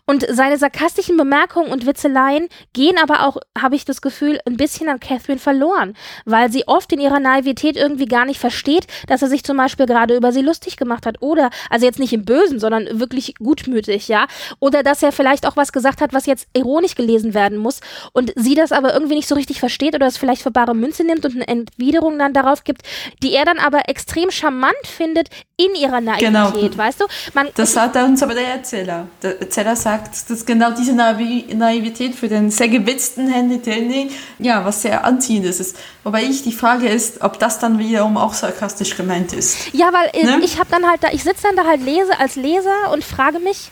Und 0.05 0.25
seine 0.29 0.57
sarkastischen 0.57 1.15
Bemerkungen 1.15 1.71
und 1.71 1.85
Witzeleien 1.85 2.49
gehen 2.73 2.97
aber 3.01 3.25
auch, 3.25 3.37
habe 3.57 3.75
ich 3.75 3.85
das 3.85 4.01
Gefühl, 4.01 4.39
ein 4.45 4.57
bisschen 4.57 4.89
an 4.89 4.99
Catherine 4.99 5.39
verloren. 5.39 5.95
Weil 6.25 6.51
sie 6.51 6.67
oft 6.67 6.91
in 6.91 6.99
ihrer 6.99 7.21
Naivität 7.21 7.77
irgendwie 7.77 8.05
gar 8.05 8.25
nicht 8.25 8.39
versteht, 8.39 8.87
dass 9.07 9.21
er 9.21 9.29
sich 9.29 9.45
zum 9.45 9.55
Beispiel 9.55 9.85
gerade 9.85 10.15
über 10.17 10.33
sie 10.33 10.41
lustig 10.41 10.72
lustig 10.73 10.77
gemacht 10.77 11.05
hat 11.05 11.21
oder, 11.21 11.49
also 11.69 11.85
jetzt 11.85 11.99
nicht 11.99 12.13
im 12.13 12.25
Bösen, 12.25 12.59
sondern 12.59 12.99
wirklich 12.99 13.35
gutmütig, 13.35 14.07
ja, 14.07 14.27
oder 14.59 14.83
dass 14.83 15.03
er 15.03 15.11
vielleicht 15.11 15.45
auch 15.47 15.55
was 15.55 15.71
gesagt 15.71 16.01
hat, 16.01 16.13
was 16.13 16.25
jetzt 16.25 16.47
ironisch 16.55 16.95
gelesen 16.95 17.33
werden 17.33 17.57
muss 17.57 17.79
und 18.13 18.33
sie 18.35 18.55
das 18.55 18.71
aber 18.71 18.93
irgendwie 18.93 19.15
nicht 19.15 19.27
so 19.27 19.35
richtig 19.35 19.59
versteht 19.59 19.95
oder 19.95 20.07
es 20.07 20.17
vielleicht 20.17 20.41
für 20.41 20.51
bare 20.51 20.75
Münze 20.75 21.03
nimmt 21.03 21.25
und 21.25 21.35
eine 21.35 21.47
Entwiderung 21.47 22.17
dann 22.19 22.33
darauf 22.33 22.63
gibt, 22.63 22.81
die 23.21 23.33
er 23.33 23.45
dann 23.45 23.59
aber 23.59 23.89
extrem 23.89 24.31
charmant 24.31 24.73
findet 24.83 25.29
in 25.57 25.75
ihrer 25.75 26.01
Naivität, 26.01 26.71
genau. 26.71 26.77
weißt 26.77 27.01
du? 27.01 27.05
Man, 27.33 27.47
das 27.55 27.73
sagt 27.73 27.95
uns 27.95 28.23
aber 28.23 28.33
der 28.33 28.47
Erzähler. 28.47 29.07
Der 29.21 29.39
Erzähler 29.39 29.75
sagt, 29.75 30.29
dass 30.29 30.45
genau 30.45 30.71
diese 30.71 30.93
Naivität 30.93 32.15
für 32.15 32.27
den 32.27 32.49
sehr 32.49 32.69
gewitzten 32.69 33.27
Handy 33.27 33.59
Tilney, 33.59 34.09
ja, 34.39 34.65
was 34.65 34.81
sehr 34.81 35.05
anziehend 35.05 35.45
ist. 35.45 35.77
Wobei 36.03 36.23
ich 36.23 36.43
die 36.43 36.51
Frage 36.51 36.89
ist, 36.89 37.21
ob 37.21 37.39
das 37.39 37.59
dann 37.59 37.79
wiederum 37.79 38.17
auch 38.17 38.33
sarkastisch 38.33 38.97
gemeint 38.97 39.31
ist. 39.31 39.73
Ja, 39.73 39.91
weil 39.93 40.09
äh, 40.13 40.25
ne? 40.25 40.41
ich 40.43 40.59
habe 40.63 40.71
dann 40.71 40.89
halt 40.89 41.03
da, 41.03 41.09
ich 41.11 41.23
sitze 41.23 41.43
dann 41.43 41.55
da 41.57 41.65
halt 41.65 41.81
lese 41.81 42.17
als 42.19 42.35
Leser 42.35 42.91
und 42.91 43.03
frage 43.03 43.39
mich, 43.39 43.69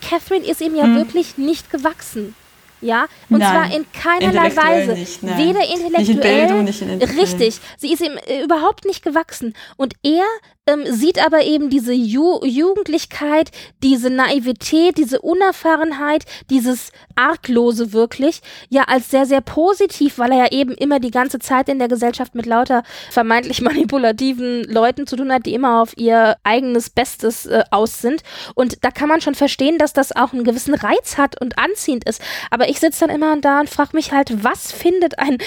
Catherine 0.00 0.46
ist 0.46 0.62
ihm 0.62 0.74
ja 0.74 0.84
hm. 0.84 0.96
wirklich 0.96 1.36
nicht 1.36 1.70
gewachsen. 1.70 2.34
Ja, 2.82 3.08
und 3.28 3.40
nein, 3.40 3.50
zwar 3.50 3.76
in 3.76 3.92
keinerlei 3.92 4.56
Weise. 4.56 4.92
Nicht, 4.92 5.22
Weder 5.22 5.60
intellektuell, 5.68 5.98
nicht 5.98 6.08
in 6.08 6.20
Bildung, 6.20 6.64
nicht 6.64 6.80
in 6.80 7.02
richtig. 7.02 7.60
Sie 7.76 7.92
ist 7.92 8.00
ihm 8.00 8.16
äh, 8.26 8.42
überhaupt 8.42 8.86
nicht 8.86 9.02
gewachsen. 9.02 9.52
Und 9.76 9.92
er 10.02 10.24
ähm, 10.70 10.84
sieht 10.86 11.24
aber 11.24 11.42
eben 11.42 11.70
diese 11.70 11.92
Ju 11.92 12.44
Jugendlichkeit, 12.44 13.50
diese 13.82 14.10
Naivität, 14.10 14.98
diese 14.98 15.20
Unerfahrenheit, 15.20 16.24
dieses 16.50 16.92
Arglose 17.16 17.92
wirklich, 17.92 18.40
ja, 18.68 18.84
als 18.84 19.10
sehr, 19.10 19.26
sehr 19.26 19.40
positiv, 19.40 20.18
weil 20.18 20.32
er 20.32 20.38
ja 20.38 20.52
eben 20.52 20.72
immer 20.72 21.00
die 21.00 21.10
ganze 21.10 21.38
Zeit 21.38 21.68
in 21.68 21.78
der 21.78 21.88
Gesellschaft 21.88 22.34
mit 22.34 22.46
lauter 22.46 22.82
vermeintlich 23.10 23.60
manipulativen 23.70 24.64
Leuten 24.64 25.06
zu 25.06 25.16
tun 25.16 25.32
hat, 25.32 25.46
die 25.46 25.54
immer 25.54 25.80
auf 25.82 25.96
ihr 25.96 26.36
eigenes 26.44 26.90
Bestes 26.90 27.46
äh, 27.46 27.62
aus 27.70 28.00
sind. 28.00 28.22
Und 28.54 28.84
da 28.84 28.90
kann 28.90 29.08
man 29.08 29.20
schon 29.20 29.34
verstehen, 29.34 29.78
dass 29.78 29.92
das 29.92 30.14
auch 30.14 30.32
einen 30.32 30.44
gewissen 30.44 30.74
Reiz 30.74 31.18
hat 31.18 31.40
und 31.40 31.58
anziehend 31.58 32.08
ist. 32.08 32.22
Aber 32.50 32.68
ich 32.68 32.80
sitze 32.80 33.06
dann 33.06 33.14
immer 33.14 33.36
da 33.40 33.60
und 33.60 33.70
frage 33.70 33.90
mich 33.94 34.12
halt, 34.12 34.44
was 34.44 34.72
findet 34.72 35.18
ein 35.18 35.38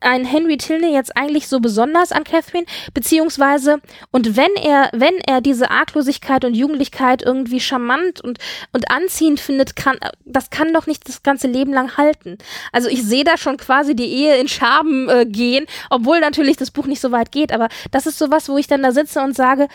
ein 0.00 0.24
Henry 0.24 0.56
Tilney 0.56 0.92
jetzt 0.92 1.16
eigentlich 1.16 1.48
so 1.48 1.60
besonders 1.60 2.12
an 2.12 2.24
Catherine? 2.24 2.66
Beziehungsweise, 2.94 3.80
und 4.10 4.36
wenn 4.36 4.54
er, 4.56 4.90
wenn 4.92 5.18
er 5.26 5.40
diese 5.40 5.70
Arglosigkeit 5.70 6.44
und 6.44 6.54
Jugendlichkeit 6.54 7.22
irgendwie 7.22 7.60
charmant 7.60 8.20
und, 8.20 8.38
und 8.72 8.90
anziehend 8.90 9.40
findet, 9.40 9.76
kann, 9.76 9.98
das 10.24 10.50
kann 10.50 10.72
doch 10.72 10.86
nicht 10.86 11.08
das 11.08 11.22
ganze 11.22 11.46
Leben 11.46 11.72
lang 11.72 11.96
halten. 11.96 12.38
Also 12.72 12.88
ich 12.88 13.02
sehe 13.02 13.24
da 13.24 13.36
schon 13.36 13.56
quasi 13.56 13.94
die 13.94 14.10
Ehe 14.10 14.36
in 14.36 14.48
Schaben 14.48 15.08
äh, 15.08 15.26
gehen, 15.26 15.66
obwohl 15.90 16.20
natürlich 16.20 16.56
das 16.56 16.70
Buch 16.70 16.86
nicht 16.86 17.00
so 17.00 17.12
weit 17.12 17.32
geht, 17.32 17.52
aber 17.52 17.68
das 17.90 18.06
ist 18.06 18.18
sowas, 18.18 18.48
wo 18.48 18.58
ich 18.58 18.66
dann 18.66 18.82
da 18.82 18.92
sitze 18.92 19.20
und 19.20 19.36
sage, 19.36 19.68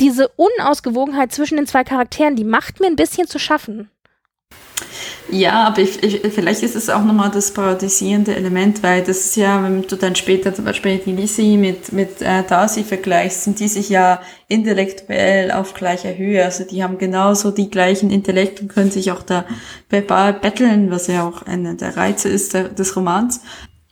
diese 0.00 0.28
Unausgewogenheit 0.28 1.32
zwischen 1.32 1.56
den 1.56 1.66
zwei 1.66 1.84
Charakteren, 1.84 2.36
die 2.36 2.44
macht 2.44 2.80
mir 2.80 2.86
ein 2.86 2.96
bisschen 2.96 3.26
zu 3.26 3.38
schaffen. 3.38 3.90
Ja, 5.30 5.64
aber 5.66 5.82
ich, 5.82 6.02
ich, 6.02 6.32
vielleicht 6.32 6.62
ist 6.62 6.74
es 6.74 6.88
auch 6.88 7.04
nochmal 7.04 7.30
das 7.30 7.52
paradisierende 7.52 8.34
Element, 8.34 8.82
weil 8.82 9.02
das 9.02 9.18
ist 9.18 9.36
ja, 9.36 9.62
wenn 9.62 9.82
du 9.82 9.96
dann 9.96 10.16
später 10.16 10.54
zum 10.54 10.64
Beispiel 10.64 10.98
die 10.98 11.12
Lizzie 11.12 11.58
mit, 11.58 11.92
mit 11.92 12.22
äh, 12.22 12.42
Darcy 12.44 12.82
vergleichst, 12.82 13.44
sind 13.44 13.60
die 13.60 13.68
sich 13.68 13.90
ja 13.90 14.22
intellektuell 14.48 15.50
auf 15.50 15.74
gleicher 15.74 16.16
Höhe. 16.16 16.42
Also 16.42 16.64
die 16.64 16.82
haben 16.82 16.96
genauso 16.96 17.50
die 17.50 17.68
gleichen 17.68 18.10
Intellekt 18.10 18.62
und 18.62 18.68
können 18.68 18.90
sich 18.90 19.12
auch 19.12 19.22
da 19.22 19.44
verbal 19.90 20.32
betteln, 20.32 20.90
was 20.90 21.08
ja 21.08 21.28
auch 21.28 21.42
einer 21.42 21.74
der 21.74 21.96
Reize 21.96 22.30
ist 22.30 22.54
der, 22.54 22.70
des 22.70 22.96
Romans. 22.96 23.42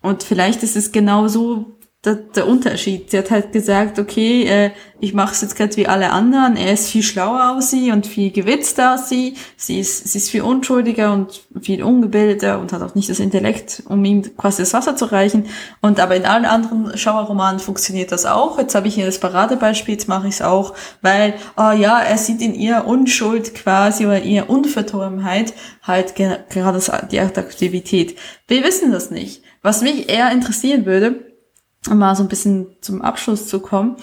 Und 0.00 0.22
vielleicht 0.22 0.62
ist 0.62 0.76
es 0.76 0.90
genauso 0.90 1.75
der, 2.04 2.14
der 2.14 2.46
Unterschied. 2.46 3.10
Sie 3.10 3.18
hat 3.18 3.30
halt 3.30 3.52
gesagt, 3.52 3.98
okay, 3.98 4.44
äh, 4.44 4.70
ich 5.00 5.12
mache 5.12 5.32
es 5.32 5.40
jetzt 5.40 5.56
gerade 5.56 5.76
wie 5.76 5.88
alle 5.88 6.10
anderen. 6.10 6.56
Er 6.56 6.72
ist 6.72 6.88
viel 6.88 7.02
schlauer 7.02 7.40
als 7.40 7.70
sie 7.70 7.90
und 7.90 8.06
viel 8.06 8.30
gewitzter 8.30 8.92
als 8.92 9.08
sie. 9.08 9.34
Sie 9.56 9.80
ist, 9.80 10.08
sie 10.08 10.18
ist 10.18 10.30
viel 10.30 10.42
unschuldiger 10.42 11.12
und 11.12 11.42
viel 11.60 11.82
ungebildeter 11.82 12.60
und 12.60 12.72
hat 12.72 12.80
auch 12.82 12.94
nicht 12.94 13.10
das 13.10 13.18
Intellekt, 13.18 13.82
um 13.88 14.04
ihm 14.04 14.36
quasi 14.36 14.62
das 14.62 14.72
Wasser 14.72 14.96
zu 14.96 15.06
reichen. 15.06 15.46
Und 15.80 15.98
aber 15.98 16.14
in 16.14 16.24
allen 16.24 16.44
anderen 16.44 16.96
Schauerromanen 16.96 17.58
funktioniert 17.58 18.12
das 18.12 18.24
auch. 18.24 18.58
Jetzt 18.58 18.76
habe 18.76 18.86
ich 18.86 18.94
hier 18.94 19.06
das 19.06 19.18
Paradebeispiel, 19.18 19.94
jetzt 19.94 20.08
mache 20.08 20.28
ich 20.28 20.34
es 20.34 20.42
auch, 20.42 20.74
weil, 21.02 21.34
oh 21.56 21.72
ja, 21.72 22.00
er 22.00 22.18
sieht 22.18 22.40
in 22.40 22.54
ihr 22.54 22.86
Unschuld 22.86 23.54
quasi 23.54 24.06
oder 24.06 24.22
in 24.22 24.30
ihr 24.30 24.48
Unvertorbenheit 24.48 25.54
halt 25.82 26.14
gerade 26.14 26.80
die 27.10 27.20
Attraktivität. 27.20 28.16
Wir 28.46 28.62
wissen 28.62 28.92
das 28.92 29.10
nicht. 29.10 29.42
Was 29.62 29.82
mich 29.82 30.08
eher 30.08 30.30
interessieren 30.30 30.86
würde, 30.86 31.35
um 31.88 31.98
mal 31.98 32.16
so 32.16 32.22
ein 32.22 32.28
bisschen 32.28 32.66
zum 32.80 33.02
Abschluss 33.02 33.48
zu 33.48 33.60
kommen. 33.60 33.96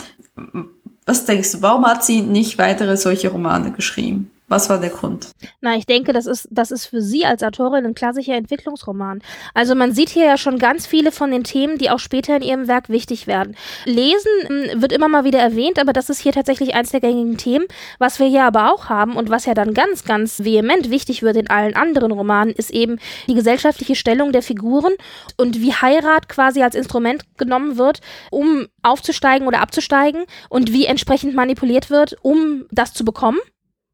Was 1.06 1.26
denkst 1.26 1.52
du, 1.54 1.62
warum 1.62 1.86
hat 1.86 2.04
sie 2.04 2.22
nicht 2.22 2.58
weitere 2.58 2.98
solche 2.98 3.30
Romane 3.30 3.72
geschrieben? 3.72 4.32
Was 4.54 4.70
war 4.70 4.80
der 4.80 4.92
Grund? 4.92 5.32
Na, 5.62 5.76
ich 5.76 5.88
denke, 5.88 6.14
das 6.14 6.28
ist, 6.28 6.48
das 6.52 6.70
ist 6.70 6.86
für 6.86 7.02
sie 7.02 7.26
als 7.26 7.42
Autorin 7.42 7.88
ein 7.88 7.96
klassischer 7.96 8.36
Entwicklungsroman. 8.36 9.24
Also 9.56 9.74
man 9.74 9.94
sieht 9.94 10.10
hier 10.10 10.28
ja 10.28 10.38
schon 10.38 10.60
ganz 10.60 10.86
viele 10.86 11.12
von 11.12 11.32
den 11.32 11.44
Themen, 11.44 11.80
die 11.80 11.90
auch 11.90 11.98
später 11.98 12.36
in 12.36 12.44
ihrem 12.44 12.68
Werk 12.68 12.88
wichtig 12.88 13.26
werden. 13.26 13.56
Lesen 13.86 14.30
hm, 14.46 14.80
wird 14.80 14.92
immer 14.92 15.08
mal 15.08 15.24
wieder 15.24 15.40
erwähnt, 15.40 15.80
aber 15.80 15.92
das 15.92 16.12
ist 16.12 16.20
hier 16.20 16.34
tatsächlich 16.34 16.76
eins 16.76 16.92
der 16.92 17.00
gängigen 17.00 17.38
Themen. 17.38 17.66
Was 17.98 18.20
wir 18.20 18.28
hier 18.28 18.44
aber 18.44 18.72
auch 18.72 18.90
haben 18.90 19.16
und 19.16 19.32
was 19.32 19.48
ja 19.48 19.56
dann 19.56 19.74
ganz, 19.74 20.04
ganz 20.04 20.44
vehement 20.44 20.92
wichtig 20.92 21.24
wird 21.24 21.36
in 21.36 21.50
allen 21.50 21.76
anderen 21.76 22.12
Romanen, 22.12 22.54
ist 22.54 22.70
eben 22.70 23.00
die 23.28 23.34
gesellschaftliche 23.34 23.96
Stellung 23.96 24.34
der 24.34 24.44
Figuren 24.44 24.94
und 25.36 25.62
wie 25.62 25.74
Heirat 25.74 26.30
quasi 26.30 26.62
als 26.62 26.76
Instrument 26.76 27.24
genommen 27.38 27.80
wird, 27.80 28.02
um 28.30 28.68
aufzusteigen 28.84 29.48
oder 29.48 29.62
abzusteigen 29.62 30.26
und 30.48 30.72
wie 30.72 30.86
entsprechend 30.86 31.34
manipuliert 31.34 31.90
wird, 31.90 32.18
um 32.22 32.66
das 32.70 32.94
zu 32.94 33.04
bekommen. 33.04 33.40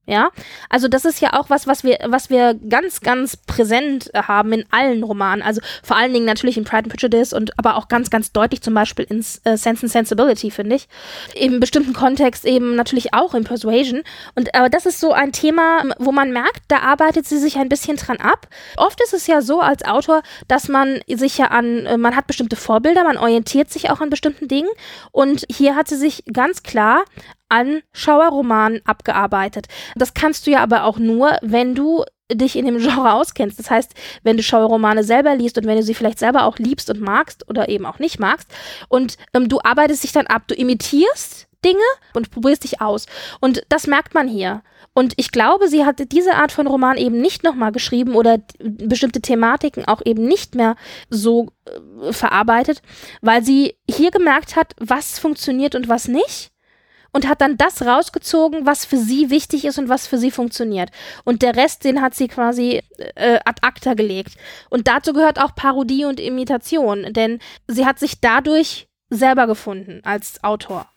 Ja, 0.09 0.31
also 0.69 0.87
das 0.87 1.05
ist 1.05 1.21
ja 1.21 1.33
auch 1.33 1.51
was, 1.51 1.67
was 1.67 1.83
wir, 1.83 1.99
was 2.07 2.31
wir 2.31 2.55
ganz, 2.55 3.01
ganz 3.01 3.37
präsent 3.37 4.09
haben 4.15 4.53
in 4.53 4.65
allen 4.71 5.03
Romanen. 5.03 5.43
Also 5.43 5.61
vor 5.83 5.97
allen 5.97 6.11
Dingen 6.11 6.25
natürlich 6.25 6.57
in 6.57 6.63
Pride 6.63 6.85
and 6.85 6.89
Prejudice 6.89 7.31
und 7.31 7.59
aber 7.59 7.75
auch 7.75 7.89
ganz, 7.89 8.09
ganz 8.09 8.31
deutlich 8.31 8.63
zum 8.63 8.73
Beispiel 8.73 9.05
in 9.07 9.19
äh, 9.19 9.55
Sense 9.55 9.83
and 9.83 9.91
Sensibility, 9.91 10.49
finde 10.49 10.77
ich. 10.77 10.87
Im 11.35 11.59
bestimmten 11.59 11.93
Kontext 11.93 12.45
eben 12.45 12.75
natürlich 12.75 13.13
auch 13.13 13.35
in 13.35 13.43
Persuasion. 13.43 14.01
Und 14.33 14.55
aber 14.55 14.69
das 14.69 14.87
ist 14.87 14.99
so 14.99 15.13
ein 15.13 15.31
Thema, 15.31 15.83
wo 15.99 16.11
man 16.11 16.31
merkt, 16.31 16.63
da 16.69 16.79
arbeitet 16.79 17.27
sie 17.27 17.37
sich 17.37 17.57
ein 17.57 17.69
bisschen 17.69 17.97
dran 17.97 18.17
ab. 18.17 18.47
Oft 18.77 18.99
ist 19.03 19.13
es 19.13 19.27
ja 19.27 19.43
so 19.43 19.61
als 19.61 19.85
Autor, 19.85 20.23
dass 20.47 20.69
man 20.69 21.01
sich 21.07 21.37
ja 21.37 21.49
an, 21.49 21.85
äh, 21.85 21.97
man 21.99 22.15
hat 22.15 22.25
bestimmte 22.25 22.55
Vorbilder, 22.55 23.03
man 23.03 23.17
orientiert 23.17 23.69
sich 23.69 23.91
auch 23.91 24.01
an 24.01 24.09
bestimmten 24.09 24.47
Dingen. 24.47 24.69
Und 25.11 25.45
hier 25.51 25.75
hat 25.75 25.87
sie 25.87 25.97
sich 25.97 26.23
ganz 26.33 26.63
klar 26.63 27.05
an 27.49 27.81
Schauerromanen 27.91 28.81
abgearbeitet. 28.85 29.67
Das 29.95 30.13
kannst 30.13 30.47
du 30.47 30.51
ja 30.51 30.61
aber 30.61 30.85
auch 30.85 30.97
nur, 30.97 31.37
wenn 31.41 31.75
du 31.75 32.05
dich 32.31 32.55
in 32.55 32.65
dem 32.65 32.77
Genre 32.77 33.13
auskennst. 33.13 33.59
Das 33.59 33.71
heißt, 33.71 33.93
wenn 34.23 34.37
du 34.37 34.43
Schauerromane 34.43 35.03
selber 35.03 35.35
liest 35.35 35.57
und 35.57 35.65
wenn 35.65 35.77
du 35.77 35.83
sie 35.83 35.95
vielleicht 35.95 36.19
selber 36.19 36.43
auch 36.45 36.57
liebst 36.57 36.89
und 36.89 37.01
magst 37.01 37.47
oder 37.49 37.69
eben 37.69 37.85
auch 37.85 37.99
nicht 37.99 38.19
magst 38.19 38.47
und 38.87 39.17
ähm, 39.33 39.49
du 39.49 39.59
arbeitest 39.63 40.03
dich 40.03 40.11
dann 40.11 40.27
ab, 40.27 40.43
du 40.47 40.55
imitierst 40.55 41.47
Dinge 41.65 41.83
und 42.13 42.31
probierst 42.31 42.63
dich 42.63 42.81
aus. 42.81 43.05
Und 43.41 43.63
das 43.67 43.85
merkt 43.85 44.13
man 44.13 44.27
hier. 44.27 44.61
Und 44.93 45.13
ich 45.17 45.31
glaube, 45.31 45.67
sie 45.67 45.85
hatte 45.85 46.05
diese 46.05 46.35
Art 46.35 46.51
von 46.51 46.67
Roman 46.67 46.97
eben 46.97 47.19
nicht 47.19 47.43
nochmal 47.43 47.71
geschrieben 47.71 48.15
oder 48.15 48.39
bestimmte 48.59 49.21
Thematiken 49.21 49.85
auch 49.85 50.01
eben 50.05 50.25
nicht 50.25 50.55
mehr 50.55 50.75
so 51.09 51.49
äh, 51.65 52.13
verarbeitet, 52.13 52.81
weil 53.21 53.43
sie 53.43 53.75
hier 53.89 54.11
gemerkt 54.11 54.55
hat, 54.55 54.73
was 54.79 55.19
funktioniert 55.19 55.75
und 55.75 55.89
was 55.89 56.07
nicht 56.07 56.51
und 57.11 57.27
hat 57.27 57.41
dann 57.41 57.57
das 57.57 57.81
rausgezogen, 57.81 58.65
was 58.65 58.85
für 58.85 58.97
sie 58.97 59.29
wichtig 59.29 59.65
ist 59.65 59.77
und 59.77 59.89
was 59.89 60.07
für 60.07 60.17
sie 60.17 60.31
funktioniert. 60.31 60.89
Und 61.23 61.41
der 61.41 61.55
Rest, 61.55 61.83
den 61.83 62.01
hat 62.01 62.15
sie 62.15 62.27
quasi 62.27 62.81
äh, 63.15 63.39
ad 63.45 63.61
acta 63.61 63.93
gelegt. 63.93 64.33
Und 64.69 64.87
dazu 64.87 65.13
gehört 65.13 65.39
auch 65.39 65.55
Parodie 65.55 66.05
und 66.05 66.19
Imitation, 66.19 67.13
denn 67.13 67.39
sie 67.67 67.85
hat 67.85 67.99
sich 67.99 68.21
dadurch 68.21 68.87
selber 69.09 69.47
gefunden 69.47 70.01
als 70.03 70.43
Autor. 70.43 70.87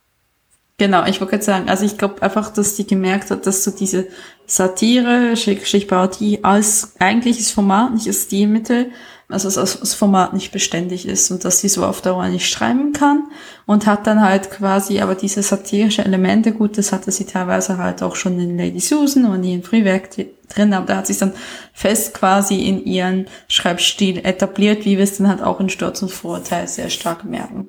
Genau, 0.79 1.05
ich 1.07 1.21
wollte 1.21 1.41
sagen, 1.41 1.69
also 1.69 1.85
ich 1.85 1.97
glaube 1.97 2.23
einfach, 2.23 2.53
dass 2.53 2.77
sie 2.77 2.87
gemerkt 2.87 3.31
hat, 3.31 3.47
dass 3.47 3.63
so 3.63 3.71
diese 3.71 4.09
Satire, 4.47 5.37
Schick 5.37 5.87
Parodie 5.87 6.43
als 6.43 6.95
eigentliches 6.99 7.53
Format, 7.53 7.95
nicht 7.95 8.09
als 8.09 8.25
Stilmittel, 8.25 8.91
also 9.33 9.49
das 9.49 9.95
Format 9.95 10.33
nicht 10.33 10.53
beständig 10.53 11.07
ist 11.07 11.31
und 11.31 11.45
dass 11.45 11.61
sie 11.61 11.69
so 11.69 11.85
auf 11.85 12.03
Dauer 12.03 12.29
nicht 12.29 12.49
schreiben 12.49 12.93
kann 12.93 13.25
und 13.67 13.87
hat 13.87 14.07
dann 14.07 14.21
halt 14.21 14.51
quasi 14.51 15.01
aber 15.01 15.15
diese 15.15 15.43
satirische 15.43 16.05
Elemente, 16.05 16.53
gut, 16.53 16.79
das 16.79 16.93
hatte 16.93 17.11
sie 17.11 17.25
teilweise 17.25 17.79
halt 17.79 18.03
auch 18.03 18.17
schon 18.17 18.39
in 18.39 18.59
Lady 18.59 18.81
Susan 18.81 19.25
und 19.25 19.45
in 19.45 19.63
Frühwerk 19.63 20.11
drin, 20.49 20.75
aber 20.75 20.87
da 20.87 20.97
hat 20.99 21.07
sich 21.07 21.19
dann 21.19 21.33
fest 21.73 22.15
quasi 22.15 22.67
in 22.67 22.85
ihren 22.85 23.27
Schreibstil 23.49 24.19
etabliert, 24.19 24.85
wie 24.85 24.97
wir 24.97 25.05
es 25.05 25.19
dann 25.19 25.29
halt 25.29 25.43
auch 25.43 25.61
in 25.61 25.69
Sturz 25.69 26.03
und 26.03 26.11
Vorurteil 26.11 26.69
sehr 26.69 26.91
stark 26.91 27.25
merken. 27.25 27.69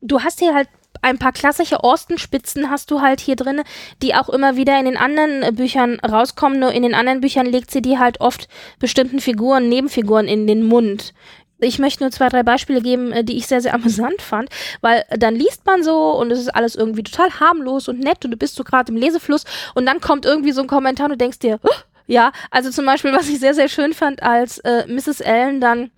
Du 0.00 0.20
hast 0.20 0.38
hier 0.38 0.54
halt 0.54 0.68
ein 1.02 1.18
paar 1.18 1.32
klassische 1.32 1.82
Orstenspitzen 1.82 2.70
hast 2.70 2.90
du 2.90 3.00
halt 3.00 3.20
hier 3.20 3.36
drin, 3.36 3.62
die 4.02 4.14
auch 4.14 4.28
immer 4.28 4.56
wieder 4.56 4.78
in 4.78 4.84
den 4.84 4.96
anderen 4.96 5.42
äh, 5.42 5.52
Büchern 5.52 5.98
rauskommen. 6.00 6.58
Nur 6.58 6.72
in 6.72 6.82
den 6.82 6.94
anderen 6.94 7.20
Büchern 7.20 7.46
legt 7.46 7.70
sie 7.70 7.82
die 7.82 7.98
halt 7.98 8.20
oft 8.20 8.48
bestimmten 8.78 9.20
Figuren, 9.20 9.68
Nebenfiguren 9.68 10.28
in 10.28 10.46
den 10.46 10.64
Mund 10.64 11.14
Ich 11.58 11.78
möchte 11.78 12.02
nur 12.02 12.10
zwei, 12.10 12.28
drei 12.28 12.42
Beispiele 12.42 12.80
geben, 12.80 13.12
äh, 13.12 13.24
die 13.24 13.36
ich 13.36 13.46
sehr, 13.46 13.60
sehr 13.60 13.74
amüsant 13.80 14.22
fand, 14.22 14.48
weil 14.80 15.04
dann 15.16 15.34
liest 15.34 15.64
man 15.66 15.82
so 15.82 16.12
und 16.12 16.30
es 16.30 16.40
ist 16.40 16.54
alles 16.54 16.74
irgendwie 16.74 17.02
total 17.02 17.30
harmlos 17.40 17.88
und 17.88 18.00
nett 18.00 18.24
und 18.24 18.30
du 18.30 18.36
bist 18.36 18.54
so 18.56 18.64
gerade 18.64 18.92
im 18.92 18.98
Lesefluss 18.98 19.44
und 19.74 19.86
dann 19.86 20.00
kommt 20.00 20.26
irgendwie 20.26 20.52
so 20.52 20.60
ein 20.60 20.68
Kommentar 20.68 21.06
und 21.06 21.12
du 21.12 21.18
denkst 21.18 21.38
dir, 21.38 21.60
oh, 21.62 21.68
ja, 22.06 22.32
also 22.50 22.70
zum 22.70 22.86
Beispiel, 22.86 23.12
was 23.12 23.28
ich 23.28 23.38
sehr, 23.38 23.54
sehr 23.54 23.68
schön 23.68 23.94
fand, 23.94 24.22
als 24.22 24.58
äh, 24.58 24.84
Mrs. 24.88 25.22
Allen 25.22 25.60
dann 25.60 25.92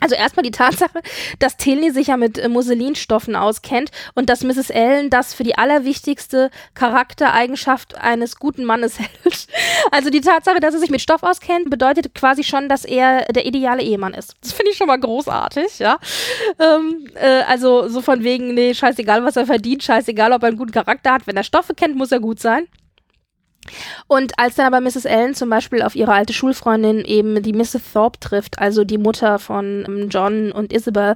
also 0.00 0.14
erstmal 0.14 0.42
die 0.42 0.50
Tatsache, 0.50 1.00
dass 1.38 1.56
Tilly 1.56 1.90
sich 1.90 2.08
ja 2.08 2.16
mit 2.16 2.38
äh, 2.38 2.48
Musselinstoffen 2.48 3.36
auskennt 3.36 3.90
und 4.14 4.28
dass 4.30 4.42
Mrs. 4.42 4.70
Allen 4.70 5.10
das 5.10 5.34
für 5.34 5.44
die 5.44 5.56
allerwichtigste 5.56 6.50
Charaktereigenschaft 6.74 7.96
eines 7.96 8.36
guten 8.36 8.64
Mannes 8.64 8.98
hält. 8.98 9.46
Also 9.90 10.10
die 10.10 10.20
Tatsache, 10.20 10.60
dass 10.60 10.74
er 10.74 10.80
sich 10.80 10.90
mit 10.90 11.00
Stoff 11.00 11.22
auskennt, 11.22 11.70
bedeutet 11.70 12.14
quasi 12.14 12.42
schon, 12.44 12.68
dass 12.68 12.84
er 12.84 13.26
der 13.26 13.46
ideale 13.46 13.82
Ehemann 13.82 14.14
ist. 14.14 14.34
Das 14.40 14.52
finde 14.52 14.72
ich 14.72 14.78
schon 14.78 14.86
mal 14.86 14.98
großartig, 14.98 15.78
ja. 15.78 15.98
Ähm, 16.58 17.06
äh, 17.14 17.42
also 17.42 17.88
so 17.88 18.00
von 18.00 18.24
wegen, 18.24 18.54
nee, 18.54 18.74
scheißegal, 18.74 19.24
was 19.24 19.36
er 19.36 19.46
verdient, 19.46 19.82
scheißegal, 19.82 20.32
ob 20.32 20.42
er 20.42 20.48
einen 20.48 20.56
guten 20.56 20.72
Charakter 20.72 21.12
hat. 21.12 21.26
Wenn 21.26 21.36
er 21.36 21.44
Stoffe 21.44 21.74
kennt, 21.74 21.96
muss 21.96 22.12
er 22.12 22.20
gut 22.20 22.40
sein. 22.40 22.66
Und 24.06 24.38
als 24.38 24.54
dann 24.54 24.72
aber 24.72 24.80
Mrs. 24.80 25.06
Allen 25.06 25.34
zum 25.34 25.50
Beispiel 25.50 25.82
auf 25.82 25.94
ihre 25.94 26.12
alte 26.12 26.32
Schulfreundin 26.32 27.04
eben 27.04 27.42
die 27.42 27.52
Mrs. 27.52 27.92
Thorpe 27.92 28.18
trifft, 28.18 28.58
also 28.58 28.84
die 28.84 28.98
Mutter 28.98 29.38
von 29.38 29.84
ähm, 29.86 30.08
John 30.08 30.50
und 30.52 30.72
Isabel, 30.72 31.14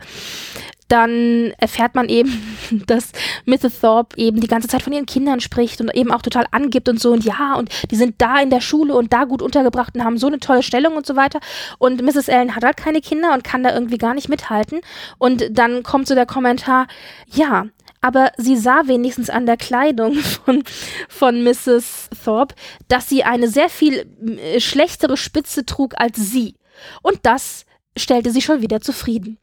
dann 0.88 1.53
erfährt 1.59 1.95
man 1.95 2.09
eben, 2.09 2.57
dass 2.86 3.12
Mrs. 3.47 3.80
Thorpe 3.80 4.16
eben 4.18 4.40
die 4.40 4.47
ganze 4.47 4.68
Zeit 4.68 4.82
von 4.82 4.92
ihren 4.92 5.07
Kindern 5.07 5.40
spricht 5.40 5.80
und 5.80 5.95
eben 5.95 6.12
auch 6.12 6.22
total 6.22 6.47
angibt 6.51 6.88
und 6.88 7.01
so 7.01 7.12
und 7.12 7.24
ja, 7.24 7.55
und 7.57 7.70
die 7.90 7.97
sind 7.97 8.16
da 8.18 8.38
in 8.38 8.51
der 8.51 8.61
Schule 8.61 8.95
und 8.95 9.12
da 9.12 9.24
gut 9.24 9.42
untergebracht 9.42 9.95
und 9.95 10.05
haben 10.05 10.18
so 10.18 10.26
eine 10.26 10.38
tolle 10.38 10.62
Stellung 10.62 10.97
und 10.97 11.07
so 11.07 11.16
weiter. 11.16 11.40
Und 11.78 12.03
Mrs. 12.03 12.28
Allen 12.28 12.55
hat 12.55 12.64
halt 12.64 12.76
keine 12.76 13.01
Kinder 13.01 13.32
und 13.32 13.42
kann 13.42 13.62
da 13.62 13.74
irgendwie 13.74 13.99
gar 13.99 14.14
nicht 14.14 14.28
mithalten. 14.28 14.80
Und 15.18 15.45
dann 15.51 15.82
kommt 15.82 16.07
so 16.07 16.14
der 16.14 16.26
Kommentar, 16.26 16.86
ja, 17.32 17.66
aber 18.05 18.33
sie 18.37 18.59
sah 18.59 18.83
wenigstens 18.87 19.31
an 19.31 19.47
der 19.47 19.57
Kleidung 19.57 20.13
von, 20.45 20.63
von 21.09 21.43
Mrs. 21.43 22.11
Thorpe, 22.23 22.55
dass 22.87 23.09
sie 23.09 23.25
eine 23.25 23.49
sehr 23.49 23.71
viel 23.71 24.07
äh, 24.21 24.61
schlechtere 24.61 25.17
Spitze 25.17 25.65
trug 25.65 25.95
als 25.97 26.19
sie. 26.19 26.57
Und 27.01 27.21
das 27.23 27.65
stellte 27.97 28.31
sie 28.31 28.43
schon 28.43 28.61
wieder 28.61 28.83
zufrieden. 28.83 29.39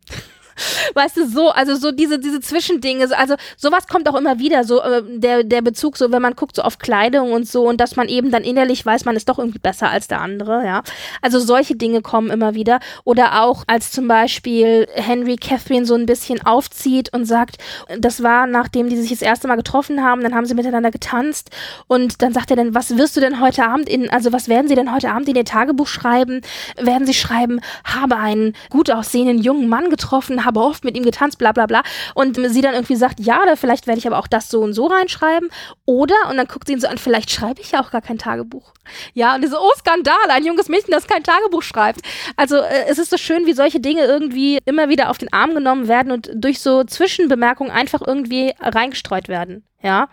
weißt 0.94 1.18
du, 1.18 1.28
so, 1.28 1.50
also 1.50 1.76
so 1.76 1.92
diese, 1.92 2.20
diese 2.20 2.40
Zwischendinge, 2.40 3.08
also 3.18 3.36
sowas 3.58 3.88
kommt 3.88 4.08
auch 4.10 4.16
immer 4.16 4.40
wieder, 4.40 4.64
so 4.64 4.82
äh, 4.82 5.04
der, 5.08 5.44
der 5.44 5.62
Bezug, 5.62 5.98
so 5.98 6.12
wenn 6.12 6.22
man 6.22 6.36
guckt 6.36 6.56
so 6.56 6.62
auf 6.62 6.80
Kleidung 6.80 7.32
und 7.32 7.48
so 7.48 7.68
und 7.68 7.80
dass 7.80 7.96
man 7.96 8.08
eben 8.08 8.32
dann 8.32 8.44
innerlich 8.44 8.86
weiß, 8.86 9.06
man 9.06 9.16
ist 9.16 9.30
doch 9.30 9.40
irgendwie 9.40 9.60
besser 9.60 9.90
als 9.90 10.08
der 10.08 10.22
andere, 10.22 10.66
ja. 10.66 10.84
Also 11.22 11.40
solche 11.40 11.76
Dinge 11.76 12.02
kommen 12.02 12.30
immer 12.30 12.54
wieder. 12.54 12.80
Oder 13.04 13.44
auch, 13.44 13.64
als 13.68 13.92
zum 13.92 14.08
Beispiel 14.08 14.88
Henry 14.94 15.36
Catherine 15.36 15.86
so 15.86 15.96
ein 15.96 16.06
bisschen 16.06 16.46
aufzieht 16.46 17.14
und 17.14 17.26
sagt, 17.26 17.58
das 18.00 18.24
war, 18.24 18.48
nachdem 18.48 18.90
die 18.90 18.98
sich 18.98 19.10
das 19.10 19.22
erste 19.22 19.48
Mal 19.48 19.56
getroffen 19.56 20.04
haben, 20.04 20.22
dann 20.22 20.36
haben 20.36 20.46
sie 20.46 20.54
miteinander 20.54 20.92
getanzt 20.92 21.50
und 21.88 22.22
dann 22.22 22.34
sagt 22.34 22.52
er 22.52 22.58
dann, 22.58 22.76
was 22.76 22.98
wirst 22.98 23.16
du 23.16 23.22
denn 23.22 23.40
heute 23.40 23.66
Abend 23.66 23.90
in, 23.90 24.10
also 24.10 24.32
was 24.34 24.48
werden 24.48 24.68
sie 24.68 24.76
denn 24.76 24.94
heute 24.94 25.10
Abend 25.10 25.28
in 25.30 25.36
ihr 25.36 25.46
Tagebuch 25.46 25.88
schreiben? 25.88 26.42
Werden 26.78 27.06
sie 27.08 27.14
schreiben, 27.14 27.62
habe 27.84 28.18
einen 28.18 28.54
gut 28.70 28.92
aussehenden 28.92 29.40
jungen 29.40 29.68
Mann 29.70 29.90
getroffen, 29.90 30.46
habe 30.46 30.51
oft 30.58 30.84
mit 30.84 30.98
ihm 30.98 31.04
getanzt, 31.04 31.38
bla 31.38 31.52
bla 31.52 31.66
bla. 31.66 31.84
Und 32.16 32.36
sie 32.36 32.62
dann 32.62 32.74
irgendwie 32.74 32.96
sagt, 32.96 33.20
ja, 33.20 33.42
oder 33.42 33.58
vielleicht 33.58 33.88
werde 33.88 34.00
ich 34.00 34.08
aber 34.08 34.20
auch 34.20 34.28
das 34.28 34.50
so 34.50 34.62
und 34.62 34.74
so 34.74 34.88
reinschreiben. 34.88 35.50
Oder, 35.86 36.16
und 36.30 36.38
dann 36.38 36.48
guckt 36.48 36.68
sie 36.68 36.74
ihn 36.74 36.80
so 36.80 36.88
an, 36.88 36.98
vielleicht 36.98 37.32
schreibe 37.32 37.62
ich 37.62 37.72
ja 37.72 37.82
auch 37.82 37.92
gar 37.92 38.02
kein 38.02 38.18
Tagebuch. 38.18 38.74
Ja, 39.14 39.36
und 39.36 39.48
so, 39.48 39.58
oh, 39.60 39.72
Skandal, 39.78 40.30
ein 40.30 40.46
junges 40.46 40.70
Mädchen, 40.70 40.92
das 40.92 41.08
kein 41.08 41.24
Tagebuch 41.24 41.64
schreibt. 41.64 42.02
Also 42.36 42.58
äh, 42.58 42.86
es 42.88 42.98
ist 42.98 43.10
so 43.10 43.18
schön, 43.18 43.46
wie 43.46 43.54
solche 43.54 43.80
Dinge 43.80 44.06
irgendwie 44.06 44.60
immer 44.66 44.90
wieder 44.90 45.10
auf 45.10 45.18
den 45.18 45.32
Arm 45.32 45.54
genommen 45.54 45.88
werden 45.88 46.12
und 46.12 46.32
durch 46.34 46.60
so 46.60 46.84
Zwischenbemerkungen 46.84 47.72
einfach 47.72 48.02
irgendwie 48.06 48.54
reingestreut 48.60 49.28
werden. 49.28 49.66
Ja, 49.84 50.10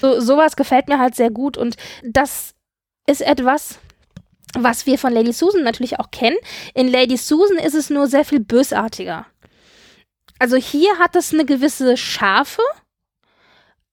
so, 0.00 0.20
sowas 0.20 0.54
gefällt 0.54 0.88
mir 0.88 0.98
halt 0.98 1.16
sehr 1.16 1.30
gut 1.30 1.56
und 1.56 1.76
das 2.04 2.54
ist 3.06 3.20
etwas, 3.20 3.78
was 4.54 4.86
wir 4.86 4.98
von 4.98 5.12
Lady 5.12 5.32
Susan 5.32 5.62
natürlich 5.62 5.98
auch 5.98 6.10
kennen. 6.10 6.36
In 6.74 6.88
Lady 6.88 7.16
Susan 7.16 7.58
ist 7.58 7.74
es 7.74 7.90
nur 7.90 8.06
sehr 8.06 8.24
viel 8.24 8.40
bösartiger. 8.40 9.26
Also 10.38 10.56
hier 10.56 10.98
hat 10.98 11.16
es 11.16 11.32
eine 11.32 11.44
gewisse 11.44 11.96
Schärfe, 11.96 12.62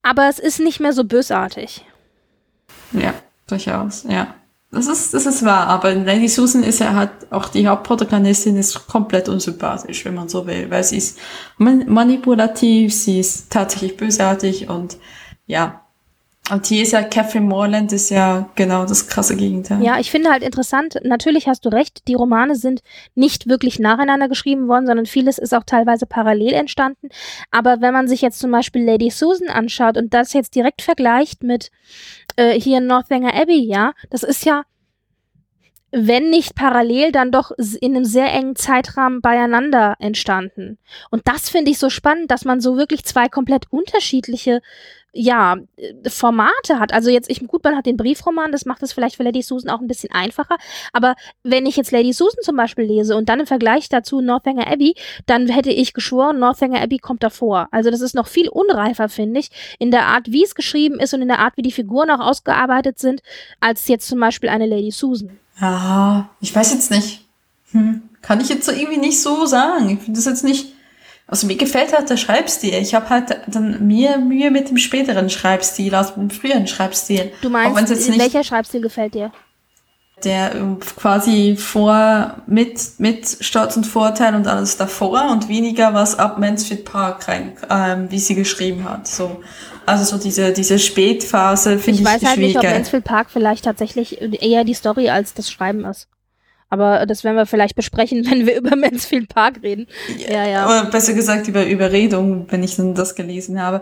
aber 0.02 0.30
es 0.30 0.40
ist 0.40 0.60
nicht 0.60 0.80
mehr 0.80 0.94
so 0.94 1.04
bösartig. 1.04 1.86
Ja, 2.92 3.14
durchaus, 3.48 4.04
ja. 4.04 4.36
Das 4.72 4.88
ist, 4.88 5.14
das 5.14 5.26
ist 5.26 5.46
wahr, 5.46 5.68
aber 5.68 5.94
Lady 5.94 6.28
Susan 6.28 6.62
ist 6.62 6.80
ja 6.80 6.94
halt 6.94 7.12
auch 7.32 7.48
die 7.48 7.66
Hauptprotagonistin 7.66 8.58
ist 8.58 8.88
komplett 8.88 9.30
unsympathisch, 9.30 10.04
wenn 10.04 10.16
man 10.16 10.28
so 10.28 10.46
will, 10.48 10.70
weil 10.70 10.84
sie 10.84 10.98
ist 10.98 11.18
manipulativ, 11.58 12.94
sie 12.94 13.22
ist 13.22 13.50
tatsächlich 13.50 13.96
bösartig 13.96 14.68
und 14.68 14.98
ja, 15.46 15.85
und 16.52 16.68
hier 16.68 16.84
ist 16.84 16.92
ja 16.92 17.02
Catherine 17.02 17.48
Morland 17.48 17.92
ist 17.92 18.12
ja 18.12 18.50
genau 18.56 18.86
das 18.86 19.08
krasse 19.08 19.36
Gegenteil. 19.36 19.84
Ja, 19.84 20.00
ich 20.00 20.12
finde 20.12 20.30
halt 20.30 20.44
interessant, 20.44 21.00
natürlich 21.04 21.48
hast 21.48 21.66
du 21.66 21.70
recht, 21.70 22.08
die 22.08 22.14
Romane 22.14 22.56
sind 22.56 22.82
nicht 23.16 23.50
wirklich 23.50 23.80
nacheinander 23.80 24.28
geschrieben 24.28 24.68
worden, 24.68 24.86
sondern 24.86 25.08
vieles 25.08 25.40
ist 25.40 25.56
auch 25.56 25.64
teilweise 25.64 26.06
parallel 26.06 26.54
entstanden. 26.54 27.10
Aber 27.50 27.82
wenn 27.82 27.94
man 27.94 28.08
sich 28.08 28.22
jetzt 28.22 28.40
zum 28.40 28.52
Beispiel 28.52 28.84
Lady 28.84 29.10
Susan 29.10 29.50
anschaut 29.50 29.98
und 29.98 30.14
das 30.14 30.34
jetzt 30.34 30.54
direkt 30.54 30.84
vergleicht 30.84 31.42
mit 31.42 31.72
äh, 32.36 32.60
hier 32.60 32.80
Northanger 32.80 33.34
Abbey, 33.34 33.66
ja, 33.66 33.94
das 34.12 34.22
ist 34.22 34.46
ja 34.46 34.64
wenn 35.98 36.30
nicht 36.30 36.56
parallel, 36.56 37.14
dann 37.14 37.32
doch 37.32 37.52
in 37.58 37.96
einem 37.96 38.04
sehr 38.04 38.32
engen 38.34 38.58
Zeitrahmen 38.58 39.22
beieinander 39.22 39.96
entstanden. 40.00 40.78
Und 41.10 41.26
das 41.26 41.50
finde 41.50 41.72
ich 41.72 41.80
so 41.80 41.90
spannend, 41.90 42.32
dass 42.32 42.44
man 42.44 42.60
so 42.60 42.76
wirklich 42.76 43.06
zwei 43.06 43.30
komplett 43.30 43.72
unterschiedliche 43.72 44.62
ja, 45.16 45.56
äh, 45.78 46.10
Formate 46.10 46.78
hat. 46.78 46.94
Also 46.94 47.10
jetzt, 47.10 47.30
ich, 47.30 47.40
gut, 47.48 47.64
man 47.64 47.76
hat 47.76 47.86
den 47.86 47.98
Briefroman, 47.98 48.52
das 48.52 48.66
macht 48.66 48.84
es 48.84 48.94
vielleicht 48.94 49.16
für 49.16 49.24
Lady 49.24 49.42
Susan 49.42 49.72
auch 49.72 49.80
ein 49.80 49.88
bisschen 49.88 50.12
einfacher. 50.12 50.58
Aber 50.92 51.16
wenn 51.42 51.66
ich 51.66 51.78
jetzt 51.78 51.92
Lady 51.92 52.12
Susan 52.12 52.44
zum 52.44 52.58
Beispiel 52.58 52.84
lese 52.84 53.16
und 53.16 53.30
dann 53.30 53.40
im 53.40 53.48
Vergleich 53.48 53.88
dazu 53.88 54.20
Northanger 54.20 54.68
Abbey, 54.68 54.94
dann 55.26 55.48
hätte 55.48 55.72
ich 55.72 55.94
geschworen, 55.94 56.38
Northanger 56.40 56.82
Abbey 56.82 57.00
kommt 57.00 57.24
davor. 57.24 57.70
Also 57.72 57.90
das 57.90 58.02
ist 58.02 58.14
noch 58.14 58.28
viel 58.28 58.50
unreifer, 58.50 59.08
finde 59.08 59.40
ich, 59.40 59.50
in 59.80 59.90
der 59.90 60.06
Art, 60.06 60.32
wie 60.32 60.44
es 60.44 60.54
geschrieben 60.54 61.00
ist 61.00 61.14
und 61.14 61.22
in 61.22 61.30
der 61.30 61.40
Art, 61.40 61.56
wie 61.56 61.62
die 61.62 61.72
Figuren 61.72 62.12
auch 62.12 62.20
ausgearbeitet 62.20 63.00
sind, 63.00 63.22
als 63.62 63.88
jetzt 63.88 64.08
zum 64.08 64.20
Beispiel 64.20 64.50
eine 64.50 64.66
Lady 64.66 64.92
Susan. 64.92 65.40
Ja, 65.62 66.30
ich 66.42 66.54
weiß 66.54 66.74
jetzt 66.74 66.92
nicht. 66.92 67.26
Hm. 67.72 68.04
Kann 68.22 68.42
ich 68.42 68.50
jetzt 68.50 68.66
so 68.66 68.74
irgendwie 68.74 68.98
nicht 68.98 69.22
so 69.22 69.46
sagen. 69.46 69.90
Ich 69.90 70.00
finde 70.00 70.18
das 70.18 70.26
jetzt 70.26 70.44
nicht 70.44 70.75
also 71.28 71.48
mir 71.48 71.56
gefällt 71.56 71.92
halt 71.92 72.10
der 72.10 72.18
Schreibstil. 72.18 72.76
Ich 72.76 72.94
habe 72.94 73.10
halt 73.10 73.42
dann 73.48 73.88
mehr 73.88 74.18
Mühe 74.20 74.52
mit 74.52 74.70
dem 74.70 74.78
späteren 74.78 75.30
Schreibstil 75.30 75.96
als 75.96 76.16
mit 76.16 76.30
dem 76.30 76.30
früheren 76.30 76.68
Schreibstil. 76.68 77.32
Du 77.42 77.50
meinst, 77.50 77.90
welcher 78.20 78.44
Schreibstil 78.44 78.82
gefällt 78.82 79.16
dir? 79.16 79.32
Der 80.24 80.56
ähm, 80.56 80.80
quasi 80.80 81.58
vor, 81.58 82.36
mit, 82.48 82.80
mit 83.00 83.38
Stolz 83.42 83.76
und 83.76 83.86
Vorteil 83.86 84.34
und 84.36 84.48
alles 84.48 84.78
davor 84.78 85.30
und 85.32 85.50
weniger 85.50 85.94
was 85.94 86.18
ab 86.18 86.38
Mansfield 86.40 86.86
Park 86.86 87.28
rein, 87.28 87.58
ähm, 87.70 88.10
wie 88.12 88.20
sie 88.20 88.36
geschrieben 88.36 88.88
hat. 88.90 89.08
So. 89.08 89.42
Also 89.86 90.06
so 90.06 90.22
diese, 90.22 90.54
diese 90.54 90.80
Spätphase 90.80 91.80
finde 91.80 92.02
ich, 92.02 92.08
ich 92.08 92.14
weiß 92.14 92.26
halt 92.26 92.38
nicht, 92.38 92.58
ob 92.58 92.64
Mansfield 92.64 93.04
Park 93.04 93.28
vielleicht 93.30 93.66
tatsächlich 93.66 94.22
eher 94.22 94.64
die 94.64 94.74
Story 94.74 95.10
als 95.10 95.34
das 95.34 95.52
Schreiben 95.52 95.84
ist. 95.86 96.08
Aber 96.76 97.06
das 97.06 97.24
werden 97.24 97.38
wir 97.38 97.46
vielleicht 97.46 97.76
besprechen, 97.76 98.26
wenn 98.30 98.46
wir 98.46 98.58
über 98.58 98.76
Mansfield 98.76 99.30
Park 99.30 99.62
reden. 99.64 99.88
Ja, 100.18 100.46
ja. 100.46 100.66
Aber 100.66 100.90
besser 100.90 101.14
gesagt 101.14 101.48
über 101.48 101.66
Überredung, 101.66 102.46
wenn 102.50 102.64
ich 102.64 102.76
dann 102.76 102.94
das 102.94 103.16
gelesen 103.16 103.62
habe. 103.62 103.82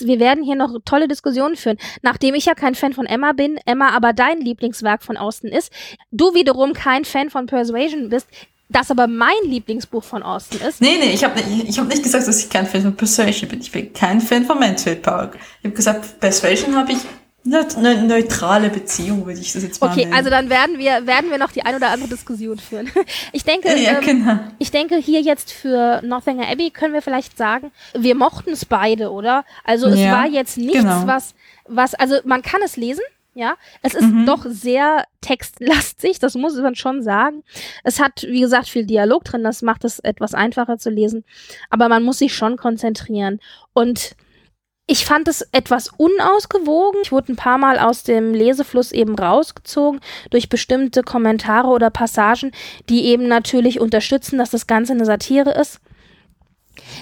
Wir 0.00 0.18
werden 0.18 0.42
hier 0.42 0.56
noch 0.56 0.74
tolle 0.84 1.06
Diskussionen 1.06 1.54
führen. 1.54 1.76
Nachdem 2.02 2.34
ich 2.34 2.46
ja 2.46 2.54
kein 2.54 2.74
Fan 2.74 2.94
von 2.94 3.06
Emma 3.06 3.32
bin, 3.32 3.58
Emma 3.64 3.90
aber 3.90 4.12
dein 4.12 4.40
Lieblingswerk 4.40 5.02
von 5.02 5.16
Austin 5.16 5.50
ist, 5.50 5.70
du 6.10 6.34
wiederum 6.34 6.72
kein 6.72 7.04
Fan 7.04 7.30
von 7.30 7.46
Persuasion 7.46 8.08
bist, 8.08 8.26
das 8.68 8.90
aber 8.90 9.06
mein 9.06 9.36
Lieblingsbuch 9.44 10.02
von 10.02 10.22
Austin 10.22 10.60
ist. 10.66 10.80
Nee, 10.80 10.96
nee, 10.98 11.12
ich 11.12 11.22
habe 11.22 11.38
nicht, 11.40 11.68
ich 11.68 11.78
hab 11.78 11.86
nicht 11.86 12.02
gesagt, 12.02 12.26
dass 12.26 12.42
ich 12.42 12.50
kein 12.50 12.66
Fan 12.66 12.82
von 12.82 12.96
Persuasion 12.96 13.48
bin. 13.48 13.60
Ich 13.60 13.70
bin 13.70 13.92
kein 13.92 14.20
Fan 14.20 14.44
von 14.44 14.58
Mansfield 14.58 15.02
Park. 15.02 15.38
Ich 15.60 15.66
habe 15.66 15.76
gesagt, 15.76 16.18
Persuasion 16.18 16.74
habe 16.74 16.92
ich 16.92 16.98
eine 17.46 18.02
neutrale 18.02 18.70
Beziehung 18.70 19.26
würde 19.26 19.40
ich 19.40 19.52
das 19.52 19.62
jetzt 19.62 19.80
mal 19.80 19.90
Okay, 19.90 20.04
nennen. 20.04 20.14
also 20.14 20.30
dann 20.30 20.50
werden 20.50 20.78
wir, 20.78 21.06
werden 21.06 21.30
wir 21.30 21.38
noch 21.38 21.52
die 21.52 21.62
ein 21.62 21.74
oder 21.74 21.90
andere 21.90 22.10
Diskussion 22.10 22.58
führen. 22.58 22.90
Ich 23.32 23.44
denke, 23.44 23.68
ja, 23.76 23.98
ähm, 23.98 24.04
genau. 24.04 24.38
ich 24.58 24.70
denke 24.70 24.96
hier 24.96 25.20
jetzt 25.20 25.52
für 25.52 26.00
Northanger 26.02 26.48
Abbey 26.48 26.70
können 26.70 26.94
wir 26.94 27.02
vielleicht 27.02 27.36
sagen, 27.36 27.70
wir 27.96 28.14
mochten 28.14 28.50
es 28.50 28.64
beide, 28.64 29.10
oder? 29.10 29.44
Also 29.64 29.88
es 29.88 30.00
ja, 30.00 30.12
war 30.12 30.26
jetzt 30.26 30.56
nichts, 30.56 30.78
genau. 30.78 31.06
was, 31.06 31.34
was, 31.66 31.94
also 31.94 32.16
man 32.24 32.42
kann 32.42 32.62
es 32.62 32.76
lesen, 32.76 33.02
ja. 33.36 33.56
Es 33.82 33.94
ist 33.94 34.10
mhm. 34.10 34.24
doch 34.24 34.44
sehr 34.46 35.04
textlastig, 35.20 36.18
das 36.18 36.34
muss 36.34 36.56
man 36.56 36.74
schon 36.74 37.02
sagen. 37.02 37.44
Es 37.84 38.00
hat, 38.00 38.22
wie 38.22 38.40
gesagt, 38.40 38.68
viel 38.68 38.86
Dialog 38.86 39.24
drin, 39.24 39.44
das 39.44 39.60
macht 39.60 39.84
es 39.84 39.98
etwas 39.98 40.32
einfacher 40.32 40.78
zu 40.78 40.88
lesen. 40.88 41.24
Aber 41.68 41.88
man 41.88 42.02
muss 42.02 42.18
sich 42.18 42.34
schon 42.34 42.56
konzentrieren. 42.56 43.40
Und 43.74 44.16
ich 44.86 45.04
fand 45.04 45.26
es 45.26 45.42
etwas 45.52 45.88
unausgewogen. 45.96 47.00
Ich 47.02 47.10
wurde 47.10 47.32
ein 47.32 47.36
paar 47.36 47.58
Mal 47.58 47.78
aus 47.78 48.04
dem 48.04 48.32
Lesefluss 48.32 48.92
eben 48.92 49.16
rausgezogen 49.16 50.00
durch 50.30 50.48
bestimmte 50.48 51.02
Kommentare 51.02 51.68
oder 51.68 51.90
Passagen, 51.90 52.52
die 52.88 53.06
eben 53.06 53.26
natürlich 53.26 53.80
unterstützen, 53.80 54.38
dass 54.38 54.50
das 54.50 54.66
Ganze 54.66 54.92
eine 54.92 55.04
Satire 55.04 55.50
ist. 55.50 55.80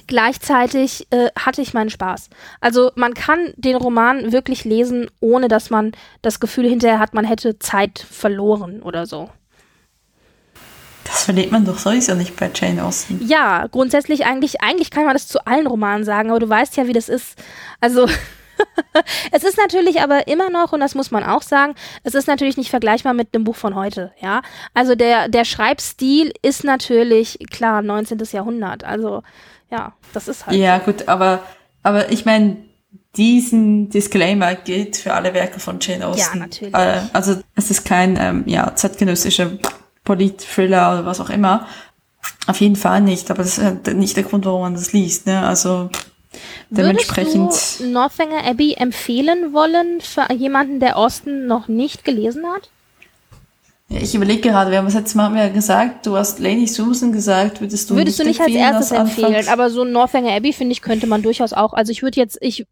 Gleichzeitig 0.06 1.06
äh, 1.10 1.28
hatte 1.36 1.60
ich 1.60 1.74
meinen 1.74 1.90
Spaß. 1.90 2.30
Also 2.60 2.92
man 2.94 3.12
kann 3.12 3.52
den 3.56 3.76
Roman 3.76 4.32
wirklich 4.32 4.64
lesen, 4.64 5.10
ohne 5.20 5.48
dass 5.48 5.68
man 5.68 5.92
das 6.22 6.40
Gefühl 6.40 6.68
hinterher 6.68 7.00
hat, 7.00 7.12
man 7.12 7.24
hätte 7.24 7.58
Zeit 7.58 7.98
verloren 7.98 8.82
oder 8.82 9.04
so. 9.04 9.28
Das 11.04 11.24
verliert 11.24 11.52
man 11.52 11.64
doch 11.64 11.78
sowieso 11.78 12.14
nicht 12.14 12.36
bei 12.36 12.50
Jane 12.54 12.84
Austen. 12.84 13.20
Ja, 13.26 13.66
grundsätzlich 13.66 14.24
eigentlich, 14.24 14.62
eigentlich 14.62 14.90
kann 14.90 15.04
man 15.04 15.14
das 15.14 15.28
zu 15.28 15.46
allen 15.46 15.66
Romanen 15.66 16.04
sagen, 16.04 16.30
aber 16.30 16.40
du 16.40 16.48
weißt 16.48 16.76
ja, 16.76 16.86
wie 16.86 16.92
das 16.92 17.08
ist. 17.08 17.36
Also, 17.80 18.08
es 19.32 19.44
ist 19.44 19.58
natürlich 19.58 20.00
aber 20.00 20.26
immer 20.28 20.50
noch, 20.50 20.72
und 20.72 20.80
das 20.80 20.94
muss 20.94 21.10
man 21.10 21.22
auch 21.24 21.42
sagen, 21.42 21.74
es 22.02 22.14
ist 22.14 22.26
natürlich 22.26 22.56
nicht 22.56 22.70
vergleichbar 22.70 23.12
mit 23.12 23.34
dem 23.34 23.44
Buch 23.44 23.56
von 23.56 23.74
heute, 23.74 24.12
ja. 24.20 24.42
Also 24.72 24.94
der, 24.94 25.28
der 25.28 25.44
Schreibstil 25.44 26.32
ist 26.42 26.64
natürlich, 26.64 27.38
klar, 27.50 27.82
19. 27.82 28.18
Jahrhundert. 28.32 28.84
Also, 28.84 29.22
ja, 29.70 29.92
das 30.12 30.28
ist 30.28 30.46
halt. 30.46 30.56
Ja, 30.56 30.78
gut, 30.78 31.08
aber, 31.08 31.42
aber 31.82 32.10
ich 32.10 32.24
meine, 32.24 32.56
diesen 33.16 33.90
Disclaimer 33.90 34.54
gilt 34.54 34.96
für 34.96 35.12
alle 35.14 35.34
Werke 35.34 35.60
von 35.60 35.78
Jane 35.80 36.06
Austen. 36.06 36.38
Ja, 36.38 36.44
natürlich. 36.46 36.74
Äh, 36.74 37.00
also 37.12 37.36
es 37.54 37.70
ist 37.70 37.84
kein 37.84 38.16
ähm, 38.20 38.42
ja, 38.46 38.74
zeitgenössischer 38.74 39.52
Polit-Thriller 40.04 40.92
oder 40.92 41.06
was 41.06 41.20
auch 41.20 41.30
immer. 41.30 41.66
Auf 42.46 42.60
jeden 42.60 42.76
Fall 42.76 43.00
nicht, 43.00 43.30
aber 43.30 43.42
das 43.42 43.58
ist 43.58 43.64
halt 43.64 43.94
nicht 43.94 44.16
der 44.16 44.24
Grund, 44.24 44.44
warum 44.44 44.62
man 44.62 44.74
das 44.74 44.92
liest. 44.92 45.26
Ne? 45.26 45.44
Also 45.46 45.90
dementsprechend. 46.70 47.50
Würdest 47.50 47.80
du 47.80 47.86
Northanger 47.86 48.44
Abbey 48.44 48.74
empfehlen 48.74 49.52
wollen 49.52 50.00
für 50.00 50.32
jemanden, 50.32 50.80
der 50.80 50.96
Austen 50.96 51.46
noch 51.46 51.68
nicht 51.68 52.04
gelesen 52.04 52.44
hat? 52.46 52.70
Ja, 53.88 54.00
ich 54.00 54.14
überlege 54.14 54.48
gerade, 54.48 54.70
wir 54.70 54.78
haben 54.78 54.86
das 54.86 54.94
letzte 54.94 55.16
Mal 55.16 55.24
haben 55.24 55.34
wir 55.34 55.44
ja 55.44 55.52
gesagt, 55.52 56.06
du 56.06 56.16
hast 56.16 56.38
Lady 56.38 56.66
Susan 56.66 57.12
gesagt, 57.12 57.60
würdest 57.60 57.90
du 57.90 57.96
Würdest 57.96 58.18
nicht 58.18 58.40
du 58.40 58.44
nicht 58.44 58.60
als 58.62 58.72
erstes 58.74 58.98
empfehlen, 58.98 59.48
aber 59.48 59.68
so 59.70 59.84
Northanger 59.84 60.32
Abbey, 60.32 60.52
finde 60.52 60.72
ich, 60.72 60.80
könnte 60.80 61.06
man 61.06 61.22
durchaus 61.22 61.52
auch. 61.52 61.74
Also 61.74 61.92
ich 61.92 62.02
würde 62.02 62.18
jetzt, 62.18 62.38
ich, 62.40 62.66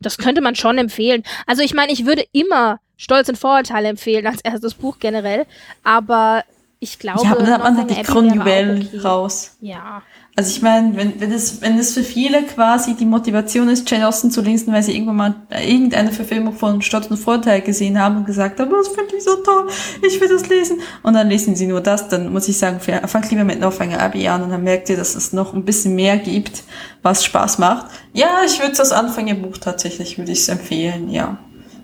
das 0.00 0.18
könnte 0.18 0.42
man 0.42 0.54
schon 0.54 0.76
empfehlen. 0.76 1.24
Also 1.46 1.62
ich 1.62 1.74
meine, 1.74 1.92
ich 1.92 2.04
würde 2.04 2.24
immer 2.32 2.78
Stolz 2.98 3.30
und 3.30 3.38
Vorurteile 3.38 3.88
empfehlen 3.88 4.26
als 4.26 4.42
erstes 4.42 4.74
Buch 4.74 4.98
generell, 4.98 5.46
aber 5.82 6.44
ich 6.82 6.98
glaube, 6.98 7.22
ja, 7.22 7.32
aber 7.32 7.42
dann 7.42 7.52
hat 7.52 7.62
man 7.62 7.76
halt 7.76 7.90
die 7.90 8.08
auch 8.08 8.16
okay. 8.16 8.98
raus. 9.04 9.56
Ja. 9.60 10.02
Also 10.34 10.50
ich 10.50 10.62
meine, 10.62 10.96
wenn, 10.96 11.20
wenn, 11.20 11.30
es, 11.30 11.60
wenn 11.60 11.78
es 11.78 11.92
für 11.92 12.02
viele 12.02 12.42
quasi 12.44 12.94
die 12.94 13.04
Motivation 13.04 13.68
ist, 13.68 13.90
Jane 13.90 14.08
Austen 14.08 14.30
zu 14.30 14.40
lesen, 14.40 14.72
weil 14.72 14.82
sie 14.82 14.94
irgendwann 14.94 15.16
mal 15.16 15.34
irgendeine 15.62 16.10
Verfilmung 16.10 16.54
von 16.54 16.80
Stolz 16.80 17.08
und 17.08 17.18
Vorteil 17.18 17.60
gesehen 17.60 18.00
haben 18.00 18.16
und 18.16 18.24
gesagt 18.24 18.58
haben, 18.58 18.70
das 18.70 18.88
finde 18.88 19.14
ich 19.14 19.22
so 19.22 19.36
toll, 19.36 19.68
ich 20.06 20.18
will 20.18 20.28
das 20.28 20.48
lesen. 20.48 20.80
Und 21.02 21.12
dann 21.12 21.28
lesen 21.28 21.54
sie 21.54 21.66
nur 21.66 21.82
das, 21.82 22.08
dann 22.08 22.32
muss 22.32 22.48
ich 22.48 22.56
sagen, 22.56 22.80
fangt 22.80 23.30
lieber 23.30 23.44
mit 23.44 23.60
Northanger 23.60 24.00
Abbey 24.00 24.26
an 24.28 24.42
und 24.42 24.48
dann 24.48 24.64
merkt 24.64 24.88
ihr, 24.88 24.96
dass 24.96 25.14
es 25.14 25.34
noch 25.34 25.52
ein 25.52 25.66
bisschen 25.66 25.94
mehr 25.94 26.16
gibt, 26.16 26.62
was 27.02 27.26
Spaß 27.26 27.58
macht. 27.58 27.90
Ja, 28.14 28.38
ich 28.46 28.58
würde 28.58 28.74
das 28.74 28.92
Anfängerbuch 28.92 29.58
tatsächlich, 29.58 30.16
würde 30.16 30.32
ich 30.32 30.38
es 30.38 30.48
empfehlen, 30.48 31.10
ja. 31.10 31.36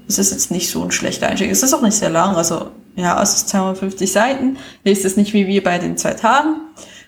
Es 0.08 0.18
ist 0.18 0.30
jetzt 0.30 0.50
nicht 0.50 0.70
so 0.70 0.82
ein 0.82 0.90
schlechter 0.90 1.28
Einstieg. 1.28 1.50
Es 1.50 1.62
ist 1.62 1.74
auch 1.74 1.82
nicht 1.82 1.96
sehr 1.96 2.10
lang, 2.10 2.36
also 2.36 2.70
ja, 2.94 3.20
es 3.22 3.34
ist 3.34 3.48
250 3.50 4.10
Seiten. 4.10 4.58
Lest 4.84 5.04
es 5.04 5.16
nicht 5.16 5.32
wie 5.32 5.46
wir 5.46 5.62
bei 5.62 5.78
den 5.78 5.96
zwei 5.96 6.14
Tagen. 6.14 6.60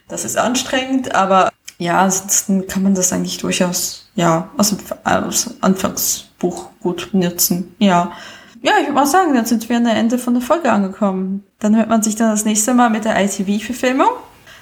Das 0.09 0.25
ist 0.25 0.37
anstrengend, 0.37 1.15
aber 1.15 1.51
ja, 1.79 2.01
ansonsten 2.01 2.67
kann 2.67 2.83
man 2.83 2.95
das 2.95 3.13
eigentlich 3.13 3.39
durchaus, 3.39 4.11
ja, 4.15 4.51
aus 4.57 4.71
dem 4.71 4.79
aus 5.05 5.55
Anfangsbuch 5.61 6.71
gut 6.81 7.11
nutzen. 7.13 7.75
Ja. 7.79 8.13
Ja, 8.61 8.73
ich 8.81 8.87
würde 8.87 8.95
mal 8.95 9.07
sagen, 9.07 9.35
dann 9.35 9.47
sind 9.47 9.69
wir 9.69 9.77
an 9.77 9.85
der 9.85 9.95
Ende 9.95 10.19
von 10.19 10.35
der 10.35 10.43
Folge 10.43 10.73
angekommen. 10.73 11.45
Dann 11.61 11.77
hört 11.77 11.89
man 11.89 12.03
sich 12.03 12.17
dann 12.17 12.31
das 12.31 12.45
nächste 12.45 12.75
Mal 12.75 12.91
mit 12.91 13.05
der 13.05 13.17
ITV-Verfilmung 13.23 14.09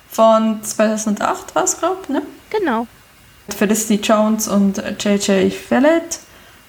von 0.09 0.62
2008 0.62 1.55
war 1.55 1.64
es, 1.64 1.78
glaube 1.78 2.12
ne? 2.12 2.22
Genau. 2.51 2.87
Felicity 3.55 3.97
Jones 4.03 4.49
und 4.49 4.78
J.J. 4.78 5.53
Fallett 5.53 6.20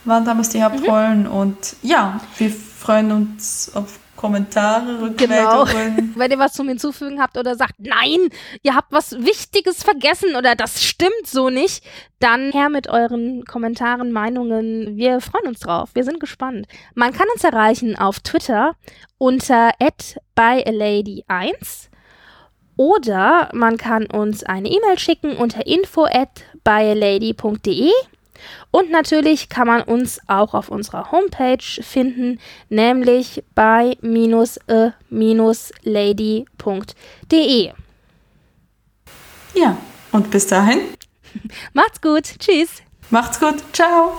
waren 0.08 0.26
damals 0.26 0.50
die 0.50 0.64
Hauptrollen 0.64 1.28
und 1.28 1.76
ja, 1.82 2.20
wir 2.38 2.50
freuen 2.50 3.12
uns 3.12 3.72
auf 3.76 4.00
Kommentare, 4.16 5.14
Genau. 5.16 5.62
Rückmeldungen. 5.62 6.14
Wenn 6.18 6.32
ihr 6.32 6.40
was 6.40 6.54
zum 6.54 6.68
Hinzufügen 6.68 7.22
habt 7.22 7.38
oder 7.38 7.56
sagt, 7.56 7.76
nein, 7.78 8.30
ihr 8.64 8.74
habt 8.74 8.92
was 8.92 9.12
Wichtiges 9.20 9.84
vergessen 9.84 10.36
oder 10.36 10.56
das 10.56 10.84
stimmt 10.84 11.28
so 11.28 11.50
nicht, 11.52 11.84
dann 12.20 12.52
her 12.52 12.70
mit 12.70 12.90
euren 12.90 13.46
Kommentaren, 13.46 14.12
Meinungen. 14.12 14.98
Wir 14.98 15.22
freuen 15.22 15.48
uns 15.48 15.60
drauf. 15.60 15.92
Wir 15.94 16.04
sind 16.04 16.20
gespannt. 16.20 16.66
Man 16.96 17.14
kann 17.14 17.28
uns 17.34 17.44
erreichen 17.44 17.96
auf 17.96 18.20
Twitter 18.20 18.74
unter 19.20 19.70
byalady1 20.36 21.90
oder 22.76 23.50
man 23.54 23.78
kann 23.78 24.08
uns 24.08 24.44
eine 24.44 24.70
E-Mail 24.70 24.98
schicken 24.98 25.38
unter 25.38 25.66
info 25.68 26.06
at 26.06 26.44
byalady.de 26.64 27.92
und 28.72 28.92
natürlich 28.92 29.50
kann 29.50 29.68
man 29.68 29.82
uns 29.82 30.20
auch 30.28 30.54
auf 30.54 30.70
unserer 30.70 31.12
Homepage 31.12 31.64
finden, 31.82 32.40
nämlich 32.70 33.44
bei 33.56 33.98
lady.de. 35.84 36.46
Ja, 39.54 39.78
und 40.12 40.32
bis 40.32 40.48
dahin, 40.48 40.80
Macht's 41.74 42.02
gut. 42.02 42.24
Tschüss. 42.40 42.82
macht's 43.10 43.40
gut, 43.40 43.64
ciao. 43.74 44.14